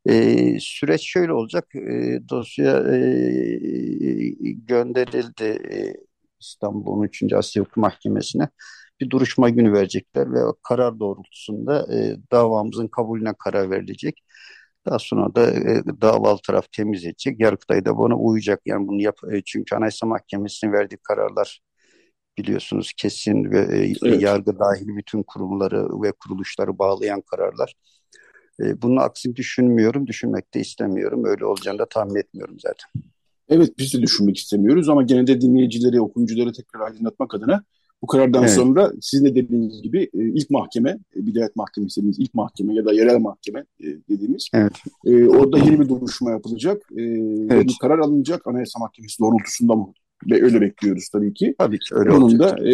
E, 0.05 0.57
süreç 0.59 1.01
şöyle 1.01 1.33
olacak. 1.33 1.75
E, 1.75 2.19
dosya 2.29 2.77
e, 2.95 4.29
gönderildi 4.67 5.43
e, 5.73 5.93
İstanbul 6.39 6.91
13. 6.91 7.35
Asya 7.35 7.63
Hukuk 7.63 7.77
Mahkemesi'ne. 7.77 8.49
Bir 9.01 9.09
duruşma 9.09 9.49
günü 9.49 9.73
verecekler 9.73 10.33
ve 10.33 10.39
karar 10.63 10.99
doğrultusunda 10.99 11.95
e, 11.95 12.17
davamızın 12.31 12.87
kabulüne 12.87 13.33
karar 13.39 13.69
verilecek. 13.71 14.23
Daha 14.85 14.99
sonra 14.99 15.35
da 15.35 15.51
e, 15.51 15.83
davalı 16.01 16.39
taraf 16.47 16.65
temiz 16.71 17.05
edecek. 17.05 17.39
Yargıtay 17.39 17.85
da 17.85 17.97
buna 17.97 18.15
uyacak. 18.15 18.61
Yani 18.65 18.87
bunu 18.87 19.01
yap 19.01 19.17
e, 19.33 19.41
çünkü 19.45 19.75
Anayasa 19.75 20.05
Mahkemesi'nin 20.07 20.73
verdiği 20.73 20.97
kararlar 21.03 21.61
biliyorsunuz 22.37 22.93
kesin 22.97 23.51
ve 23.51 23.59
e, 23.59 23.93
Evet. 24.05 24.21
yargı 24.21 24.59
dahil 24.59 24.87
bütün 24.87 25.23
kurumları 25.23 26.01
ve 26.03 26.11
kuruluşları 26.11 26.79
bağlayan 26.79 27.21
kararlar. 27.21 27.75
E, 28.61 28.81
bunun 28.81 28.97
aksini 28.97 29.35
düşünmüyorum, 29.35 30.07
düşünmek 30.07 30.53
de 30.53 30.59
istemiyorum. 30.59 31.25
Öyle 31.25 31.45
olacağını 31.45 31.79
da 31.79 31.85
tahmin 31.85 32.15
etmiyorum 32.15 32.57
zaten. 32.59 33.03
Evet 33.49 33.73
biz 33.77 33.93
de 33.93 34.01
düşünmek 34.01 34.37
istemiyoruz 34.37 34.89
ama 34.89 35.03
gene 35.03 35.27
de 35.27 35.41
dinleyicileri, 35.41 36.01
okuyucuları 36.01 36.53
tekrar 36.53 36.79
aydınlatmak 36.81 37.33
adına 37.35 37.63
bu 38.01 38.07
karardan 38.07 38.43
Evet. 38.43 38.53
sonra 38.53 38.91
sizin 39.01 39.25
de 39.25 39.35
dediğiniz 39.35 39.81
gibi 39.81 40.03
e, 40.03 40.09
ilk 40.13 40.49
mahkeme, 40.49 40.89
e, 40.89 41.25
Bidayet 41.25 41.55
Mahkemesi 41.55 41.97
dediğimiz 42.01 42.19
ilk 42.19 42.33
mahkeme 42.33 42.73
ya 42.73 42.85
da 42.85 42.93
yerel 42.93 43.17
mahkeme 43.19 43.65
e, 43.79 43.85
dediğimiz 44.09 44.47
Evet. 44.53 44.73
e, 45.05 45.27
orada 45.27 45.57
yeni 45.57 45.79
bir 45.79 45.89
duruşma 45.89 46.31
yapılacak. 46.31 46.81
E, 46.91 46.97
ve 46.97 47.47
Evet. 47.49 47.67
bir 47.67 47.77
karar 47.81 47.99
alınacak 47.99 48.47
Anayasa 48.47 48.79
Mahkemesi 48.79 49.19
doğrultusunda 49.19 49.75
mı? 49.75 49.93
Ve 50.31 50.43
öyle 50.43 50.61
bekliyoruz 50.61 51.09
tabii 51.09 51.33
ki. 51.33 51.55
Tabii 51.57 51.79
ki 51.79 51.95
öyle 51.95 52.09
Bunun 52.09 52.21
olacak. 52.21 52.59
da 52.59 52.69
e, 52.69 52.73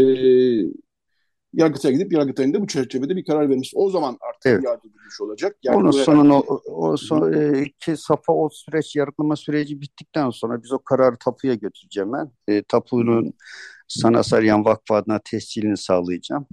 Yargıtay'a 1.55 1.93
gidip 1.93 2.13
Yargıtay'ın 2.13 2.53
da 2.53 2.61
bu 2.61 2.67
çerçevede 2.67 3.15
bir 3.15 3.25
karar 3.25 3.49
vermiş. 3.49 3.73
O 3.75 3.89
zaman 3.89 4.17
artık 4.29 4.45
Evet. 4.45 4.63
yargı 4.63 4.87
görüşü 4.87 5.23
olacak. 5.23 5.57
Yani 5.63 5.77
Onun 5.77 5.91
sonunu 5.91 6.35
o, 6.47 6.61
o 6.67 6.97
son, 6.97 7.33
e, 7.33 7.65
ki 7.79 7.97
safa 7.97 8.33
o 8.33 8.49
süreç 8.49 8.95
yargılama 8.95 9.35
süreci 9.35 9.81
bittikten 9.81 10.29
sonra 10.29 10.63
biz 10.63 10.71
o 10.71 10.79
kararı 10.79 11.15
tapuya 11.17 11.53
götüreceğim 11.53 12.13
ben. 12.13 12.31
E, 12.47 12.63
tapunun 12.63 13.33
Sana 13.87 14.23
Sarıyan 14.23 14.65
Vakfı 14.65 14.93
adına 14.93 15.19
tescilini 15.25 15.77
sağlayacağım. 15.77 16.47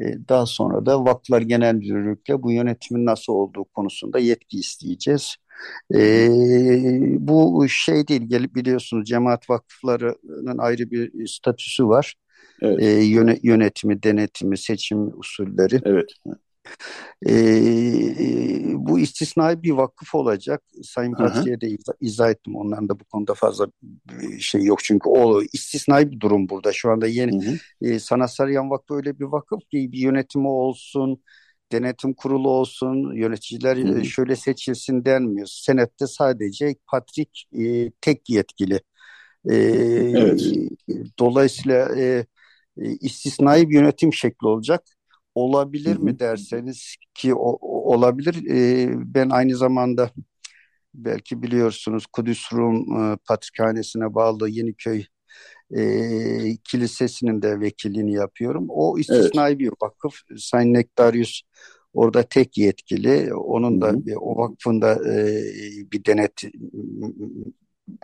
E, 0.00 0.04
daha 0.28 0.46
sonra 0.46 0.86
da 0.86 1.04
Vakıflar 1.04 1.40
Genel 1.40 1.74
Müdürlük'le 1.74 2.42
bu 2.42 2.52
yönetimin 2.52 3.06
nasıl 3.06 3.32
olduğu 3.32 3.64
konusunda 3.64 4.18
yetki 4.18 4.58
isteyeceğiz. 4.58 5.36
E, 5.94 6.28
bu 7.18 7.66
şey 7.68 8.08
değil, 8.08 8.22
gelip 8.22 8.54
biliyorsunuz 8.54 9.08
cemaat 9.08 9.50
vakıflarının 9.50 10.58
ayrı 10.58 10.90
bir 10.90 11.26
statüsü 11.26 11.88
var. 11.88 12.14
Evet. 12.62 12.82
E, 12.82 12.86
yöne- 12.86 13.40
yönetimi, 13.42 14.02
denetimi, 14.02 14.58
seçim 14.58 15.18
usulleri. 15.18 15.80
Evet. 15.84 16.10
E, 17.28 17.34
bu 18.74 18.98
istisnai 18.98 19.62
bir 19.62 19.70
vakıf 19.70 20.14
olacak. 20.14 20.62
Sayın 20.82 21.12
Patri'ye 21.12 21.60
de 21.60 21.68
izah, 21.68 21.94
izah 22.00 22.30
ettim. 22.30 22.56
Onların 22.56 22.88
da 22.88 23.00
bu 23.00 23.04
konuda 23.04 23.34
fazla 23.34 23.66
şey 24.40 24.62
yok. 24.62 24.84
Çünkü 24.84 25.08
o 25.08 25.42
istisnai 25.42 26.10
bir 26.10 26.20
durum 26.20 26.48
burada. 26.48 26.72
Şu 26.72 26.90
anda 26.90 27.06
yeni 27.06 27.46
hı 27.46 27.50
hı. 27.50 27.88
E, 27.88 27.98
Sanat 27.98 28.34
Sarıyan 28.34 28.70
Vakfı 28.70 28.94
öyle 28.94 29.18
bir 29.18 29.24
vakıf 29.24 29.60
ki 29.70 29.92
bir 29.92 29.98
yönetimi 29.98 30.48
olsun, 30.48 31.22
denetim 31.72 32.14
kurulu 32.14 32.48
olsun, 32.48 33.14
yöneticiler 33.14 33.76
hı 33.76 33.88
hı. 33.88 34.04
şöyle 34.04 34.36
seçilsin 34.36 35.04
denmiyor. 35.04 35.46
Senette 35.50 36.06
sadece 36.06 36.74
Patrik 36.86 37.48
e, 37.58 37.90
tek 38.00 38.30
yetkili. 38.30 38.80
E, 39.50 39.54
evet. 39.54 40.42
Dolayısıyla 41.18 41.98
e, 41.98 42.26
istisnai 42.76 43.68
bir 43.68 43.74
yönetim 43.74 44.12
şekli 44.12 44.46
olacak. 44.46 44.82
Olabilir 45.34 45.96
mi 45.96 46.18
derseniz 46.18 46.96
ki 47.14 47.34
o, 47.34 47.58
olabilir. 47.94 48.50
E, 48.50 48.88
ben 49.14 49.30
aynı 49.30 49.56
zamanda 49.56 50.10
belki 50.94 51.42
biliyorsunuz 51.42 52.06
Kudüs 52.06 52.52
Rum 52.52 53.02
e, 53.02 53.16
Patrikhanesi'ne 53.28 54.14
bağlı 54.14 54.48
Yeniköy 54.48 55.04
e, 55.76 55.82
Kilisesi'nin 56.64 57.42
de 57.42 57.60
vekilliğini 57.60 58.12
yapıyorum. 58.12 58.66
O 58.68 58.98
istisnai 58.98 59.50
evet. 59.50 59.58
bir 59.58 59.70
vakıf. 59.82 60.14
Sayın 60.36 60.74
Nektarius 60.74 61.42
orada 61.94 62.22
tek 62.22 62.58
yetkili. 62.58 63.34
Onun 63.34 63.80
da 63.80 63.88
Hı-hı. 63.88 64.18
o 64.20 64.36
vakfın 64.36 64.80
da 64.80 64.92
e, 64.94 65.42
bir 65.92 66.04
denet 66.04 66.42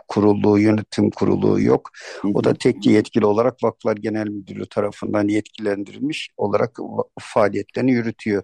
kurulu, 0.07 0.59
yönetim 0.59 1.09
kurulu 1.11 1.61
yok. 1.61 1.89
O 2.33 2.43
da 2.43 2.53
tek 2.53 2.85
yetkili 2.85 3.25
olarak 3.25 3.63
Vakıflar 3.63 3.97
Genel 3.97 4.27
Müdürlüğü 4.27 4.69
tarafından 4.69 5.27
yetkilendirilmiş 5.27 6.29
olarak 6.37 6.77
faaliyetlerini 7.19 7.91
yürütüyor. 7.91 8.43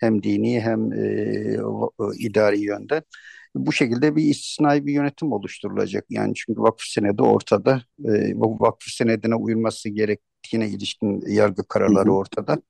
Hem 0.00 0.22
dini 0.22 0.60
hem 0.60 0.92
e, 0.92 1.56
idari 2.18 2.60
yönden. 2.60 3.02
Bu 3.54 3.72
şekilde 3.72 4.16
bir 4.16 4.22
istisnai 4.24 4.86
bir 4.86 4.92
yönetim 4.92 5.32
oluşturulacak. 5.32 6.04
Yani 6.10 6.32
çünkü 6.34 6.60
vakıf 6.60 6.86
senedi 6.86 7.22
ortada. 7.22 7.82
E, 8.04 8.32
vakıf 8.36 8.88
senedine 8.90 9.34
uyulması 9.34 9.88
gerektiğine 9.88 10.68
ilişkin 10.68 11.22
yargı 11.28 11.68
kararları 11.68 12.12
ortada. 12.12 12.62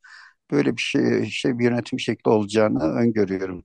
Böyle 0.50 0.76
bir 0.76 0.82
şey, 0.82 1.24
şey 1.30 1.58
bir 1.58 1.64
yönetim 1.64 2.00
şekli 2.00 2.30
olacağını 2.30 2.82
öngörüyorum. 2.82 3.64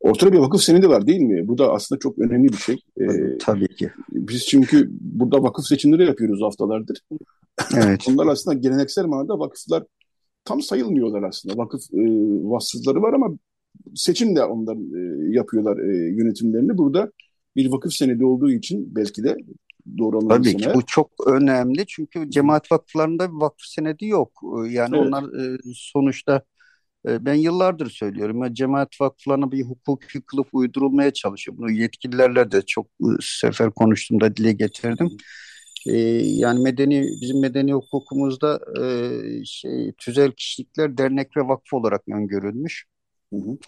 Ortada 0.00 0.32
bir 0.32 0.38
vakıf 0.38 0.62
senedi 0.62 0.88
var 0.88 1.06
değil 1.06 1.20
mi? 1.20 1.48
Bu 1.48 1.58
da 1.58 1.72
aslında 1.72 1.98
çok 1.98 2.18
önemli 2.18 2.48
bir 2.48 2.56
şey. 2.56 2.76
Ee, 3.00 3.38
Tabii 3.38 3.68
ki. 3.68 3.90
Biz 4.12 4.46
çünkü 4.46 4.88
burada 5.00 5.42
vakıf 5.42 5.66
seçimleri 5.66 6.06
yapıyoruz 6.06 6.42
haftalardır. 6.42 6.98
Evet. 7.76 8.00
Onlar 8.08 8.26
aslında 8.26 8.56
geleneksel 8.56 9.04
manada 9.04 9.38
vakıflar 9.38 9.84
tam 10.44 10.62
sayılmıyorlar 10.62 11.22
aslında. 11.22 11.56
Vakıf 11.56 11.82
e, 11.94 12.02
vasıfları 12.42 13.02
var 13.02 13.12
ama 13.12 13.38
seçim 13.94 14.36
de 14.36 14.44
onlar 14.44 14.76
e, 14.76 15.30
yapıyorlar 15.36 15.78
e, 15.78 16.10
yönetimlerini. 16.10 16.78
Burada 16.78 17.12
bir 17.56 17.72
vakıf 17.72 17.92
senedi 17.92 18.24
olduğu 18.24 18.50
için 18.50 18.94
belki 18.94 19.24
de 19.24 19.36
doğru 19.98 20.28
Tabii 20.28 20.56
ki 20.56 20.68
bu 20.74 20.82
çok 20.86 21.10
önemli 21.26 21.86
çünkü 21.86 22.30
cemaat 22.30 22.72
vakıflarında 22.72 23.32
bir 23.32 23.40
vakıf 23.40 23.66
senedi 23.66 24.06
yok. 24.06 24.42
Yani 24.70 24.96
evet. 24.96 25.06
onlar 25.06 25.22
e, 25.22 25.58
sonuçta 25.74 26.42
ben 27.06 27.34
yıllardır 27.34 27.90
söylüyorum. 27.90 28.54
Cemaat 28.54 29.00
vakıflarına 29.00 29.52
bir 29.52 29.64
hukuki 29.64 30.20
kılıf 30.20 30.46
uydurulmaya 30.52 31.12
çalışıyor. 31.12 31.58
Bunu 31.58 31.70
yetkililerle 31.70 32.50
de 32.52 32.62
çok 32.62 32.86
e, 32.86 33.06
sefer 33.20 33.70
konuştuğumda 33.70 34.36
dile 34.36 34.52
getirdim. 34.52 35.10
Ee, 35.86 35.98
yani 36.22 36.62
medeni 36.62 37.08
bizim 37.20 37.40
medeni 37.40 37.72
hukukumuzda 37.72 38.60
e, 38.80 38.84
şey 39.44 39.92
tüzel 39.98 40.32
kişilikler 40.32 40.98
dernek 40.98 41.36
ve 41.36 41.40
vakıf 41.40 41.72
olarak 41.72 42.02
öngörülmüş. 42.08 42.84
Hı 43.32 43.36
hı. 43.36 43.58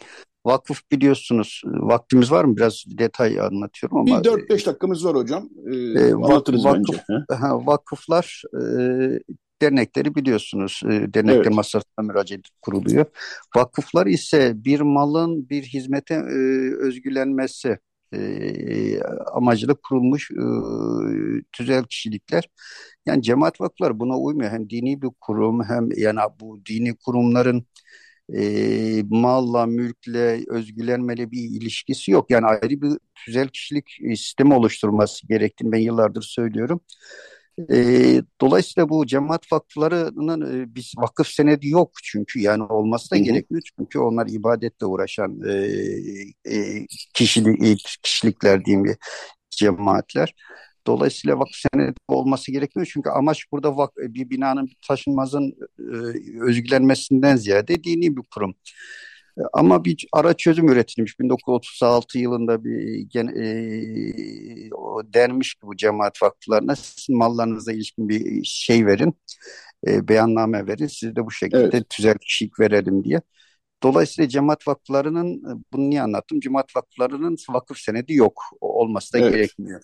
Vakıf 0.47 0.81
biliyorsunuz. 0.93 1.63
Vaktimiz 1.65 2.33
var 2.33 2.45
mı? 2.45 2.57
Biraz 2.57 2.85
detay 2.87 3.41
anlatıyorum 3.41 3.99
ama. 3.99 4.25
Bir 4.25 4.29
4-5 4.29 4.67
dakikamız 4.67 5.05
var 5.05 5.17
hocam. 5.17 5.49
Ee, 5.73 5.77
e, 5.77 6.15
vakıf, 6.15 6.55
bence. 6.65 7.05
Ha, 7.31 7.67
vakıflar 7.67 8.43
e, 8.55 8.63
dernekleri 9.63 10.15
biliyorsunuz. 10.15 10.81
E, 10.85 11.15
dernekler 11.15 11.43
evet. 11.43 11.55
masasına 11.55 12.03
müracaat 12.03 12.41
kuruluyor. 12.63 13.07
Vakıflar 13.57 14.07
ise 14.07 14.53
bir 14.57 14.81
malın 14.81 15.49
bir 15.49 15.63
hizmete 15.63 16.15
e, 16.15 16.39
özgülenmesi 16.77 17.79
e, 18.15 19.01
amacıyla 19.33 19.75
kurulmuş 19.75 20.31
e, 20.31 20.45
tüzel 21.53 21.85
kişilikler. 21.85 22.49
Yani 23.07 23.23
cemaat 23.23 23.61
vakıflar 23.61 24.01
buna 24.01 24.19
uymuyor. 24.19 24.51
Hem 24.51 24.71
dini 24.71 25.03
bir 25.03 25.11
kurum 25.21 25.65
hem 25.65 25.89
yani 25.97 26.21
bu 26.41 26.63
dini 26.67 26.97
kurumların 26.97 27.67
e, 28.37 29.03
malla, 29.11 29.67
mülkle, 29.67 30.45
özgülenmeli 30.49 31.31
bir 31.31 31.43
ilişkisi 31.61 32.11
yok. 32.11 32.31
Yani 32.31 32.47
ayrı 32.47 32.83
bir 32.83 32.99
tüzel 33.15 33.49
kişilik 33.49 33.91
sistemi 34.17 34.55
oluşturması 34.55 35.27
gerektiğini 35.29 35.73
ben 35.73 35.79
yıllardır 35.79 36.23
söylüyorum. 36.23 36.81
E, 37.71 38.23
dolayısıyla 38.41 38.89
bu 38.89 39.07
cemaat 39.07 39.53
vakıflarının 39.53 40.63
e, 40.63 40.75
biz 40.75 40.93
vakıf 40.99 41.29
senedi 41.29 41.69
yok 41.69 41.91
çünkü 42.03 42.41
yani 42.41 42.63
olması 42.63 43.11
da 43.11 43.17
gerekmiyor 43.17 43.63
çünkü 43.79 43.99
onlar 43.99 44.27
ibadetle 44.27 44.87
uğraşan 44.87 45.41
e, 45.49 45.53
e, 46.55 46.87
kişilik, 47.15 47.63
e, 47.63 47.77
kişilikler 48.03 48.65
diyeyim 48.65 48.85
bir 48.85 48.97
cemaatler. 49.51 50.35
Dolayısıyla 50.87 51.39
vakıf 51.39 51.57
senedi 51.73 51.95
olması 52.09 52.53
gerekmiyor 52.53 52.91
çünkü 52.93 53.11
amaç 53.11 53.45
burada 53.53 53.77
vak 53.77 53.97
bir 53.97 54.31
binanın 54.31 54.69
taşınmazın 54.89 55.55
e, 55.79 55.97
özgülenmesinden 56.41 57.37
ziyade 57.37 57.85
dini 57.85 58.17
bir 58.17 58.23
kurum. 58.35 58.55
Ama 59.53 59.85
bir 59.85 60.07
ara 60.13 60.35
çözüm 60.35 60.69
üretilmiş 60.69 61.21
1936 61.21 62.19
yılında 62.19 62.65
bir 62.65 63.01
gen, 63.01 63.27
e, 63.27 64.75
o 64.75 65.03
denmiş 65.15 65.55
ki 65.55 65.61
bu 65.67 65.77
cemaat 65.77 66.23
vakıflarına 66.23 66.77
sizin 66.77 67.19
mallarınıza 67.19 67.73
ilişkin 67.73 68.09
bir 68.09 68.45
şey 68.45 68.87
verin, 68.87 69.15
e, 69.87 70.09
beyanname 70.09 70.67
verin. 70.67 70.87
Siz 70.87 71.17
de 71.17 71.27
bu 71.27 71.31
şekilde 71.31 71.71
evet. 71.73 71.91
tüzel 71.91 72.15
kişilik 72.19 72.61
verelim 72.61 73.05
diye. 73.05 73.21
Dolayısıyla 73.83 74.29
cemaat 74.29 74.69
vakıflarının, 74.69 75.43
bunu 75.73 75.91
niye 75.91 76.03
anlattım? 76.03 76.41
Cemaat 76.41 76.77
vakıflarının 76.77 77.37
vakıf 77.51 77.79
senedi 77.79 78.15
yok. 78.15 78.43
Olması 78.61 79.13
da 79.13 79.19
evet. 79.19 79.33
gerekmiyor. 79.35 79.81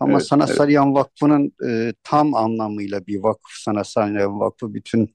Ama 0.00 0.12
evet, 0.12 0.26
Sanat 0.26 0.48
evet. 0.48 0.58
Sarıyan 0.58 0.94
Vakfı'nın 0.94 1.52
e, 1.68 1.92
tam 2.02 2.34
anlamıyla 2.34 3.06
bir 3.06 3.22
vakıf, 3.22 3.52
Sanat 3.64 3.86
Sarıyan 3.86 4.40
Vakfı 4.40 4.74
bütün 4.74 5.14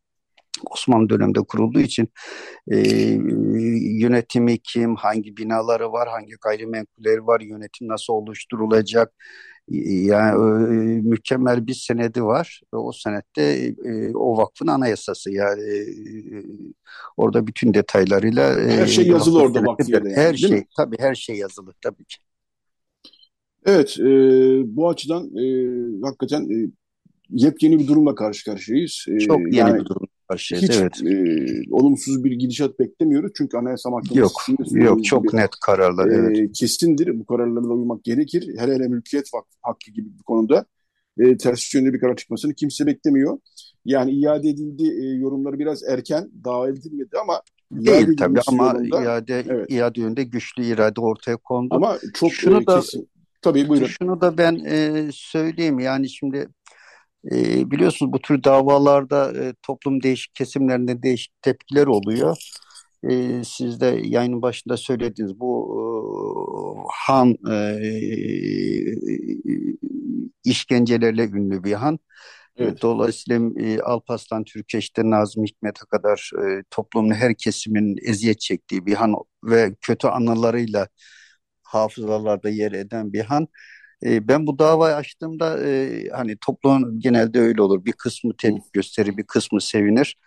Osmanlı 0.72 1.10
döneminde 1.10 1.40
kurulduğu 1.40 1.80
için 1.80 2.08
e, 2.72 2.78
yönetimi 4.00 4.58
kim, 4.58 4.96
hangi 4.96 5.38
binaları 5.38 5.92
var, 5.92 6.10
hangi 6.10 6.34
gayrimenkulleri 6.42 7.28
var, 7.28 7.42
yönetim 7.42 7.88
nasıl 7.88 8.14
oluşturulacak, 8.14 9.14
yani 9.70 10.32
e, 10.32 11.02
mükemmel 11.02 11.68
bir 11.68 11.74
senedi 11.74 12.24
var. 12.24 12.62
O 12.72 12.92
senette 12.92 13.42
e, 13.86 14.14
o 14.14 14.38
vakfın 14.38 14.68
anayasası. 14.68 15.32
Yani 15.32 15.62
e, 15.62 15.96
orada 17.18 17.48
bütün 17.48 17.74
detaylarıyla 17.74 18.60
her 18.60 18.88
şey 18.88 19.08
yazılı 19.08 19.42
orada 19.42 19.66
vakfiyede 19.66 20.10
yani, 20.10 20.18
her 20.18 20.34
şey 20.34 20.66
tabii 20.78 20.98
her 21.00 21.16
şey 21.16 21.36
yazılı 21.36 21.74
tabii 21.82 22.06
ki. 22.06 22.18
Evet, 23.66 24.00
e, 24.00 24.06
bu 24.76 24.90
açıdan 24.90 25.24
e, 25.38 25.46
hakikaten 26.04 26.42
e, 26.42 26.72
yepyeni 27.30 27.80
bir 27.80 27.88
durumla 27.88 28.16
karşı 28.16 28.46
karşıyayız. 28.46 29.06
E, 29.10 29.20
Çok 29.20 29.40
yeni 29.40 29.56
yani, 29.56 29.80
bir 29.80 29.86
durum 29.86 30.08
karşıyız. 30.30 30.64
Hiç 30.64 30.78
evet. 30.78 31.02
e, 31.06 31.62
olumsuz 31.72 32.24
bir 32.24 32.32
gidişat 32.32 32.80
beklemiyoruz. 32.80 33.32
Çünkü 33.38 33.58
Anayasa 33.58 33.90
Mahkemesi... 33.90 34.20
Yok, 34.20 34.34
yok 34.74 35.06
çok 35.06 35.24
gibi, 35.24 35.38
net 35.38 35.52
kararlar. 35.66 36.08
E, 36.08 36.14
evet. 36.14 36.54
Kesindir. 36.54 37.20
Bu 37.20 37.26
kararlara 37.26 37.74
uymak 37.74 38.04
gerekir. 38.04 38.56
Hele 38.58 38.76
hele 38.76 38.88
mülkiyet 38.88 39.30
hakkı 39.62 39.92
gibi 39.92 40.18
bir 40.18 40.24
konuda 40.24 40.66
e, 41.20 41.38
ters 41.38 41.74
yönlü 41.74 41.94
bir 41.94 42.00
karar 42.00 42.16
çıkmasını 42.16 42.54
kimse 42.54 42.86
beklemiyor. 42.86 43.40
Yani 43.86 44.12
iade 44.12 44.50
edildi 44.50 44.84
e, 44.84 45.06
yorumları 45.06 45.60
biraz 45.60 45.84
erken, 45.84 46.30
daha 46.44 46.70
edilmedi 46.70 47.18
ama 47.22 47.42
Değil 47.72 48.18
tabii 48.18 48.40
ama 48.48 48.74
yolunda, 48.74 49.04
iade, 49.04 49.44
evet. 49.50 49.72
iade 49.72 50.02
yönünde 50.02 50.24
güçlü 50.24 50.66
irade 50.66 51.02
ortaya 51.02 51.38
kondu. 51.38 51.76
Ama 51.76 51.98
çok 52.14 52.34
Şunu 52.34 52.62
e, 52.62 52.66
da, 52.68 52.80
kesin. 52.80 53.10
Tabii 53.42 53.70
buyurun. 53.70 53.88
Şunu 53.88 54.22
da 54.22 54.38
ben 54.38 54.56
e, 54.66 55.10
söyleyeyim 55.14 55.80
yani 55.80 56.10
şimdi 56.10 56.48
e, 57.32 57.72
biliyorsunuz 57.72 58.14
bu 58.14 58.20
tür 58.20 58.44
davalarda 58.44 59.44
e, 59.44 59.54
toplum 59.64 60.04
değişik 60.04 60.36
kesimlerinde 60.36 61.04
değişik 61.04 61.42
tepkiler 61.42 61.88
oluyor. 61.88 62.38
E, 63.10 63.44
siz 63.44 63.82
de 63.82 64.02
yayının 64.04 64.42
başında 64.42 64.78
söylediğiniz 64.78 65.40
bu 65.40 65.52
e, 65.76 66.90
han 66.94 67.36
e, 67.52 67.56
işkencelerle 70.44 71.24
ünlü 71.24 71.64
bir 71.64 71.74
han. 71.74 72.00
Evet. 72.58 72.82
Dolayısıyla 72.82 73.50
e, 73.60 73.80
Alparslan 73.82 74.44
Türkeş'te 74.44 75.10
Nazım 75.10 75.46
Hikmet'e 75.46 75.86
kadar 75.92 76.32
e, 76.44 76.64
toplumun 76.72 77.14
her 77.14 77.36
kesimin 77.38 77.96
eziyet 78.04 78.40
çektiği 78.40 78.86
bir 78.86 78.94
han 78.94 79.16
ve 79.44 79.76
kötü 79.82 80.08
anılarıyla 80.08 80.88
hafızalarda 81.64 82.50
yer 82.50 82.72
eden 82.72 83.14
bir 83.14 83.22
han. 83.22 83.48
E, 84.06 84.28
ben 84.28 84.48
bu 84.48 84.60
davayı 84.60 84.96
açtığımda 84.96 85.68
e, 85.68 86.10
hani 86.10 86.38
toplumun 86.42 87.00
genelde 87.00 87.40
öyle 87.40 87.62
olur. 87.62 87.86
Bir 87.86 87.92
kısmı 87.92 88.38
tepki 88.38 88.62
gösterir, 88.74 89.18
bir 89.18 89.24
kısmı 89.24 89.62
sevinir. 89.62 90.18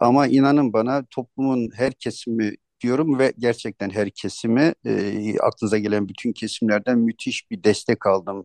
Ama 0.00 0.26
inanın 0.26 0.72
bana 0.72 1.04
toplumun 1.10 1.70
her 1.76 1.92
kesimi 1.92 2.52
diyorum 2.80 3.18
ve 3.18 3.32
gerçekten 3.38 3.90
her 3.90 4.10
kesimi 4.10 4.74
e, 4.86 5.38
aklınıza 5.40 5.78
gelen 5.78 6.08
bütün 6.08 6.32
kesimlerden 6.32 6.98
müthiş 6.98 7.50
bir 7.50 7.64
destek 7.64 8.06
aldım. 8.06 8.44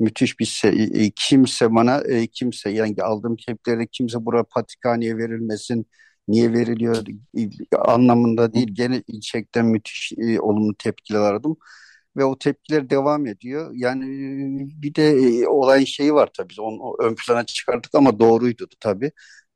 Müthiş 0.00 0.40
bir 0.40 0.44
şey. 0.44 0.84
E, 0.94 1.10
kimse 1.16 1.74
bana 1.74 2.00
e, 2.00 2.26
kimse 2.26 2.70
yani 2.70 2.96
aldığım 3.02 3.36
tepkilerde 3.36 3.86
kimse 3.86 4.24
buraya 4.26 4.44
patrikhaneye 4.44 5.16
verilmesin 5.18 5.86
niye 6.28 6.52
veriliyor 6.52 6.96
e, 7.38 7.76
anlamında 7.76 8.52
değil. 8.54 8.68
Gene 8.72 9.02
gerçekten 9.08 9.66
müthiş 9.66 10.12
e, 10.18 10.40
olumlu 10.40 10.74
tepkiler 10.78 11.20
aldım 11.34 11.56
ve 12.16 12.24
o 12.24 12.38
tepkiler 12.38 12.90
devam 12.90 13.26
ediyor. 13.26 13.70
Yani 13.74 14.04
e, 14.04 14.82
bir 14.82 14.94
de 14.94 15.08
e, 15.08 15.46
olayın 15.46 15.84
şeyi 15.84 16.14
var 16.14 16.30
tabii. 16.38 16.60
Onu 16.60 16.96
ön 16.98 17.14
plana 17.14 17.46
çıkardık 17.46 17.94
ama 17.94 18.18
doğruydu 18.18 18.66
tabii. 18.80 19.12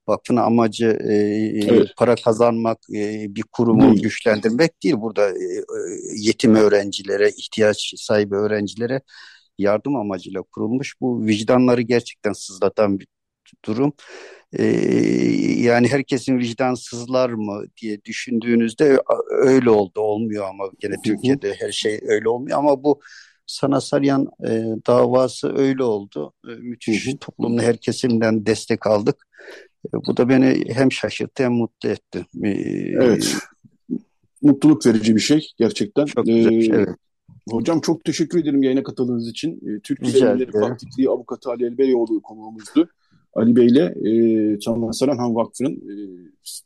Vakfın 0.08 0.36
amacı 0.36 0.98
e, 1.08 1.14
evet. 1.68 1.88
para 1.96 2.14
kazanmak, 2.14 2.78
e, 2.94 3.26
bir 3.28 3.42
kurumu 3.52 3.92
değil. 3.92 4.02
güçlendirmek 4.02 4.82
değil. 4.82 4.94
Burada 4.98 5.30
e, 5.30 5.32
e, 5.32 5.62
yetim 6.16 6.54
öğrencilere, 6.54 7.28
ihtiyaç 7.30 7.94
sahibi 7.96 8.34
öğrencilere 8.34 9.00
yardım 9.58 9.96
amacıyla 9.96 10.42
kurulmuş. 10.42 10.94
Bu 11.00 11.26
vicdanları 11.26 11.82
gerçekten 11.82 12.32
sızlatan 12.32 13.00
bir 13.00 13.06
durum. 13.64 13.92
Ee, 14.58 14.66
yani 15.58 15.88
herkesin 15.88 16.38
vicdansızlar 16.38 17.30
mı 17.30 17.64
diye 17.82 18.04
düşündüğünüzde 18.04 18.98
öyle 19.30 19.70
oldu 19.70 20.00
olmuyor 20.00 20.44
ama 20.48 20.64
gene 20.78 20.94
Türkiye'de 21.04 21.54
her 21.58 21.72
şey 21.72 22.00
öyle 22.02 22.28
olmuyor 22.28 22.58
ama 22.58 22.84
bu 22.84 23.00
Sana 23.46 23.80
Saryan 23.80 24.28
e, 24.46 24.50
davası 24.86 25.56
öyle 25.56 25.82
oldu. 25.82 26.32
E, 26.48 26.50
müthiş 26.50 27.14
toplumun 27.20 27.58
her 27.58 27.76
kesimden 27.76 28.46
destek 28.46 28.86
aldık. 28.86 29.26
E, 29.86 29.92
bu 30.06 30.16
da 30.16 30.28
beni 30.28 30.64
hem 30.74 30.92
şaşırttı 30.92 31.44
hem 31.44 31.52
mutlu 31.52 31.88
etti. 31.88 32.26
E, 32.42 32.48
evet. 33.02 33.36
Mutluluk 34.42 34.86
verici 34.86 35.14
bir 35.14 35.20
şey 35.20 35.50
gerçekten. 35.58 36.04
Çok 36.04 36.26
güzel 36.26 36.50
bir 36.50 36.62
şey, 36.62 36.74
evet. 36.74 36.88
Hocam 37.50 37.80
çok 37.80 38.04
teşekkür 38.04 38.38
ederim 38.38 38.62
yayına 38.62 38.82
katıldığınız 38.82 39.28
için. 39.28 39.56
E, 39.56 39.80
Türk 39.80 40.00
Devletleri 40.00 40.50
Pratikliği 40.50 41.08
Avukatı 41.08 41.50
Ali 41.50 41.66
Elbeyoğlu 41.66 42.22
konuğumuzdu. 42.22 42.88
Ali 43.34 43.56
Bey'le 43.56 43.94
e, 44.06 44.58
Çamlısaran 44.60 45.18
Han 45.18 45.34
Vakfı'nın 45.34 45.74
e, 45.74 45.94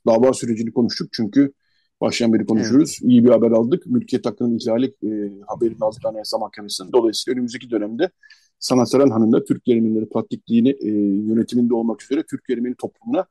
dava 0.06 0.32
sürecini 0.32 0.72
konuştuk. 0.72 1.08
Çünkü 1.12 1.52
baştan 2.00 2.32
beri 2.32 2.46
konuşuyoruz. 2.46 2.98
Evet. 3.02 3.12
İyi 3.12 3.24
bir 3.24 3.30
haber 3.30 3.50
aldık. 3.50 3.86
Mülkiyet 3.86 4.26
hakkının 4.26 4.58
ihlali 4.58 4.86
e, 4.86 5.10
haberini 5.46 5.78
aldık 5.80 6.06
Anayasa 6.06 6.38
Mahkemesi'nin. 6.38 6.92
Dolayısıyla 6.92 7.34
önümüzdeki 7.34 7.70
dönemde 7.70 8.10
Sanat 8.58 8.90
Saran 8.90 9.10
Han'ın 9.10 9.32
da 9.32 9.44
Türk 9.44 9.64
Geriminleri 9.64 10.08
pratikliğini 10.08 10.70
e, 10.70 10.88
yönetiminde 11.30 11.74
olmak 11.74 12.02
üzere 12.02 12.22
Türk 12.30 12.44
Gerimini 12.44 12.74
toplumuna 12.74 13.26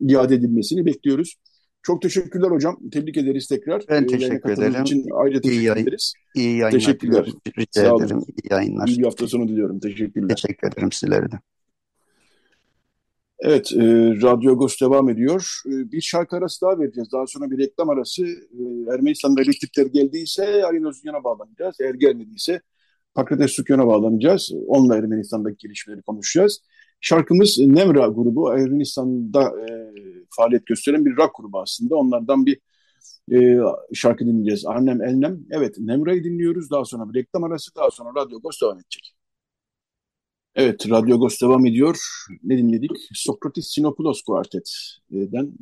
iade 0.00 0.34
edilmesini 0.34 0.86
bekliyoruz. 0.86 1.34
Çok 1.82 2.02
teşekkürler 2.02 2.50
hocam. 2.50 2.78
Tebrik 2.92 3.16
ederiz 3.16 3.46
tekrar. 3.48 3.82
Ben 3.88 4.02
e, 4.02 4.06
teşekkür 4.06 4.50
ederim. 4.50 4.82
için 4.82 5.06
ayrıca 5.14 5.40
teşekkür 5.40 5.60
iyi 5.60 5.66
yayın, 5.66 5.82
ederiz. 5.82 6.12
İyi 6.34 6.46
yayınlar. 6.46 6.70
Teşekkürler. 6.70 7.26
Rica 7.58 7.80
Sağ 7.82 8.04
ederim. 8.04 8.18
İyi 8.18 8.52
yayınlar. 8.52 8.88
İyi 8.88 8.98
bir 8.98 9.04
hafta 9.04 9.28
sonu 9.28 9.48
diliyorum. 9.48 9.80
Teşekkürler. 9.80 10.28
Teşekkür 10.28 10.68
ederim 10.68 10.92
sizlere 10.92 11.30
de. 11.32 11.40
Evet, 13.44 13.72
e, 13.72 13.78
Radyo 14.22 14.52
Agos 14.52 14.80
devam 14.80 15.08
ediyor. 15.08 15.60
E, 15.66 15.92
bir 15.92 16.00
şarkı 16.00 16.36
arası 16.36 16.60
daha 16.60 16.78
vereceğiz. 16.78 17.12
Daha 17.12 17.26
sonra 17.26 17.50
bir 17.50 17.58
reklam 17.58 17.90
arası. 17.90 18.26
E, 18.26 18.94
Ermenistan'da 18.94 19.42
elektrikler 19.42 19.86
geldiyse 19.86 20.66
Arin 20.66 20.84
Özünyan'a 20.84 21.24
bağlanacağız. 21.24 21.76
Eğer 21.80 21.94
gelmediyse 21.94 22.60
Pakrates 23.14 23.50
Sükyan'a 23.50 23.86
bağlanacağız. 23.86 24.52
Onunla 24.66 24.96
Ermenistan'daki 24.96 25.56
gelişmeleri 25.58 26.02
konuşacağız. 26.02 26.60
Şarkımız 27.00 27.58
Nemra 27.58 28.06
grubu. 28.06 28.52
Ermenistan'da 28.52 29.42
e, 29.42 29.92
faaliyet 30.30 30.66
gösteren 30.66 31.04
bir 31.04 31.16
rock 31.16 31.36
grubu 31.36 31.60
aslında. 31.60 31.96
Onlardan 31.96 32.46
bir 32.46 32.60
e, 33.32 33.58
şarkı 33.94 34.26
dinleyeceğiz. 34.26 34.66
Annem 34.66 35.02
Elnem. 35.02 35.40
Evet, 35.50 35.74
Nemra'yı 35.78 36.24
dinliyoruz. 36.24 36.70
Daha 36.70 36.84
sonra 36.84 37.12
bir 37.12 37.18
reklam 37.20 37.44
arası. 37.44 37.74
Daha 37.76 37.90
sonra 37.90 38.10
Radyo 38.20 38.38
Agos 38.38 38.60
devam 38.62 38.78
edecek. 38.78 39.14
Evet, 40.54 40.90
Radyo 40.90 41.16
Agos 41.16 41.40
devam 41.42 41.66
ediyor. 41.66 41.98
Ne 42.42 42.58
dinledik? 42.58 42.90
Sokratis 43.14 43.66
Sinopoulos 43.74 44.22
Quartet'den 44.22 45.52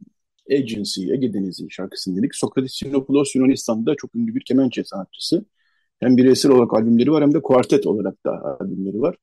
Agency, 0.50 1.12
Ege 1.12 1.32
Denizi 1.32 1.70
şarkısını 1.70 2.16
dinledik. 2.16 2.34
Sokratis 2.34 2.74
Sinopoulos 2.74 3.34
Yunanistan'da 3.34 3.94
çok 3.94 4.14
ünlü 4.14 4.34
bir 4.34 4.44
kemençe 4.44 4.84
sanatçısı. 4.84 5.44
Hem 6.00 6.16
bireysel 6.16 6.52
olarak 6.52 6.74
albümleri 6.74 7.12
var 7.12 7.22
hem 7.22 7.34
de 7.34 7.42
kuartet 7.42 7.86
olarak 7.86 8.26
da 8.26 8.58
albümleri 8.60 9.00
var. 9.00 9.16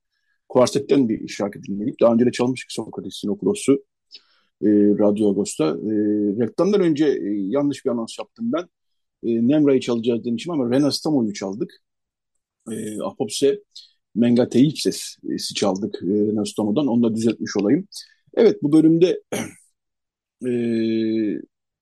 Kuartetten 0.50 1.10
bir 1.10 1.28
şarkı 1.28 1.64
dinledik. 1.64 2.02
Daha 2.02 2.14
önce 2.14 2.26
de 2.26 2.32
çalmıştık 2.32 2.72
Sokratis 2.72 3.16
Sinopoulos'u 3.16 3.74
e, 4.62 4.68
Radyo 5.00 5.30
Agos'ta. 5.30 5.66
E, 5.66 5.94
reklamdan 6.42 6.82
önce 6.82 7.06
e, 7.06 7.30
yanlış 7.30 7.86
bir 7.86 7.90
anons 7.90 8.20
yaptım 8.20 8.52
ben. 8.54 8.64
E, 9.24 9.48
Nemra'yı 9.48 9.80
çalacağız 9.80 10.26
demişim 10.26 10.54
ama 10.54 10.72
Renastamo'yu 10.72 11.34
çaldık. 11.34 11.72
E, 12.72 13.02
Apopse 13.02 13.60
Mengateixes'i 14.18 15.54
çaldık 15.56 15.96
e, 16.04 16.06
Renastamo'dan. 16.06 16.88
Onu 16.88 17.04
da 17.04 17.16
düzeltmiş 17.16 17.58
olayım. 17.58 17.88
Evet 18.36 18.64
bu 18.64 18.72
bölümde 18.72 19.22
e, 20.46 20.52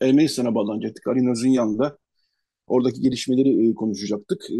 Ermenistan'a 0.01 0.55
bağlanacaktık. 0.55 1.07
Arina 1.07 1.35
Zünyan'da 1.35 1.97
oradaki 2.67 3.01
gelişmeleri 3.01 3.69
e, 3.69 3.73
konuşacaktık. 3.73 4.51
E, 4.51 4.55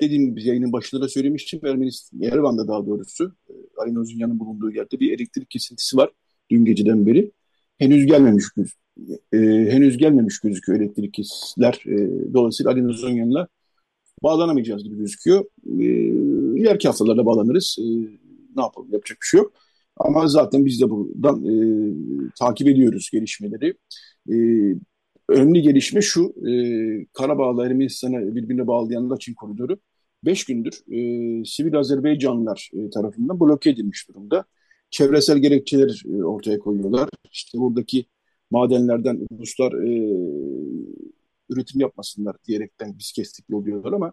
dediğim 0.00 0.26
gibi 0.26 0.46
yayının 0.46 0.72
başında 0.72 1.02
da 1.02 1.08
söylemiştim. 1.08 1.60
Ermenistan, 1.66 2.18
Yerevan'da 2.18 2.68
daha 2.68 2.86
doğrusu 2.86 3.32
e, 3.50 3.52
Arina 3.76 4.04
Zünyan'ın 4.04 4.40
bulunduğu 4.40 4.70
yerde 4.70 5.00
bir 5.00 5.12
elektrik 5.12 5.50
kesintisi 5.50 5.96
var 5.96 6.10
dün 6.50 6.64
geceden 6.64 7.06
beri. 7.06 7.32
Henüz 7.78 8.06
gelmemiş 8.06 8.44
e, 9.32 9.38
henüz 9.70 9.98
gelmemiş 9.98 10.38
gözüküyor 10.38 10.80
elektrik 10.80 11.14
kesintisiler. 11.14 11.82
E, 11.86 11.96
dolayısıyla 12.34 12.72
Arina 12.72 12.92
Zünyan'la 12.92 13.48
bağlanamayacağız 14.22 14.84
gibi 14.84 14.96
gözüküyor. 14.96 15.44
E, 15.66 15.84
ileriki 16.58 16.88
haftalarda 16.88 17.26
bağlanırız. 17.26 17.76
E, 17.80 17.84
ne 18.56 18.62
yapalım 18.62 18.92
yapacak 18.92 19.18
bir 19.22 19.26
şey 19.26 19.38
yok. 19.38 19.52
Ama 19.96 20.28
zaten 20.28 20.64
biz 20.64 20.80
de 20.80 20.90
buradan 20.90 21.44
e, 21.44 21.54
takip 22.38 22.68
ediyoruz 22.68 23.10
gelişmeleri. 23.12 23.74
E, 24.30 24.36
önemli 25.28 25.62
gelişme 25.62 26.00
şu, 26.00 26.34
e, 26.48 26.52
Karabağ'la 27.12 27.66
Ermenistan'ı 27.66 28.36
birbirine 28.36 28.66
bağlayan 28.66 29.10
Laçin 29.10 29.34
koridoru 29.34 29.78
5 30.24 30.44
gündür 30.44 30.74
e, 30.90 31.44
sivil 31.44 31.78
Azerbaycanlılar 31.78 32.70
e, 32.74 32.90
tarafından 32.90 33.40
bloke 33.40 33.70
edilmiş 33.70 34.08
durumda. 34.08 34.44
Çevresel 34.90 35.38
gerekçeler 35.38 36.02
e, 36.06 36.24
ortaya 36.24 36.58
koyuyorlar. 36.58 37.08
İşte 37.32 37.58
buradaki 37.58 38.06
madenlerden 38.50 39.26
Ruslar 39.40 39.72
e, 39.72 39.88
üretim 41.50 41.80
yapmasınlar 41.80 42.36
diyerekten 42.48 42.98
biz 42.98 43.12
kestik 43.12 43.44
yol 43.48 43.64
diyorlar 43.64 43.92
ama 43.92 44.12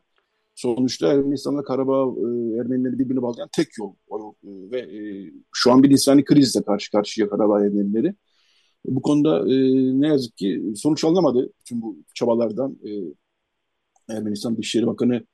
sonuçta 0.56 1.08
Ermenistan'la 1.08 1.64
Karabağ 1.64 2.02
e, 2.18 2.60
Ermenileri 2.60 3.00
birbirine 3.00 3.22
bağlayan 3.22 3.50
tek 3.52 3.78
yol 3.80 3.96
o 4.08 4.20
yol. 4.20 4.34
E, 4.44 4.72
ve 4.72 4.80
e, 4.80 5.32
şu 5.54 5.72
an 5.72 5.84
bir 5.84 5.92
insani 5.92 6.24
krizle 6.24 6.64
karşı 6.64 6.92
karşıya 6.92 7.30
Karabağ 7.30 7.66
Ermenileri. 7.66 8.16
Bu 8.86 9.02
konuda 9.02 9.40
e, 9.40 9.56
ne 10.02 10.08
yazık 10.08 10.38
ki 10.38 10.64
sonuç 10.76 11.04
alınamadı 11.04 11.54
tüm 11.66 11.82
bu 11.82 11.98
çabalardan. 12.16 12.80
E, 12.86 12.90
Ermenistan 14.10 14.58
Dışişleri 14.58 14.88
Bakanı 14.88 15.26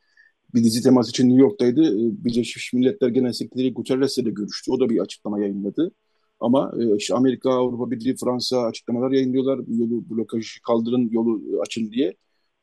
bir 0.54 0.64
dizi 0.64 0.84
temas 0.84 1.10
için 1.10 1.30
New 1.30 1.42
York'taydı. 1.42 1.82
E, 1.82 2.26
Birleşmiş 2.26 2.74
Milletler 2.74 3.10
Genel 3.10 3.34
Sekreteri 3.34 3.74
Guterres'le 3.74 4.26
de 4.26 4.30
görüştü. 4.30 4.72
O 4.72 4.80
da 4.80 4.90
bir 4.90 5.00
açıklama 5.00 5.42
yayınladı. 5.42 5.92
Ama 6.40 6.74
e, 6.80 6.96
işte 6.98 7.16
Amerika, 7.16 7.52
Avrupa 7.52 7.92
Birliği, 7.92 8.16
Fransa 8.16 8.62
açıklamalar 8.62 9.12
yayınlıyorlar. 9.12 9.60
Yolu 9.68 10.10
blokaj 10.10 10.60
kaldırın, 10.68 11.10
yolu 11.12 11.42
açın 11.62 11.92
diye. 11.92 12.16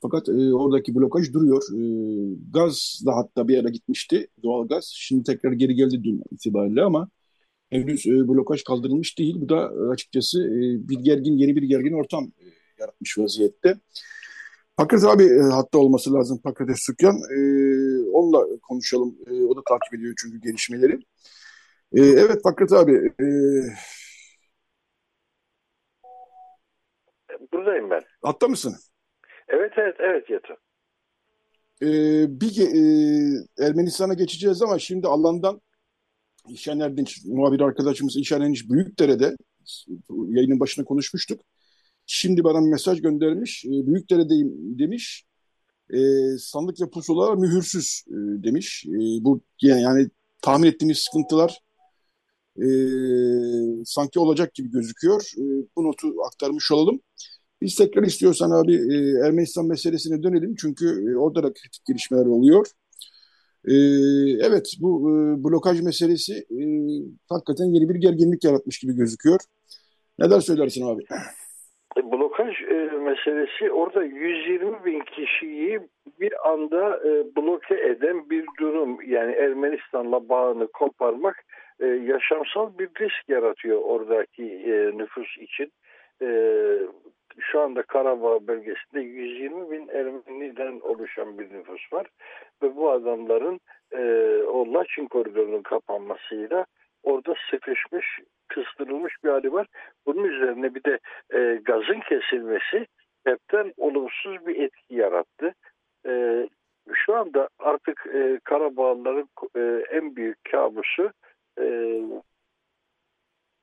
Fakat 0.03 0.29
e, 0.29 0.55
oradaki 0.55 0.95
blokaj 0.95 1.33
duruyor. 1.33 1.63
E, 1.75 1.81
gaz 2.51 3.03
da 3.07 3.17
hatta 3.17 3.49
bir 3.49 3.59
ara 3.59 3.69
gitmişti, 3.69 4.29
doğal 4.43 4.69
gaz. 4.69 4.93
Şimdi 4.97 5.25
tekrar 5.25 5.53
geri 5.53 5.75
geldi 5.75 6.05
dün 6.05 6.23
itibariyle 6.31 6.83
ama 6.83 7.09
henüz 7.71 8.07
e, 8.07 8.29
blokaj 8.29 8.63
kaldırılmış 8.63 9.19
değil. 9.19 9.37
Bu 9.41 9.49
da 9.49 9.73
e, 9.75 9.91
açıkçası 9.91 10.45
e, 10.45 10.89
bir 10.89 10.99
gergin, 10.99 11.37
yeni 11.37 11.57
bir 11.57 11.63
gergin 11.63 11.93
ortam 11.93 12.25
e, 12.25 12.45
yaratmış 12.81 13.19
vaziyette. 13.19 13.75
Pakrates 14.77 15.05
abi 15.05 15.25
e, 15.25 15.41
hatta 15.41 15.79
olması 15.79 16.15
lazım 16.15 16.41
Pakrates 16.45 16.79
Sükyan. 16.81 17.17
E, 17.17 17.39
onunla 18.13 18.47
konuşalım. 18.63 19.17
E, 19.27 19.45
o 19.45 19.57
da 19.57 19.61
takip 19.69 19.95
ediyor 19.95 20.15
çünkü 20.19 20.41
gelişmeleri. 20.41 21.01
E, 21.93 22.01
evet 22.01 22.43
Pakrates 22.45 22.79
abi. 22.79 23.13
E, 23.21 23.27
Buradayım 27.53 27.91
ben. 27.91 28.03
Hatta 28.23 28.49
mısın? 28.49 28.77
Evet 29.49 29.73
evet 29.77 29.97
evet 29.99 30.31
Yato. 30.31 30.55
Ee, 31.83 32.41
bir 32.41 32.59
e, 32.61 33.65
Ermenistan'a 33.67 34.15
geçeceğiz 34.15 34.63
ama 34.63 34.79
şimdi 34.79 35.07
alandan 35.07 35.61
İşen 36.49 36.81
Erdinç, 36.81 37.25
muhabir 37.25 37.61
arkadaşımız 37.61 38.17
İşen 38.17 38.41
Erdinç 38.41 38.71
Büyükdere'de 38.71 39.37
yayının 40.29 40.61
başına 40.61 40.85
konuşmuştuk. 40.85 41.41
Şimdi 42.07 42.45
bana 42.45 42.61
mesaj 42.61 43.03
göndermiş. 43.03 43.65
E, 43.65 43.71
Büyükdere'deyim 43.71 44.79
demiş. 44.79 45.25
E, 45.91 45.99
sandık 46.39 46.81
ve 46.81 46.91
pusula 46.91 47.35
mühürsüz 47.35 48.05
e, 48.09 48.15
demiş. 48.43 48.87
E, 48.87 49.25
bu 49.25 49.41
yani 49.63 50.09
tahmin 50.43 50.69
ettiğimiz 50.69 50.99
sıkıntılar 50.99 51.61
e, 52.57 52.67
sanki 53.85 54.21
olacak 54.21 54.55
gibi 54.55 54.71
gözüküyor. 54.71 55.33
E, 55.39 55.43
bu 55.77 55.85
notu 55.85 56.15
aktarmış 56.27 56.73
olalım. 56.73 57.01
Biz 57.63 57.77
tekrar 57.77 58.03
istiyorsan 58.03 58.51
abi 58.51 58.75
e, 58.75 58.97
Ermenistan 59.27 59.67
meselesine 59.67 60.23
dönelim 60.23 60.55
çünkü 60.61 60.87
e, 60.87 61.17
orada 61.17 61.43
da 61.43 61.53
kritik 61.53 61.85
gelişmeler 61.87 62.27
oluyor. 62.27 62.67
E, 63.65 63.75
evet 64.47 64.67
bu 64.81 65.11
e, 65.11 65.45
blokaj 65.45 65.83
meselesi 65.83 66.35
e, 66.35 66.63
hakikaten 67.29 67.65
yeni 67.65 67.89
bir 67.89 67.95
gerginlik 67.95 68.45
yaratmış 68.45 68.79
gibi 68.79 68.93
gözüküyor. 68.93 69.41
Neden 70.19 70.39
söylersin 70.39 70.87
abi? 70.87 71.03
E, 71.97 72.13
blokaj 72.13 72.63
e, 72.63 72.75
meselesi 72.99 73.73
orada 73.73 74.05
120 74.05 74.85
bin 74.85 75.01
kişiyi 75.01 75.81
bir 76.21 76.49
anda 76.53 76.97
e, 76.97 77.37
bloke 77.37 77.75
eden 77.75 78.31
bir 78.31 78.47
durum. 78.61 78.99
Yani 79.07 79.33
Ermenistan'la 79.33 80.29
bağını 80.29 80.67
koparmak 80.67 81.45
e, 81.81 81.87
yaşamsal 81.87 82.79
bir 82.79 82.89
risk 83.01 83.29
yaratıyor 83.29 83.81
oradaki 83.83 84.45
e, 84.45 84.99
nüfus 84.99 85.39
için. 85.39 85.73
E, 86.23 86.29
şu 87.41 87.61
anda 87.61 87.83
Karabağ 87.83 88.47
bölgesinde 88.47 89.01
120 89.01 89.71
bin 89.71 89.89
Ermeniden 89.89 90.81
oluşan 90.81 91.39
bir 91.39 91.53
nüfus 91.53 91.93
var. 91.93 92.07
Ve 92.63 92.77
bu 92.77 92.91
adamların 92.91 93.61
e, 93.93 94.03
o 94.43 94.75
Laçin 94.75 95.07
koridorunun 95.07 95.63
kapanmasıyla 95.63 96.67
orada 97.03 97.35
sıkışmış, 97.51 98.07
kıstırılmış 98.49 99.15
bir 99.25 99.29
hali 99.29 99.53
var. 99.53 99.67
Bunun 100.07 100.25
üzerine 100.25 100.75
bir 100.75 100.85
de 100.85 100.99
e, 101.35 101.61
gazın 101.65 102.01
kesilmesi 102.01 102.87
hepten 103.25 103.73
olumsuz 103.77 104.47
bir 104.47 104.63
etki 104.63 104.95
yarattı. 104.95 105.55
E, 106.07 106.47
şu 106.95 107.17
anda 107.17 107.49
artık 107.59 108.07
e, 108.15 108.41
Karabağlıların 108.45 109.29
e, 109.57 109.85
en 109.91 110.17
büyük 110.17 110.45
kabusu 110.45 111.11
e, 111.61 111.65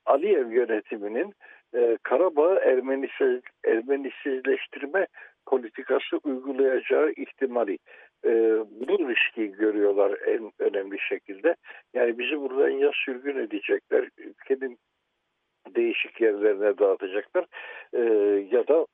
Aliyev 0.06 0.52
yönetiminin 0.52 1.34
e, 1.76 1.98
Karabağ'ı 2.04 2.60
Ermenisiz, 2.60 3.42
Ermenisizleştirme 3.66 5.08
politikası 5.46 6.18
uygulayacağı 6.24 7.12
ihtimali 7.12 7.78
e, 8.26 8.32
bu 8.88 9.10
riski 9.10 9.52
görüyorlar 9.52 10.18
en 10.28 10.52
önemli 10.60 11.00
şekilde. 11.00 11.56
Yani 11.94 12.20
bizi 12.20 12.42
buradan 12.42 12.70
ya 12.70 12.92
sürgün 13.06 13.38
edecekler, 13.38 14.10
ülkenin 14.18 14.78
değişik 15.76 16.22
yerlerine 16.22 16.78
dağıtacaklar 16.78 17.46
e, 17.94 18.02
ya 18.52 18.68
da 18.68 18.86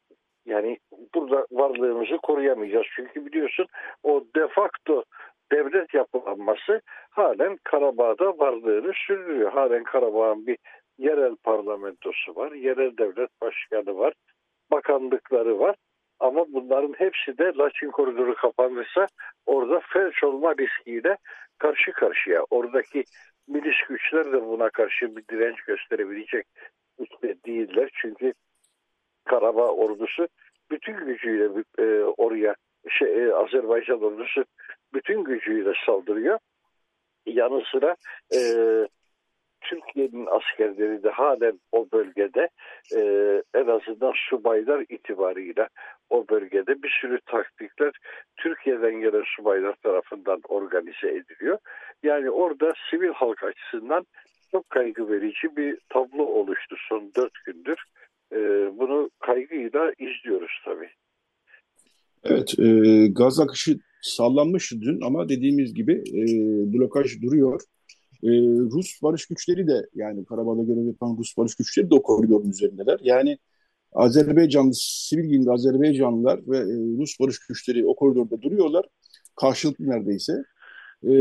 yani 0.45 0.77
burada 1.15 1.47
varlığımızı 1.51 2.17
koruyamayacağız. 2.17 2.85
Çünkü 2.95 3.25
biliyorsun 3.25 3.67
o 4.03 4.23
de 4.35 4.47
facto 4.47 5.03
devlet 5.51 5.93
yapılanması 5.93 6.81
halen 7.09 7.57
Karabağ'da 7.63 8.37
varlığını 8.37 8.91
sürdürüyor. 9.07 9.51
Halen 9.51 9.83
Karabağ'ın 9.83 10.47
bir 10.47 10.57
yerel 10.97 11.35
parlamentosu 11.35 12.35
var, 12.35 12.51
yerel 12.51 12.97
devlet 12.97 13.29
başkanı 13.41 13.97
var, 13.97 14.13
bakanlıkları 14.71 15.59
var. 15.59 15.75
Ama 16.19 16.45
bunların 16.53 16.93
hepsi 16.93 17.37
de 17.37 17.51
Laçin 17.57 17.91
koridoru 17.91 18.35
kapanırsa 18.35 19.07
orada 19.45 19.81
felç 19.93 20.23
olma 20.23 20.55
riskiyle 20.57 21.17
karşı 21.57 21.91
karşıya. 21.91 22.43
Oradaki 22.49 23.03
milis 23.47 23.87
güçler 23.89 24.31
de 24.31 24.45
buna 24.45 24.69
karşı 24.69 25.15
bir 25.15 25.23
direnç 25.31 25.61
gösterebilecek 25.61 26.45
işte 26.99 27.35
değiller. 27.45 27.89
Çünkü 28.01 28.33
Karabağ 29.25 29.67
ordusu 29.67 30.27
bütün 30.71 31.05
gücüyle 31.05 31.63
e, 31.79 32.03
oraya 32.03 32.55
şey, 32.89 33.23
e, 33.23 33.33
Azerbaycan 33.33 34.01
ordusu 34.01 34.45
bütün 34.93 35.23
gücüyle 35.23 35.73
saldırıyor. 35.85 36.39
Yanı 37.25 37.63
sıra 37.71 37.95
e, 38.35 38.39
Türkiye'nin 39.71 40.25
askerleri 40.25 41.03
de 41.03 41.09
halen 41.09 41.59
o 41.71 41.87
bölgede 41.93 42.49
e, 42.95 43.01
en 43.53 43.67
azından 43.67 44.13
subaylar 44.29 44.85
itibarıyla 44.89 45.67
o 46.09 46.25
bölgede 46.29 46.83
bir 46.83 46.99
sürü 47.01 47.19
taktikler 47.25 47.91
Türkiye'den 48.37 49.01
gelen 49.01 49.23
subaylar 49.35 49.75
tarafından 49.83 50.39
organize 50.47 51.07
ediliyor. 51.07 51.57
Yani 52.03 52.29
orada 52.29 52.73
sivil 52.89 53.09
halk 53.09 53.43
açısından 53.43 54.05
çok 54.51 54.69
kaygı 54.69 55.09
verici 55.09 55.57
bir 55.57 55.77
tablo 55.89 56.23
oluştu 56.23 56.75
son 56.89 57.11
dört 57.15 57.33
gündür. 57.45 57.83
E, 58.33 58.37
bunu 58.77 59.09
kaygıyla 59.19 59.93
izliyoruz 59.99 60.61
tabii. 60.65 60.89
Evet, 62.23 62.59
e, 62.59 63.07
gaz 63.07 63.39
akışı 63.39 63.77
sağlanmıştı 64.01 64.81
dün 64.81 65.01
ama 65.01 65.29
dediğimiz 65.29 65.73
gibi 65.73 65.93
e, 65.93 66.23
blokaj 66.73 67.21
duruyor. 67.21 67.61
E, 68.23 68.29
Rus 68.71 69.01
barış 69.03 69.25
güçleri 69.25 69.67
de 69.67 69.89
yani 69.95 70.25
Karabağ'da 70.25 70.63
görev 70.63 70.85
yapan 70.85 71.17
Rus 71.17 71.37
barış 71.37 71.55
güçleri 71.55 71.89
de 71.89 71.95
o 71.95 72.01
koridorun 72.03 72.49
üzerindeler. 72.49 72.99
Yani 73.03 73.37
Azerbaycanlı, 73.93 74.71
sivil 74.75 75.25
giyimli 75.25 75.51
Azerbaycanlılar 75.51 76.39
ve 76.47 76.57
e, 76.57 76.97
Rus 76.99 77.19
barış 77.19 77.39
güçleri 77.39 77.85
o 77.85 77.95
koridorda 77.95 78.41
duruyorlar. 78.41 78.85
Karşılıklı 79.35 79.89
neredeyse. 79.89 80.43
E, 81.03 81.13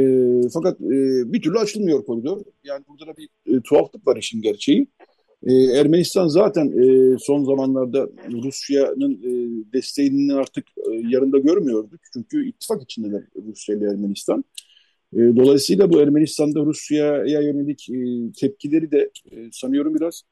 fakat 0.55 0.81
e, 0.81 0.89
bir 1.33 1.43
türlü 1.43 1.59
açılmıyor 1.59 2.05
koridor. 2.05 2.41
Yani 2.65 2.85
burada 2.89 3.07
da 3.07 3.17
bir 3.17 3.57
e, 3.57 3.61
tuhaflık 3.61 4.07
var 4.07 4.17
işin 4.17 4.43
gerçeği. 4.43 4.87
E, 5.47 5.55
Ermenistan 5.55 6.29
zaten 6.29 6.67
e, 6.67 7.17
son 7.19 7.45
zamanlarda 7.45 8.09
Rusya'nın 8.43 9.15
e, 9.15 9.31
desteğini 9.73 10.35
artık 10.35 10.65
e, 10.77 10.95
yarında 11.09 11.39
görmüyorduk. 11.39 12.01
Çünkü 12.13 12.49
ittifak 12.49 12.83
içindeler 12.83 13.23
Rusya 13.47 13.77
ile 13.77 13.85
Ermenistan. 13.85 14.45
E, 15.13 15.19
dolayısıyla 15.37 15.93
bu 15.93 16.01
Ermenistan'da 16.01 16.61
Rusya'ya 16.61 17.41
yönelik 17.41 17.89
e, 17.91 17.99
tepkileri 18.41 18.91
de 18.91 19.11
e, 19.31 19.37
sanıyorum 19.53 19.95
biraz 19.95 20.23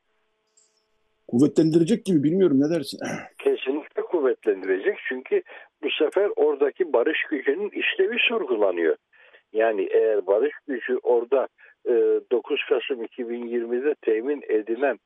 kuvvetlendirecek 1.29 2.05
gibi 2.05 2.23
bilmiyorum 2.23 2.61
ne 2.61 2.71
dersin? 2.75 2.99
Kesinlikle 3.39 4.03
kuvvetlendirecek 4.03 4.99
çünkü 5.09 5.43
bu 5.83 5.89
sefer 5.91 6.31
oradaki 6.37 6.93
barış 6.93 7.19
gücünün 7.31 7.71
işlevi 7.71 8.17
sorgulanıyor. 8.29 8.97
Yani 9.53 9.89
eğer 9.91 10.27
barış 10.27 10.53
gücü 10.67 10.99
orada 11.03 11.49
9 11.87 12.61
Kasım 12.69 13.05
2020'de 13.05 13.95
temin 14.03 14.43
edilen 14.49 14.99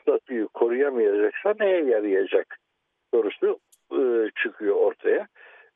statüyü 0.00 0.48
koruyamayacaksa 0.48 1.54
neye 1.60 1.84
yarayacak 1.84 2.58
sorusu 3.14 3.58
çıkıyor 4.42 4.76
ortaya. 4.76 5.26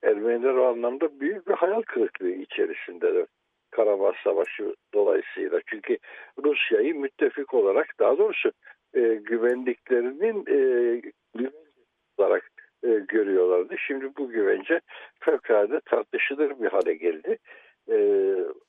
Ermeniler 0.03 0.55
o 0.55 0.67
anlamda 0.67 1.21
büyük 1.21 1.49
bir 1.49 1.55
hayal 1.55 1.83
kırıklığı 1.83 2.31
içerisindeler. 2.31 3.27
Karabağ 3.71 4.13
Savaşı 4.25 4.75
dolayısıyla. 4.95 5.61
Çünkü 5.67 5.99
Rusya'yı 6.45 6.95
müttefik 6.95 7.55
olarak 7.55 7.95
daha 8.01 8.19
doğrusu 8.19 8.53
e, 8.95 9.01
güvendiklerinin 9.01 10.39
e, 10.47 11.01
güvence 11.35 11.57
olarak 12.19 12.51
e, 12.83 12.89
görüyorlardı. 12.89 13.75
Şimdi 13.79 14.17
bu 14.19 14.29
güvence 14.29 14.81
fevkalade 15.21 15.81
tartışılır 15.81 16.61
bir 16.61 16.69
hale 16.69 16.95
geldi. 16.95 17.39
E, 17.91 17.97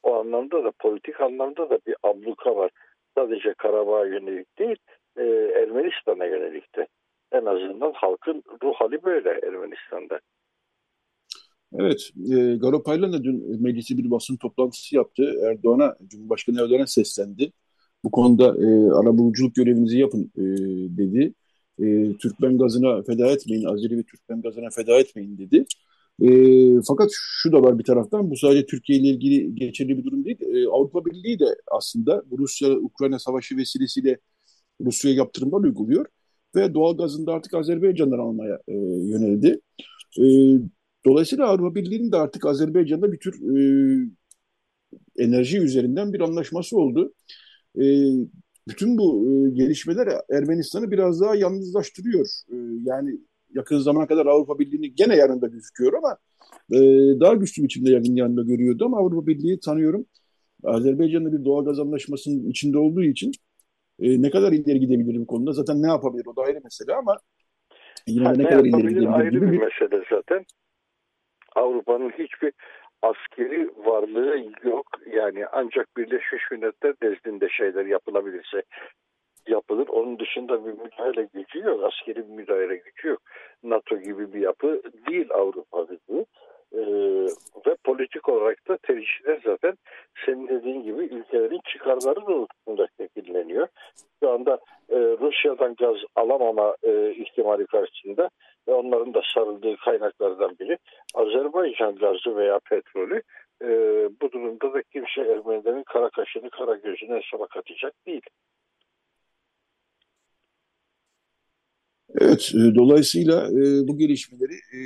o 0.03 0.19
anlamda 0.19 0.63
da 0.63 0.71
politik 0.79 1.21
anlamda 1.21 1.69
da 1.69 1.79
bir 1.87 1.95
abluka 2.03 2.55
var. 2.55 2.71
Sadece 3.17 3.53
Karabağ'a 3.53 4.05
yönelik 4.05 4.59
değil 4.59 4.77
e, 5.17 5.23
Ermenistan'a 5.61 6.25
yönelik 6.25 6.75
de. 6.75 6.87
En 7.31 7.45
azından 7.45 7.91
halkın 7.91 8.43
ruh 8.63 8.75
hali 8.75 9.03
böyle 9.03 9.29
Ermenistan'da. 9.29 10.19
Evet, 11.79 12.09
e, 12.31 12.55
Garo 12.55 12.83
Paylan 12.83 13.13
da 13.13 13.23
dün 13.23 13.61
meclisi 13.61 13.97
bir 13.97 14.11
basın 14.11 14.37
toplantısı 14.37 14.95
yaptı. 14.95 15.23
Erdoğan'a, 15.45 15.95
Cumhurbaşkanı 16.07 16.61
Erdoğan'a 16.61 16.87
seslendi. 16.87 17.51
Bu 18.03 18.11
konuda 18.11 18.45
e, 18.45 18.91
arabuluculuk 18.91 19.55
görevinizi 19.55 19.97
yapın 19.99 20.31
e, 20.37 20.41
dedi. 20.97 21.33
E, 21.79 22.17
Türkmen 22.17 22.57
gazına 22.57 23.03
feda 23.03 23.31
etmeyin, 23.31 23.65
Azeri 23.65 23.97
ve 23.97 24.03
Türkmen 24.03 24.41
gazına 24.41 24.69
feda 24.69 24.99
etmeyin 24.99 25.37
dedi. 25.37 25.65
E, 26.21 26.27
fakat 26.87 27.09
şu 27.13 27.51
da 27.51 27.61
var 27.63 27.79
bir 27.79 27.83
taraftan, 27.83 28.31
bu 28.31 28.37
sadece 28.37 28.65
Türkiye 28.65 28.99
ile 28.99 29.07
ilgili 29.07 29.55
geçerli 29.55 29.97
bir 29.97 30.03
durum 30.03 30.25
değil. 30.25 30.37
E, 30.41 30.67
Avrupa 30.67 31.05
Birliği 31.05 31.39
de 31.39 31.45
aslında 31.71 32.23
Rusya-Ukrayna 32.37 33.19
savaşı 33.19 33.57
vesilesiyle 33.57 34.17
Rusya'ya 34.81 35.17
yaptırımlar 35.17 35.59
uyguluyor. 35.63 36.05
Ve 36.55 36.73
doğal 36.73 36.97
gazını 36.97 37.27
da 37.27 37.33
artık 37.33 37.53
Azerbaycan'dan 37.53 38.19
almaya 38.19 38.59
e, 38.67 38.73
yöneldi. 38.75 39.59
E, 40.19 40.25
Dolayısıyla 41.05 41.45
Avrupa 41.45 41.75
Birliği'nin 41.75 42.11
de 42.11 42.17
artık 42.17 42.45
Azerbaycan'da 42.45 43.11
bir 43.11 43.19
tür 43.19 43.57
e, 43.57 43.61
enerji 45.17 45.59
üzerinden 45.59 46.13
bir 46.13 46.19
anlaşması 46.19 46.77
oldu. 46.77 47.13
E, 47.75 47.85
bütün 48.67 48.97
bu 48.97 49.27
e, 49.27 49.49
gelişmeler 49.49 50.07
Ermenistan'ı 50.29 50.91
biraz 50.91 51.21
daha 51.21 51.35
yalnızlaştırıyor. 51.35 52.27
E, 52.49 52.55
yani 52.83 53.19
yakın 53.55 53.77
zamana 53.77 54.07
kadar 54.07 54.25
Avrupa 54.25 54.59
Birliği'ni 54.59 54.95
gene 54.95 55.15
yanında 55.15 55.47
gözüküyor 55.47 55.93
ama 55.93 56.17
e, 56.71 56.79
daha 57.19 57.33
güçlü 57.33 57.63
biçimde 57.63 57.91
yakın 57.91 58.15
yanında 58.15 58.41
görüyordu 58.41 58.85
ama 58.85 58.97
Avrupa 58.97 59.27
Birliği 59.27 59.59
tanıyorum. 59.59 60.05
Azerbaycan'da 60.63 61.33
bir 61.33 61.45
doğal 61.45 61.65
gaz 61.65 61.79
anlaşmasının 61.79 62.49
içinde 62.49 62.77
olduğu 62.77 63.03
için 63.03 63.31
e, 63.99 64.21
ne 64.21 64.29
kadar 64.29 64.51
ileri 64.51 64.79
gidebilir 64.79 65.19
bu 65.19 65.27
konuda? 65.27 65.51
Zaten 65.51 65.81
ne 65.81 65.87
yapabilir 65.87 66.25
o 66.25 66.35
da 66.35 66.41
ayrı 66.41 66.59
mesele 66.63 66.95
ama 66.95 67.17
yine 68.07 68.25
ha, 68.25 68.31
ne, 68.31 68.43
ne 68.43 68.49
kadar 68.49 68.65
ileri 68.65 68.81
gidebilir 68.81 69.19
ayrı 69.19 69.41
bir, 69.41 69.51
bir 69.51 69.57
mesele 69.57 70.03
zaten. 70.09 70.45
Avrupa'nın 71.55 72.09
hiçbir 72.09 72.53
askeri 73.01 73.69
varlığı 73.85 74.51
yok. 74.63 74.87
Yani 75.13 75.45
ancak 75.51 75.97
Birleşmiş 75.97 76.51
Milletler 76.51 76.93
nezdinde 77.01 77.49
şeyler 77.49 77.85
yapılabilirse 77.85 78.63
yapılır. 79.47 79.87
Onun 79.87 80.19
dışında 80.19 80.65
bir 80.65 80.71
müdahale 80.71 81.27
gücü 81.33 81.59
yok. 81.59 81.83
Askeri 81.83 82.29
bir 82.29 82.33
müdahale 82.33 82.75
gücü 82.75 83.07
yok. 83.07 83.21
NATO 83.63 83.97
gibi 83.97 84.33
bir 84.33 84.39
yapı 84.39 84.81
değil 85.09 85.27
Avrupa 85.31 85.87
Birliği. 85.89 86.25
Ee, 86.73 86.81
ve 87.67 87.75
politik 87.83 88.29
olarak 88.29 88.67
da 88.67 88.77
tercihler 88.77 89.41
zaten 89.45 89.73
senin 90.25 90.47
dediğin 90.47 90.83
gibi 90.83 91.03
ülkelerin 91.03 91.59
çıkarları 91.73 92.15
doğrultusunda 92.15 92.87
şekilleniyor. 92.97 93.67
Şu 94.23 94.31
anda 94.31 94.59
e, 94.89 94.97
Rusya'dan 94.97 95.75
gaz 95.75 95.97
alamama 96.15 96.75
e, 96.83 97.11
ihtimali 97.11 97.65
karşısında 97.65 98.29
ve 98.67 98.73
onların 98.73 99.13
da 99.13 99.21
sarıldığı 99.33 99.75
kaynaklardan 99.85 100.55
biri 100.59 100.77
Azerbaycan 101.15 101.95
gazı 101.95 102.35
veya 102.35 102.59
petrolü 102.69 103.21
e, 103.61 103.67
bu 104.21 104.31
durumda 104.31 104.73
da 104.73 104.83
kimse 104.93 105.21
Ermenilerin 105.31 105.83
kara 105.83 106.09
kaşını 106.09 106.49
kara 106.49 106.75
gözüne 106.75 107.21
hesaba 107.21 107.47
katacak 107.47 107.93
değil. 108.05 108.21
Evet, 112.19 112.51
e, 112.55 112.75
dolayısıyla 112.75 113.47
e, 113.47 113.87
bu 113.87 113.97
gelişmeleri 113.97 114.53
e, 114.53 114.79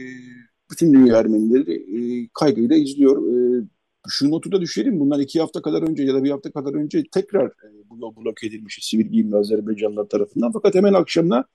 bütün 0.71 0.93
dünya 0.93 1.17
Ermenileri 1.17 1.73
e, 1.73 2.28
kaygıyla 2.34 2.76
izliyor. 2.76 3.17
E, 3.17 3.63
şu 4.07 4.32
notu 4.32 4.51
da 4.51 4.61
düşelim. 4.61 4.99
Bundan 4.99 5.21
iki 5.21 5.39
hafta 5.39 5.61
kadar 5.61 5.89
önce 5.89 6.03
ya 6.03 6.13
da 6.13 6.23
bir 6.23 6.32
hafta 6.32 6.51
kadar 6.51 6.73
önce 6.73 7.03
tekrar 7.11 7.45
e, 7.45 7.67
bu 7.89 8.15
blok 8.15 8.43
edilmiş 8.43 8.80
sivil 8.82 9.05
giyimli 9.05 9.36
Azerbaycanlılar 9.36 10.05
tarafından. 10.05 10.51
Fakat 10.51 10.76
hemen 10.76 10.93
akşamına 10.93 11.45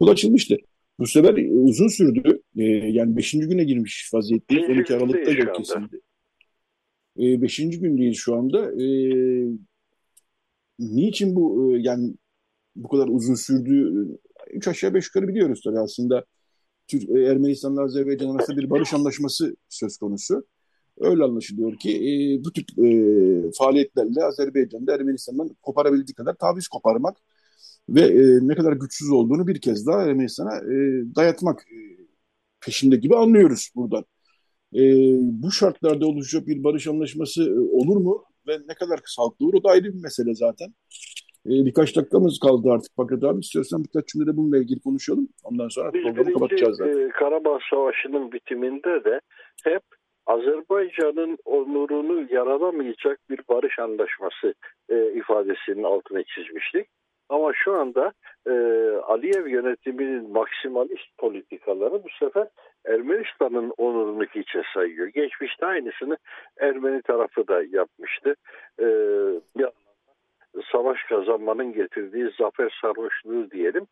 yol 0.00 0.08
açılmıştı. 0.08 0.56
Bu 1.00 1.06
sefer 1.06 1.36
e, 1.36 1.52
uzun 1.52 1.88
sürdü. 1.88 2.42
E, 2.56 2.64
yani 2.64 3.16
beşinci 3.16 3.48
güne 3.48 3.64
girmiş 3.64 4.10
vaziyetteyiz. 4.14 4.70
12 4.70 4.94
Aralık'ta 4.94 5.30
yol 5.30 5.54
kesildi. 5.54 6.00
E, 7.18 7.42
beşinci 7.42 7.80
gündeyiz 7.80 8.16
şu 8.16 8.34
anda. 8.34 8.82
E, 8.82 8.86
niçin 10.78 11.36
bu 11.36 11.74
e, 11.76 11.80
yani 11.80 12.14
bu 12.76 12.88
kadar 12.88 13.08
uzun 13.08 13.34
sürdüğü 13.34 14.08
üç 14.50 14.68
aşağı 14.68 14.94
beş 14.94 15.06
yukarı 15.06 15.28
biliyoruz 15.28 15.60
tabii 15.64 15.78
aslında. 15.78 16.24
Türk, 16.86 17.10
e, 17.10 17.22
Ermenistan'la 17.22 17.82
Azerbaycan 17.82 18.34
arasında 18.34 18.56
bir 18.56 18.70
barış 18.70 18.94
anlaşması 18.94 19.56
söz 19.68 19.96
konusu. 19.96 20.46
Öyle 21.00 21.24
anlaşılıyor 21.24 21.78
ki 21.78 21.90
e, 21.90 22.44
bu 22.44 22.52
tip 22.52 22.78
e, 22.78 22.88
faaliyetlerle 23.58 24.24
Azerbaycan'da 24.24 24.94
Ermenistan'dan 24.94 25.56
koparabildiği 25.62 26.14
kadar 26.14 26.34
taviz 26.34 26.68
koparmak 26.68 27.16
ve 27.90 28.00
e, 28.00 28.48
ne 28.48 28.54
kadar 28.54 28.72
güçsüz 28.72 29.10
olduğunu 29.10 29.46
bir 29.46 29.60
kez 29.60 29.86
daha 29.86 30.02
Ermenistan'a 30.02 30.56
e, 30.56 30.76
dayatmak 31.16 31.60
e, 31.60 31.78
peşinde 32.66 32.96
gibi 32.96 33.16
anlıyoruz 33.16 33.70
buradan. 33.76 34.04
E, 34.74 34.82
bu 35.20 35.50
şartlarda 35.50 36.06
oluşacak 36.06 36.46
bir 36.46 36.64
barış 36.64 36.88
anlaşması 36.88 37.42
e, 37.42 37.60
olur 37.60 37.96
mu 37.96 38.24
ve 38.48 38.58
ne 38.68 38.74
kadar 38.74 39.00
sağlıklı 39.04 39.46
olur 39.46 39.54
o 39.54 39.64
da 39.64 39.68
ayrı 39.68 39.84
bir 39.84 40.02
mesele 40.02 40.34
zaten. 40.34 40.68
E, 41.46 41.50
birkaç 41.50 41.96
dakikamız 41.96 42.38
kaldı 42.38 42.70
artık 42.70 42.92
Fakat 42.96 43.24
abi. 43.24 43.40
istiyorsan 43.40 43.84
birkaç 43.84 44.08
cümlede 44.08 44.36
bununla 44.36 44.58
ilgili 44.58 44.80
konuşalım. 44.80 45.28
Ondan 45.44 45.68
sonra 45.68 45.92
Biz 45.92 46.02
programı 46.02 46.32
kapatacağız 46.32 46.76
zaten. 46.76 47.08
E, 47.08 47.08
Karabağ 47.08 47.58
Savaşı'nın 47.70 48.32
bitiminde 48.32 49.04
de 49.04 49.20
hep 49.64 49.82
Azerbaycan'ın 50.26 51.38
onurunu 51.44 52.34
yaralamayacak 52.34 53.18
bir 53.30 53.40
barış 53.48 53.78
anlaşması 53.78 54.54
e, 54.88 55.12
ifadesinin 55.12 55.82
altına 55.82 56.22
çizmiştik. 56.22 56.86
Ama 57.30 57.52
şu 57.52 57.72
anda 57.72 58.12
e, 58.46 58.52
Aliyev 59.06 59.46
yönetiminin 59.46 60.32
maksimalist 60.32 61.18
politikaları 61.18 62.04
bu 62.04 62.08
sefer 62.18 62.48
Ermenistan'ın 62.86 63.72
onurunu 63.76 64.24
hiçe 64.24 64.62
sayıyor. 64.74 65.06
Geçmişte 65.06 65.66
aynısını 65.66 66.16
Ermeni 66.58 67.02
tarafı 67.02 67.48
da 67.48 67.62
yapmıştı. 67.70 68.34
E, 68.80 68.86
savaş 70.72 71.02
kazanmanın 71.02 71.72
getirdiği 71.72 72.30
zafer 72.38 72.78
sarhoşluğu 72.80 73.50
diyelim. 73.50 73.86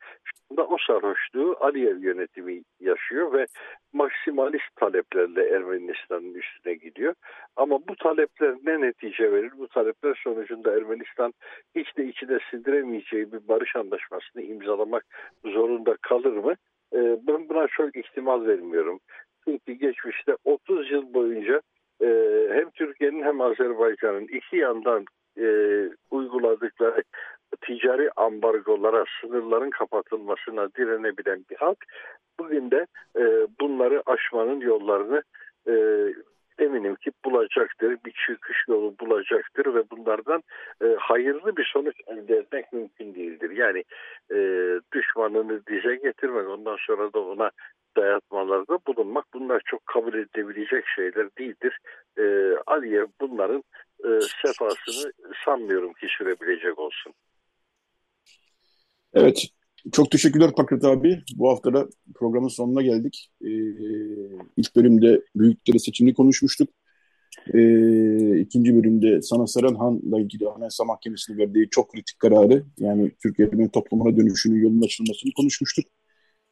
Şimdi 0.48 0.60
o 0.60 0.76
sarhoşluğu 0.86 1.56
Aliyev 1.60 1.98
yönetimi 1.98 2.62
yaşıyor 2.80 3.32
ve 3.32 3.46
maksimalist 3.92 4.76
taleplerle 4.76 5.48
Ermenistan'ın 5.48 6.34
üstüne 6.34 6.74
gidiyor. 6.74 7.14
Ama 7.56 7.78
bu 7.88 7.96
talepler 7.96 8.54
ne 8.66 8.80
netice 8.80 9.32
verir? 9.32 9.52
Bu 9.58 9.68
talepler 9.68 10.20
sonucunda 10.24 10.76
Ermenistan 10.76 11.32
hiç 11.74 11.96
de 11.96 12.04
içine 12.04 12.38
sindiremeyeceği 12.50 13.32
bir 13.32 13.48
barış 13.48 13.76
anlaşmasını 13.76 14.42
imzalamak 14.42 15.04
zorunda 15.44 15.96
kalır 16.02 16.32
mı? 16.32 16.54
Ee, 16.94 17.18
ben 17.26 17.48
buna 17.48 17.66
çok 17.68 17.96
ihtimal 17.96 18.46
vermiyorum. 18.46 19.00
Çünkü 19.44 19.72
geçmişte 19.72 20.36
30 20.44 20.90
yıl 20.90 21.14
boyunca 21.14 21.60
e, 22.02 22.06
hem 22.50 22.70
Türkiye'nin 22.70 23.22
hem 23.22 23.40
Azerbaycan'ın 23.40 24.26
iki 24.26 24.56
yandan 24.56 25.04
e, 25.38 25.48
uyguladıkları 26.10 27.02
ticari 27.60 28.10
ambargolara, 28.16 29.04
sınırların 29.20 29.70
kapatılmasına 29.70 30.68
direnebilen 30.74 31.44
bir 31.50 31.56
halk 31.56 31.84
bugün 32.38 32.70
de 32.70 32.86
e, 33.16 33.22
bunları 33.60 34.02
aşmanın 34.06 34.60
yollarını 34.60 35.22
e, 35.68 35.74
eminim 36.58 36.94
ki 36.94 37.10
bulacaktır, 37.24 37.96
bir 38.06 38.12
çıkış 38.26 38.64
yolu 38.68 38.94
bulacaktır 39.00 39.74
ve 39.74 39.82
bunlardan 39.90 40.42
e, 40.82 40.86
hayırlı 40.98 41.56
bir 41.56 41.70
sonuç 41.72 41.96
elde 42.06 42.36
etmek 42.36 42.72
mümkün 42.72 43.14
değildir. 43.14 43.50
Yani 43.50 43.84
e, 44.30 44.36
düşmanını 44.94 45.66
dize 45.66 45.96
getirmek, 45.96 46.48
ondan 46.48 46.76
sonra 46.86 47.12
da 47.12 47.20
ona 47.20 47.50
dayatmalarda 47.96 48.78
bulunmak 48.86 49.24
bunlar 49.34 49.62
çok 49.64 49.86
kabul 49.86 50.14
edilebilecek 50.14 50.84
şeyler 50.96 51.28
değildir. 51.38 51.78
E, 52.18 52.22
Aliyev 52.66 53.06
bunların 53.20 53.64
e, 54.04 54.08
sefasını 54.42 55.12
sanmıyorum 55.44 55.92
ki 55.92 56.06
sürebilecek 56.18 56.78
olsun. 56.78 57.12
Evet, 59.14 59.46
çok 59.92 60.10
teşekkürler 60.10 60.50
Pakrat 60.56 60.84
abi. 60.84 61.22
Bu 61.36 61.50
hafta 61.50 61.74
da 61.74 61.88
programın 62.14 62.48
sonuna 62.48 62.82
geldik. 62.82 63.30
Ee, 63.44 63.48
ilk 64.56 64.76
bölümde 64.76 65.22
büyükleri 65.36 65.80
seçimini 65.80 66.14
konuşmuştuk. 66.14 66.68
Ee, 67.54 68.38
ikinci 68.38 68.76
bölümde 68.76 69.22
Sana 69.22 69.46
Saranhan'la 69.46 70.20
ilgili 70.20 70.48
Anayasa 70.48 70.84
Mahkemesi'nin 70.84 71.38
verdiği 71.38 71.68
çok 71.70 71.92
kritik 71.92 72.18
kararı, 72.18 72.64
yani 72.78 73.10
Türkiye'nin 73.22 73.68
toplumuna 73.68 74.16
dönüşünün 74.16 74.62
yolun 74.62 74.82
açılmasını 74.82 75.32
konuşmuştuk. 75.36 75.84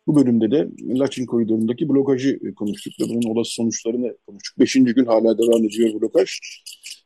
Bu 0.07 0.17
bölümde 0.17 0.51
de 0.51 0.69
Laçin 0.99 1.27
koridorundaki 1.27 1.89
blokajı 1.89 2.55
konuştuk 2.55 2.93
ve 3.01 3.05
bunun 3.09 3.35
olası 3.35 3.51
sonuçlarını 3.51 4.17
konuştuk. 4.27 4.59
Beşinci 4.59 4.95
gün 4.95 5.05
hala 5.05 5.39
devam 5.39 5.65
ediyor 5.65 6.01
blokaj. 6.01 6.39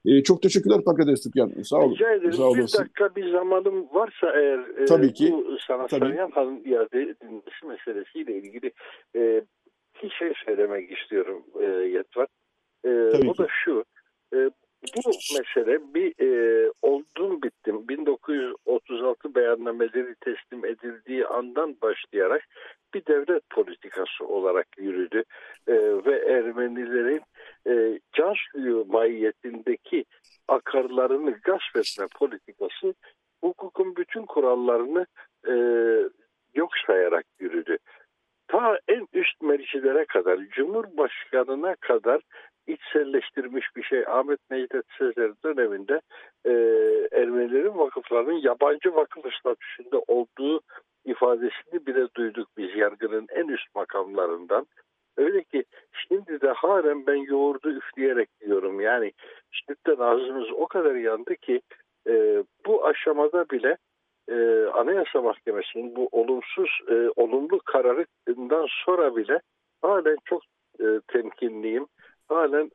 E, 0.07 0.22
çok 0.22 0.42
teşekkürler 0.42 0.84
Pakades 0.84 1.22
Tükyan. 1.22 1.62
Sağ 1.62 1.76
olun. 1.76 1.94
Rica 1.94 2.14
ederim. 2.14 2.32
Sağ 2.32 2.55
bir 2.55 2.78
dakika 2.78 3.16
bir 3.16 3.32
zamanım 3.32 3.88
varsa 3.94 4.32
eğer 4.36 4.82
e, 4.82 4.84
Tabii 4.84 5.12
ki. 5.12 5.32
bu 5.32 5.57
sana 5.66 5.88
Sarıyan 5.88 6.30
Han'ın 6.30 6.64
iade 6.64 7.03
edilmesi 7.03 7.66
meselesiyle 7.68 8.38
ilgili 8.38 8.72
e, 9.16 9.42
bir 10.03 10.11
şey 10.11 10.32
söylemek 10.46 10.98
istiyorum 10.98 11.42
e, 11.61 11.64
Yetvar. 11.66 12.26
E, 12.84 12.90
o 13.28 13.32
ki. 13.32 13.38
da 13.38 13.46
şu. 13.64 13.84
E, 14.34 14.38
bu 14.96 15.10
mesele 15.38 15.94
bir 15.94 16.14
e, 16.20 16.72
oldum 16.82 17.42
bittim 17.42 17.88
1936 17.88 19.34
beyannameleri 19.34 20.14
teslim 20.14 20.64
edildiği 20.64 21.26
andan 21.26 21.76
başlayarak 21.82 22.42
bir 22.94 23.06
devlet 23.06 23.50
politikası 23.50 24.26
olarak 24.26 24.66
yürüdü 24.78 25.24
e, 25.66 25.74
ve 26.06 26.18
Ermenilerin 26.18 27.22
e, 27.66 28.00
can 28.12 28.34
suyu 28.52 28.86
akarlarını 30.48 31.30
gasp 31.30 31.76
etme 31.76 32.06
politikası 32.14 32.94
hukukun 33.42 33.96
bütün 33.96 34.26
kurallarını 34.26 35.06
e, 35.48 35.54
yok 36.54 36.70
sayarak 36.86 37.24
yürüdü. 37.38 37.78
Ta 38.48 38.78
en 38.88 39.06
üst 39.12 39.42
mercilere 39.42 40.04
kadar, 40.04 40.38
Cumhurbaşkanına 40.50 41.74
kadar 41.74 42.20
içselleştirmiş 42.72 43.76
bir 43.76 43.82
şey. 43.82 44.04
Ahmet 44.06 44.50
Necdet 44.50 44.84
Sezer 44.98 45.30
döneminde 45.44 46.00
e, 46.44 46.50
Ermenilerin 47.12 47.78
vakıflarının 47.78 48.40
yabancı 48.42 48.94
vakıf 48.94 49.34
statüsünde 49.34 49.96
olduğu 50.08 50.60
ifadesini 51.04 51.86
bile 51.86 52.08
duyduk 52.16 52.48
biz 52.56 52.76
yargının 52.76 53.26
en 53.34 53.48
üst 53.48 53.74
makamlarından. 53.74 54.66
Öyle 55.16 55.42
ki 55.42 55.64
şimdi 55.92 56.40
de 56.40 56.48
halen 56.50 57.06
ben 57.06 57.16
yoğurdu 57.16 57.70
üfleyerek 57.70 58.28
diyorum. 58.40 58.80
Yani 58.80 59.12
şimdiden 59.50 60.02
ağzımız 60.02 60.52
o 60.52 60.66
kadar 60.66 60.94
yandı 60.94 61.36
ki 61.36 61.60
e, 62.06 62.44
bu 62.66 62.86
aşamada 62.86 63.50
bile 63.50 63.76
e, 64.28 64.64
Anayasa 64.74 65.22
Mahkemesi'nin 65.22 65.96
bu 65.96 66.08
olumsuz, 66.12 66.70
e, 66.88 67.10
olumlu 67.16 67.58
kararından 67.58 68.66
sonra 68.84 69.16
bile 69.16 69.40
halen 69.82 70.16
çok 70.24 70.42
e, 70.80 70.84
temkinliyim. 71.08 71.86
Halen 72.30 72.70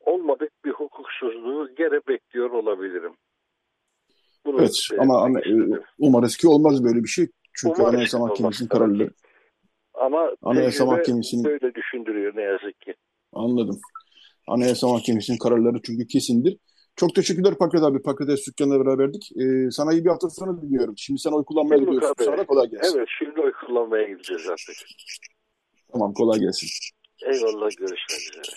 olmadık 0.00 0.50
bir 0.64 0.70
hukuksuzluğu 0.70 1.74
gene 1.78 2.00
bekliyor 2.08 2.50
olabilirim. 2.50 3.12
Bunu 4.46 4.60
evet 4.60 4.88
ama 4.98 5.22
ana, 5.22 5.40
e, 5.40 5.82
umarız 5.98 6.36
ki 6.36 6.48
olmaz 6.48 6.84
böyle 6.84 7.02
bir 7.02 7.08
şey. 7.08 7.26
Çünkü 7.52 7.80
umarız 7.80 7.94
Anayasa 7.94 8.18
Mahkemesi'nin 8.18 8.68
kararları 8.68 9.10
ama 9.94 10.32
Anayasa 10.42 10.86
Mahkemesi'nin 10.86 11.44
böyle 11.44 11.74
düşündürüyor 11.74 12.36
ne 12.36 12.42
yazık 12.42 12.80
ki. 12.80 12.94
Anladım. 13.32 13.80
Anayasa 14.48 14.88
Mahkemesi'nin 14.88 15.38
kararları 15.38 15.76
çünkü 15.82 16.06
kesindir. 16.06 16.56
Çok 16.96 17.14
teşekkürler 17.14 17.54
Pakrat 17.58 17.82
abi. 17.82 18.02
Pakrat 18.02 18.40
Sükkan'la 18.40 18.86
beraberdik. 18.86 19.32
Ee, 19.36 19.70
sana 19.70 19.92
iyi 19.92 20.04
bir 20.04 20.10
hafta 20.10 20.30
sonu 20.30 20.62
diliyorum. 20.62 20.94
Şimdi 20.96 21.20
sen 21.20 21.30
oy 21.30 21.44
kullanmaya 21.44 21.78
Şimdi 21.78 21.90
gidiyorsun. 21.90 22.14
tabii. 22.14 22.36
Sana 22.36 22.46
kolay 22.46 22.70
gelsin. 22.70 22.98
Evet 22.98 23.08
şimdi 23.18 23.40
oy 23.40 23.52
kullanmaya 23.52 24.08
gideceğiz 24.08 24.48
artık. 24.48 24.76
Tamam 25.92 26.12
kolay 26.12 26.40
gelsin. 26.40 26.68
Eyvallah 27.26 27.70
görüşmek 27.76 28.20
üzere. 28.20 28.56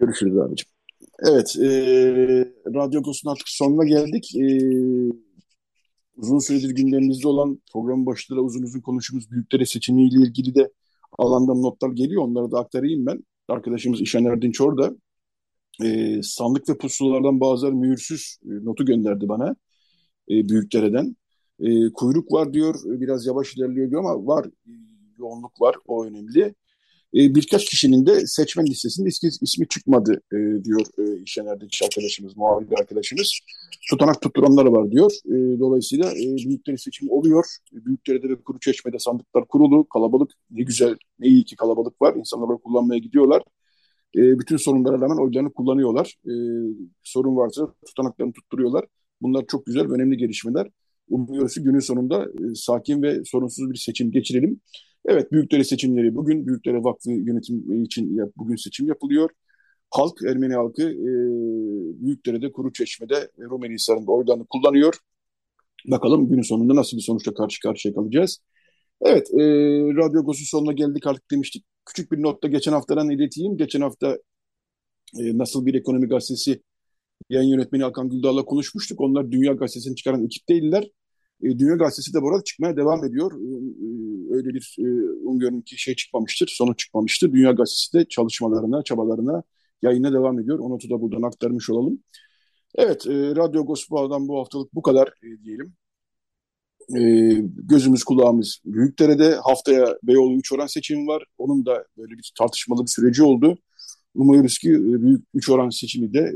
Görüşürüz 0.00 0.38
abicim. 0.38 0.68
Evet, 1.28 1.56
e, 1.56 1.68
Radyo 2.74 3.00
Agos'un 3.00 3.30
artık 3.30 3.48
sonuna 3.48 3.84
geldik. 3.84 4.36
E, 4.36 4.44
uzun 6.16 6.38
süredir 6.38 6.70
gündemimizde 6.70 7.28
olan 7.28 7.58
programın 7.72 8.06
başında 8.06 8.38
da 8.38 8.42
uzun 8.42 8.62
uzun 8.62 8.80
konuştuğumuz 8.80 9.30
büyükdere 9.30 9.66
seçimiyle 9.66 10.22
ilgili 10.22 10.54
de 10.54 10.70
alandan 11.18 11.62
notlar 11.62 11.90
geliyor. 11.90 12.22
Onları 12.22 12.50
da 12.50 12.58
aktarayım 12.58 13.06
ben. 13.06 13.24
Arkadaşımız 13.48 14.00
İşen 14.00 14.24
Erdinç 14.24 14.60
orada. 14.60 14.96
E, 15.84 16.20
sandık 16.22 16.68
ve 16.68 16.78
pusulalardan 16.78 17.40
bazıları 17.40 17.74
mühürsüz 17.74 18.38
e, 18.44 18.64
notu 18.64 18.84
gönderdi 18.84 19.28
bana. 19.28 19.56
E, 20.30 20.48
Büyükdere'den. 20.48 21.16
E, 21.60 21.92
kuyruk 21.92 22.32
var 22.32 22.52
diyor, 22.52 22.74
biraz 22.84 23.26
yavaş 23.26 23.56
ilerliyor 23.56 23.90
diyor 23.90 24.04
ama 24.04 24.26
var, 24.26 24.46
e, 24.46 24.72
yoğunluk 25.18 25.60
var, 25.60 25.76
o 25.86 26.04
önemli. 26.04 26.54
E, 27.14 27.34
birkaç 27.34 27.64
kişinin 27.64 28.06
de 28.06 28.26
seçmen 28.26 28.66
listesinde 28.66 29.08
ismi, 29.08 29.30
ismi 29.42 29.68
çıkmadı 29.68 30.20
e, 30.32 30.64
diyor 30.64 30.86
e, 30.98 31.22
İşen 31.22 31.46
Erdinç 31.46 31.82
arkadaşımız, 31.82 32.36
muhabir 32.36 32.78
arkadaşımız. 32.78 33.40
Tutanak 33.90 34.22
tutturanlar 34.22 34.66
var 34.66 34.90
diyor. 34.90 35.12
E, 35.26 35.60
dolayısıyla 35.60 36.12
e, 36.12 36.36
Büyükdere 36.36 36.76
seçimi 36.76 37.10
oluyor. 37.12 37.44
E, 37.74 37.84
Büyükdere'de 37.84 38.28
ve 38.28 38.36
Kuruçeşme'de 38.36 38.98
sandıklar 38.98 39.48
kurulu. 39.48 39.88
Kalabalık, 39.88 40.30
ne 40.50 40.62
güzel, 40.62 40.96
ne 41.18 41.28
iyi 41.28 41.44
ki 41.44 41.56
kalabalık 41.56 42.02
var. 42.02 42.14
İnsanlar 42.14 42.48
oy 42.48 42.58
kullanmaya 42.58 42.98
gidiyorlar. 42.98 43.42
E, 44.16 44.38
bütün 44.38 44.56
sorunlara 44.56 45.00
rağmen 45.00 45.24
oylarını 45.24 45.52
kullanıyorlar. 45.52 46.16
E, 46.26 46.32
sorun 47.02 47.36
varsa 47.36 47.74
tutanaklarını 47.86 48.32
tutturuyorlar. 48.32 48.84
Bunlar 49.22 49.44
çok 49.46 49.66
güzel 49.66 49.90
önemli 49.90 50.16
gelişmeler. 50.16 50.68
Umuyoruz 51.08 51.54
ki 51.54 51.62
günün 51.62 51.78
sonunda 51.78 52.24
e, 52.24 52.54
sakin 52.54 53.02
ve 53.02 53.24
sorunsuz 53.24 53.70
bir 53.70 53.76
seçim 53.76 54.10
geçirelim. 54.10 54.60
Evet, 55.10 55.32
Büyükdere 55.32 55.64
seçimleri 55.64 56.14
bugün 56.14 56.46
Büyükdere 56.46 56.84
Vakfı 56.84 57.10
yönetim 57.10 57.82
için 57.84 58.16
yap, 58.16 58.30
bugün 58.36 58.56
seçim 58.56 58.86
yapılıyor. 58.88 59.30
Halk, 59.90 60.22
Ermeni 60.22 60.54
halkı 60.54 60.82
e, 60.82 61.10
Büyükdere'de, 62.02 62.52
Kuruçeşme'de 62.52 63.30
Rumeli 63.38 63.74
Hisarı'nda 63.74 64.12
oylarını 64.12 64.46
kullanıyor. 64.46 64.94
Bakalım 65.86 66.28
günün 66.28 66.42
sonunda 66.42 66.76
nasıl 66.76 66.96
bir 66.96 67.02
sonuçla 67.02 67.34
karşı 67.34 67.60
karşıya 67.60 67.94
kalacağız. 67.94 68.38
Evet, 69.02 69.30
e, 69.34 69.42
Radyo 69.96 70.20
Agos'un 70.20 70.44
sonuna 70.44 70.72
geldik 70.72 71.06
artık 71.06 71.30
demiştik. 71.30 71.64
Küçük 71.86 72.12
bir 72.12 72.22
notta 72.22 72.48
geçen 72.48 72.72
haftadan 72.72 73.10
ileteyim. 73.10 73.56
Geçen 73.56 73.80
hafta 73.80 74.18
e, 75.20 75.38
nasıl 75.38 75.66
bir 75.66 75.74
ekonomi 75.74 76.08
gazetesi 76.08 76.62
yayın 77.30 77.48
yönetmeni 77.48 77.82
Hakan 77.82 78.10
Güldağ'la 78.10 78.44
konuşmuştuk. 78.44 79.00
Onlar 79.00 79.32
Dünya 79.32 79.52
Gazetesi'ni 79.52 79.96
çıkaran 79.96 80.24
ekip 80.24 80.48
değiller. 80.48 80.90
E, 81.42 81.58
Dünya 81.58 81.74
Gazetesi 81.74 82.14
de 82.14 82.22
bu 82.22 82.30
arada 82.30 82.44
çıkmaya 82.44 82.76
devam 82.76 83.04
ediyor. 83.04 83.32
E, 83.32 83.46
e, 83.86 84.36
öyle 84.36 84.48
bir 84.54 84.76
e, 84.78 84.84
umuyorum 85.24 85.60
ki 85.60 85.78
şey 85.78 85.94
çıkmamıştır, 85.94 86.48
sonuç 86.48 86.78
çıkmamıştır. 86.78 87.32
Dünya 87.32 87.52
Gazetesi 87.52 87.92
de 87.98 88.04
çalışmalarına, 88.08 88.82
çabalarına, 88.82 89.42
yayına 89.82 90.12
devam 90.12 90.40
ediyor. 90.40 90.58
Onu 90.58 90.78
da 90.90 91.00
buradan 91.00 91.22
aktarmış 91.22 91.70
olalım. 91.70 91.98
Evet, 92.74 93.06
Radyo 93.08 93.64
Gospel'dan 93.64 94.28
bu 94.28 94.38
haftalık 94.40 94.74
bu 94.74 94.82
kadar 94.82 95.14
diyelim. 95.44 95.74
Gözümüz 97.68 98.04
kulağımız 98.04 98.60
Büyükdere'de 98.64 99.34
haftaya 99.34 99.96
Beyoğlu 100.02 100.38
3 100.38 100.52
oran 100.52 100.66
seçimi 100.66 101.06
var. 101.06 101.24
Onun 101.38 101.66
da 101.66 101.84
böyle 101.98 102.12
bir 102.12 102.32
tartışmalı 102.38 102.82
bir 102.82 102.90
süreci 102.90 103.22
oldu. 103.22 103.58
Umuyoruz 104.14 104.58
ki 104.58 104.68
büyük 105.02 105.24
3 105.34 105.50
oran 105.50 105.70
seçimi 105.70 106.14
de 106.14 106.32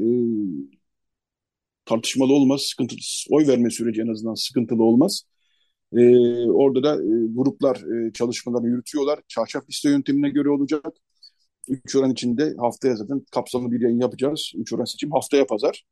tartışmalı 1.86 2.32
olmaz, 2.32 2.60
sıkıntılı, 2.62 2.98
oy 3.30 3.46
verme 3.46 3.70
süreci 3.70 4.02
en 4.02 4.08
azından 4.08 4.34
sıkıntılı 4.34 4.82
olmaz. 4.82 5.22
E, 5.92 6.00
orada 6.50 6.82
da 6.82 6.94
e, 6.94 7.26
gruplar 7.34 7.76
e, 7.76 8.12
çalışmalarını 8.12 8.68
yürütüyorlar. 8.68 9.20
Çarşaf 9.28 9.68
liste 9.68 9.90
yöntemine 9.90 10.30
göre 10.30 10.50
olacak. 10.50 10.86
Üç 11.68 11.96
oran 11.96 12.10
içinde 12.12 12.54
haftaya 12.58 12.96
zaten 12.96 13.22
kapsamlı 13.30 13.72
bir 13.72 13.80
yayın 13.80 14.00
yapacağız. 14.00 14.52
Üç 14.56 14.72
oran 14.72 14.84
seçim 14.84 15.10
haftaya 15.12 15.46
pazar. 15.46 15.84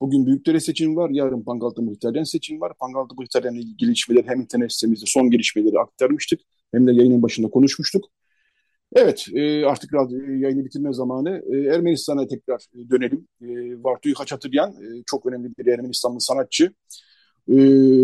Bugün 0.00 0.26
Büyükdere 0.26 0.60
seçim 0.60 0.96
var, 0.96 1.10
yarın 1.10 1.42
Pangaltı 1.42 1.82
Muhtaryan 1.82 2.24
seçim 2.24 2.60
var. 2.60 2.72
Pangaltı 2.80 3.14
Muhtaryan'la 3.14 3.58
ilgili 3.58 3.76
gelişmeleri 3.76 4.26
hem 4.28 4.40
internet 4.40 4.72
sitemizde 4.72 5.04
son 5.06 5.30
gelişmeleri 5.30 5.78
aktarmıştık 5.78 6.40
hem 6.72 6.86
de 6.86 6.92
yayının 6.92 7.22
başında 7.22 7.50
konuşmuştuk. 7.50 8.04
Evet, 8.94 9.26
e, 9.34 9.64
artık 9.64 9.94
radyo, 9.94 10.18
yayını 10.18 10.64
bitirme 10.64 10.92
zamanı. 10.92 11.42
E, 11.52 11.56
Ermenistan'a 11.74 12.26
tekrar 12.26 12.66
dönelim. 12.90 13.28
E, 13.42 13.46
Vartuy 13.84 14.14
Haçatıryan 14.14 14.70
e, 14.70 15.02
çok 15.06 15.26
önemli 15.26 15.50
bir 15.58 15.66
Ermenistanlı 15.66 16.20
sanatçı. 16.20 16.72
E, 17.48 17.54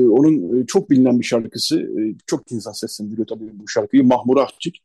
onun 0.09 0.67
çok 0.67 0.91
bilinen 0.91 1.21
bir 1.21 1.25
şarkısı, 1.25 1.81
e, 1.81 2.15
çok 2.27 2.53
insan 2.53 2.73
seslendiriyor 2.73 3.27
tabii 3.27 3.51
bu 3.55 3.69
şarkıyı. 3.69 4.05
Mahmur 4.05 4.37
Ahçik. 4.37 4.83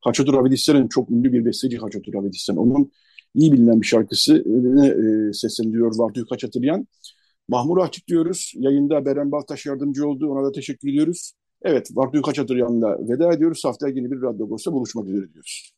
Haçatur 0.00 0.34
Avedisyan'ın 0.34 0.88
çok 0.88 1.10
ünlü 1.10 1.32
bir 1.32 1.44
besteci 1.44 1.78
Haçatur 1.78 2.14
Avedisyan. 2.14 2.58
Onun 2.58 2.92
iyi 3.34 3.52
bilinen 3.52 3.80
bir 3.80 3.86
şarkısı 3.86 4.36
e, 4.36 5.32
seslendiriyor 5.32 5.98
Vartuy 5.98 6.24
Haçatıryan. 6.28 6.86
Mahmur 7.48 7.78
Ahçik 7.78 8.08
diyoruz. 8.08 8.52
Yayında 8.56 9.04
Beren 9.04 9.32
Baltaş 9.32 9.66
yardımcı 9.66 10.08
oldu. 10.08 10.28
Ona 10.28 10.44
da 10.46 10.52
teşekkür 10.52 10.88
ediyoruz. 10.88 11.32
Evet, 11.64 11.90
Vartuy 11.94 12.22
Haçatıryan'la 12.22 12.98
veda 13.08 13.32
ediyoruz. 13.32 13.64
Haftaya 13.64 13.94
yeni 13.94 14.10
bir 14.10 14.22
Radyo 14.22 14.46
Agos'ta 14.46 14.72
buluşmak 14.72 15.08
üzere 15.08 15.32
diyoruz. 15.32 15.72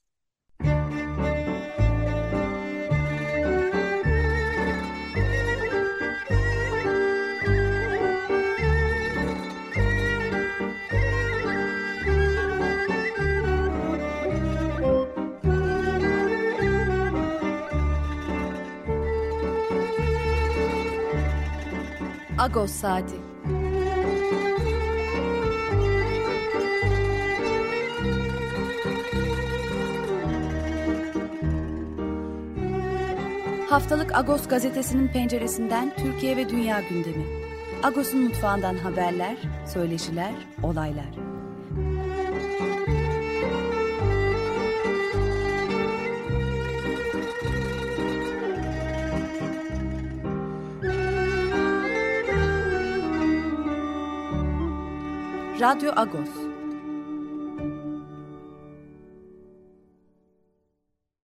Agos 22.39 22.71
Saati 22.71 23.34
Haftalık 33.75 34.15
Agos 34.15 34.49
gazetesinin 34.49 35.09
penceresinden 35.09 35.93
Türkiye 35.97 36.37
ve 36.37 36.49
dünya 36.49 36.81
gündemi. 36.81 37.25
Agos'un 37.83 38.21
mutfağından 38.21 38.77
haberler, 38.77 39.37
söyleşiler, 39.67 40.33
olaylar. 40.63 41.07
Radyo 55.61 55.93
Agos 55.97 56.44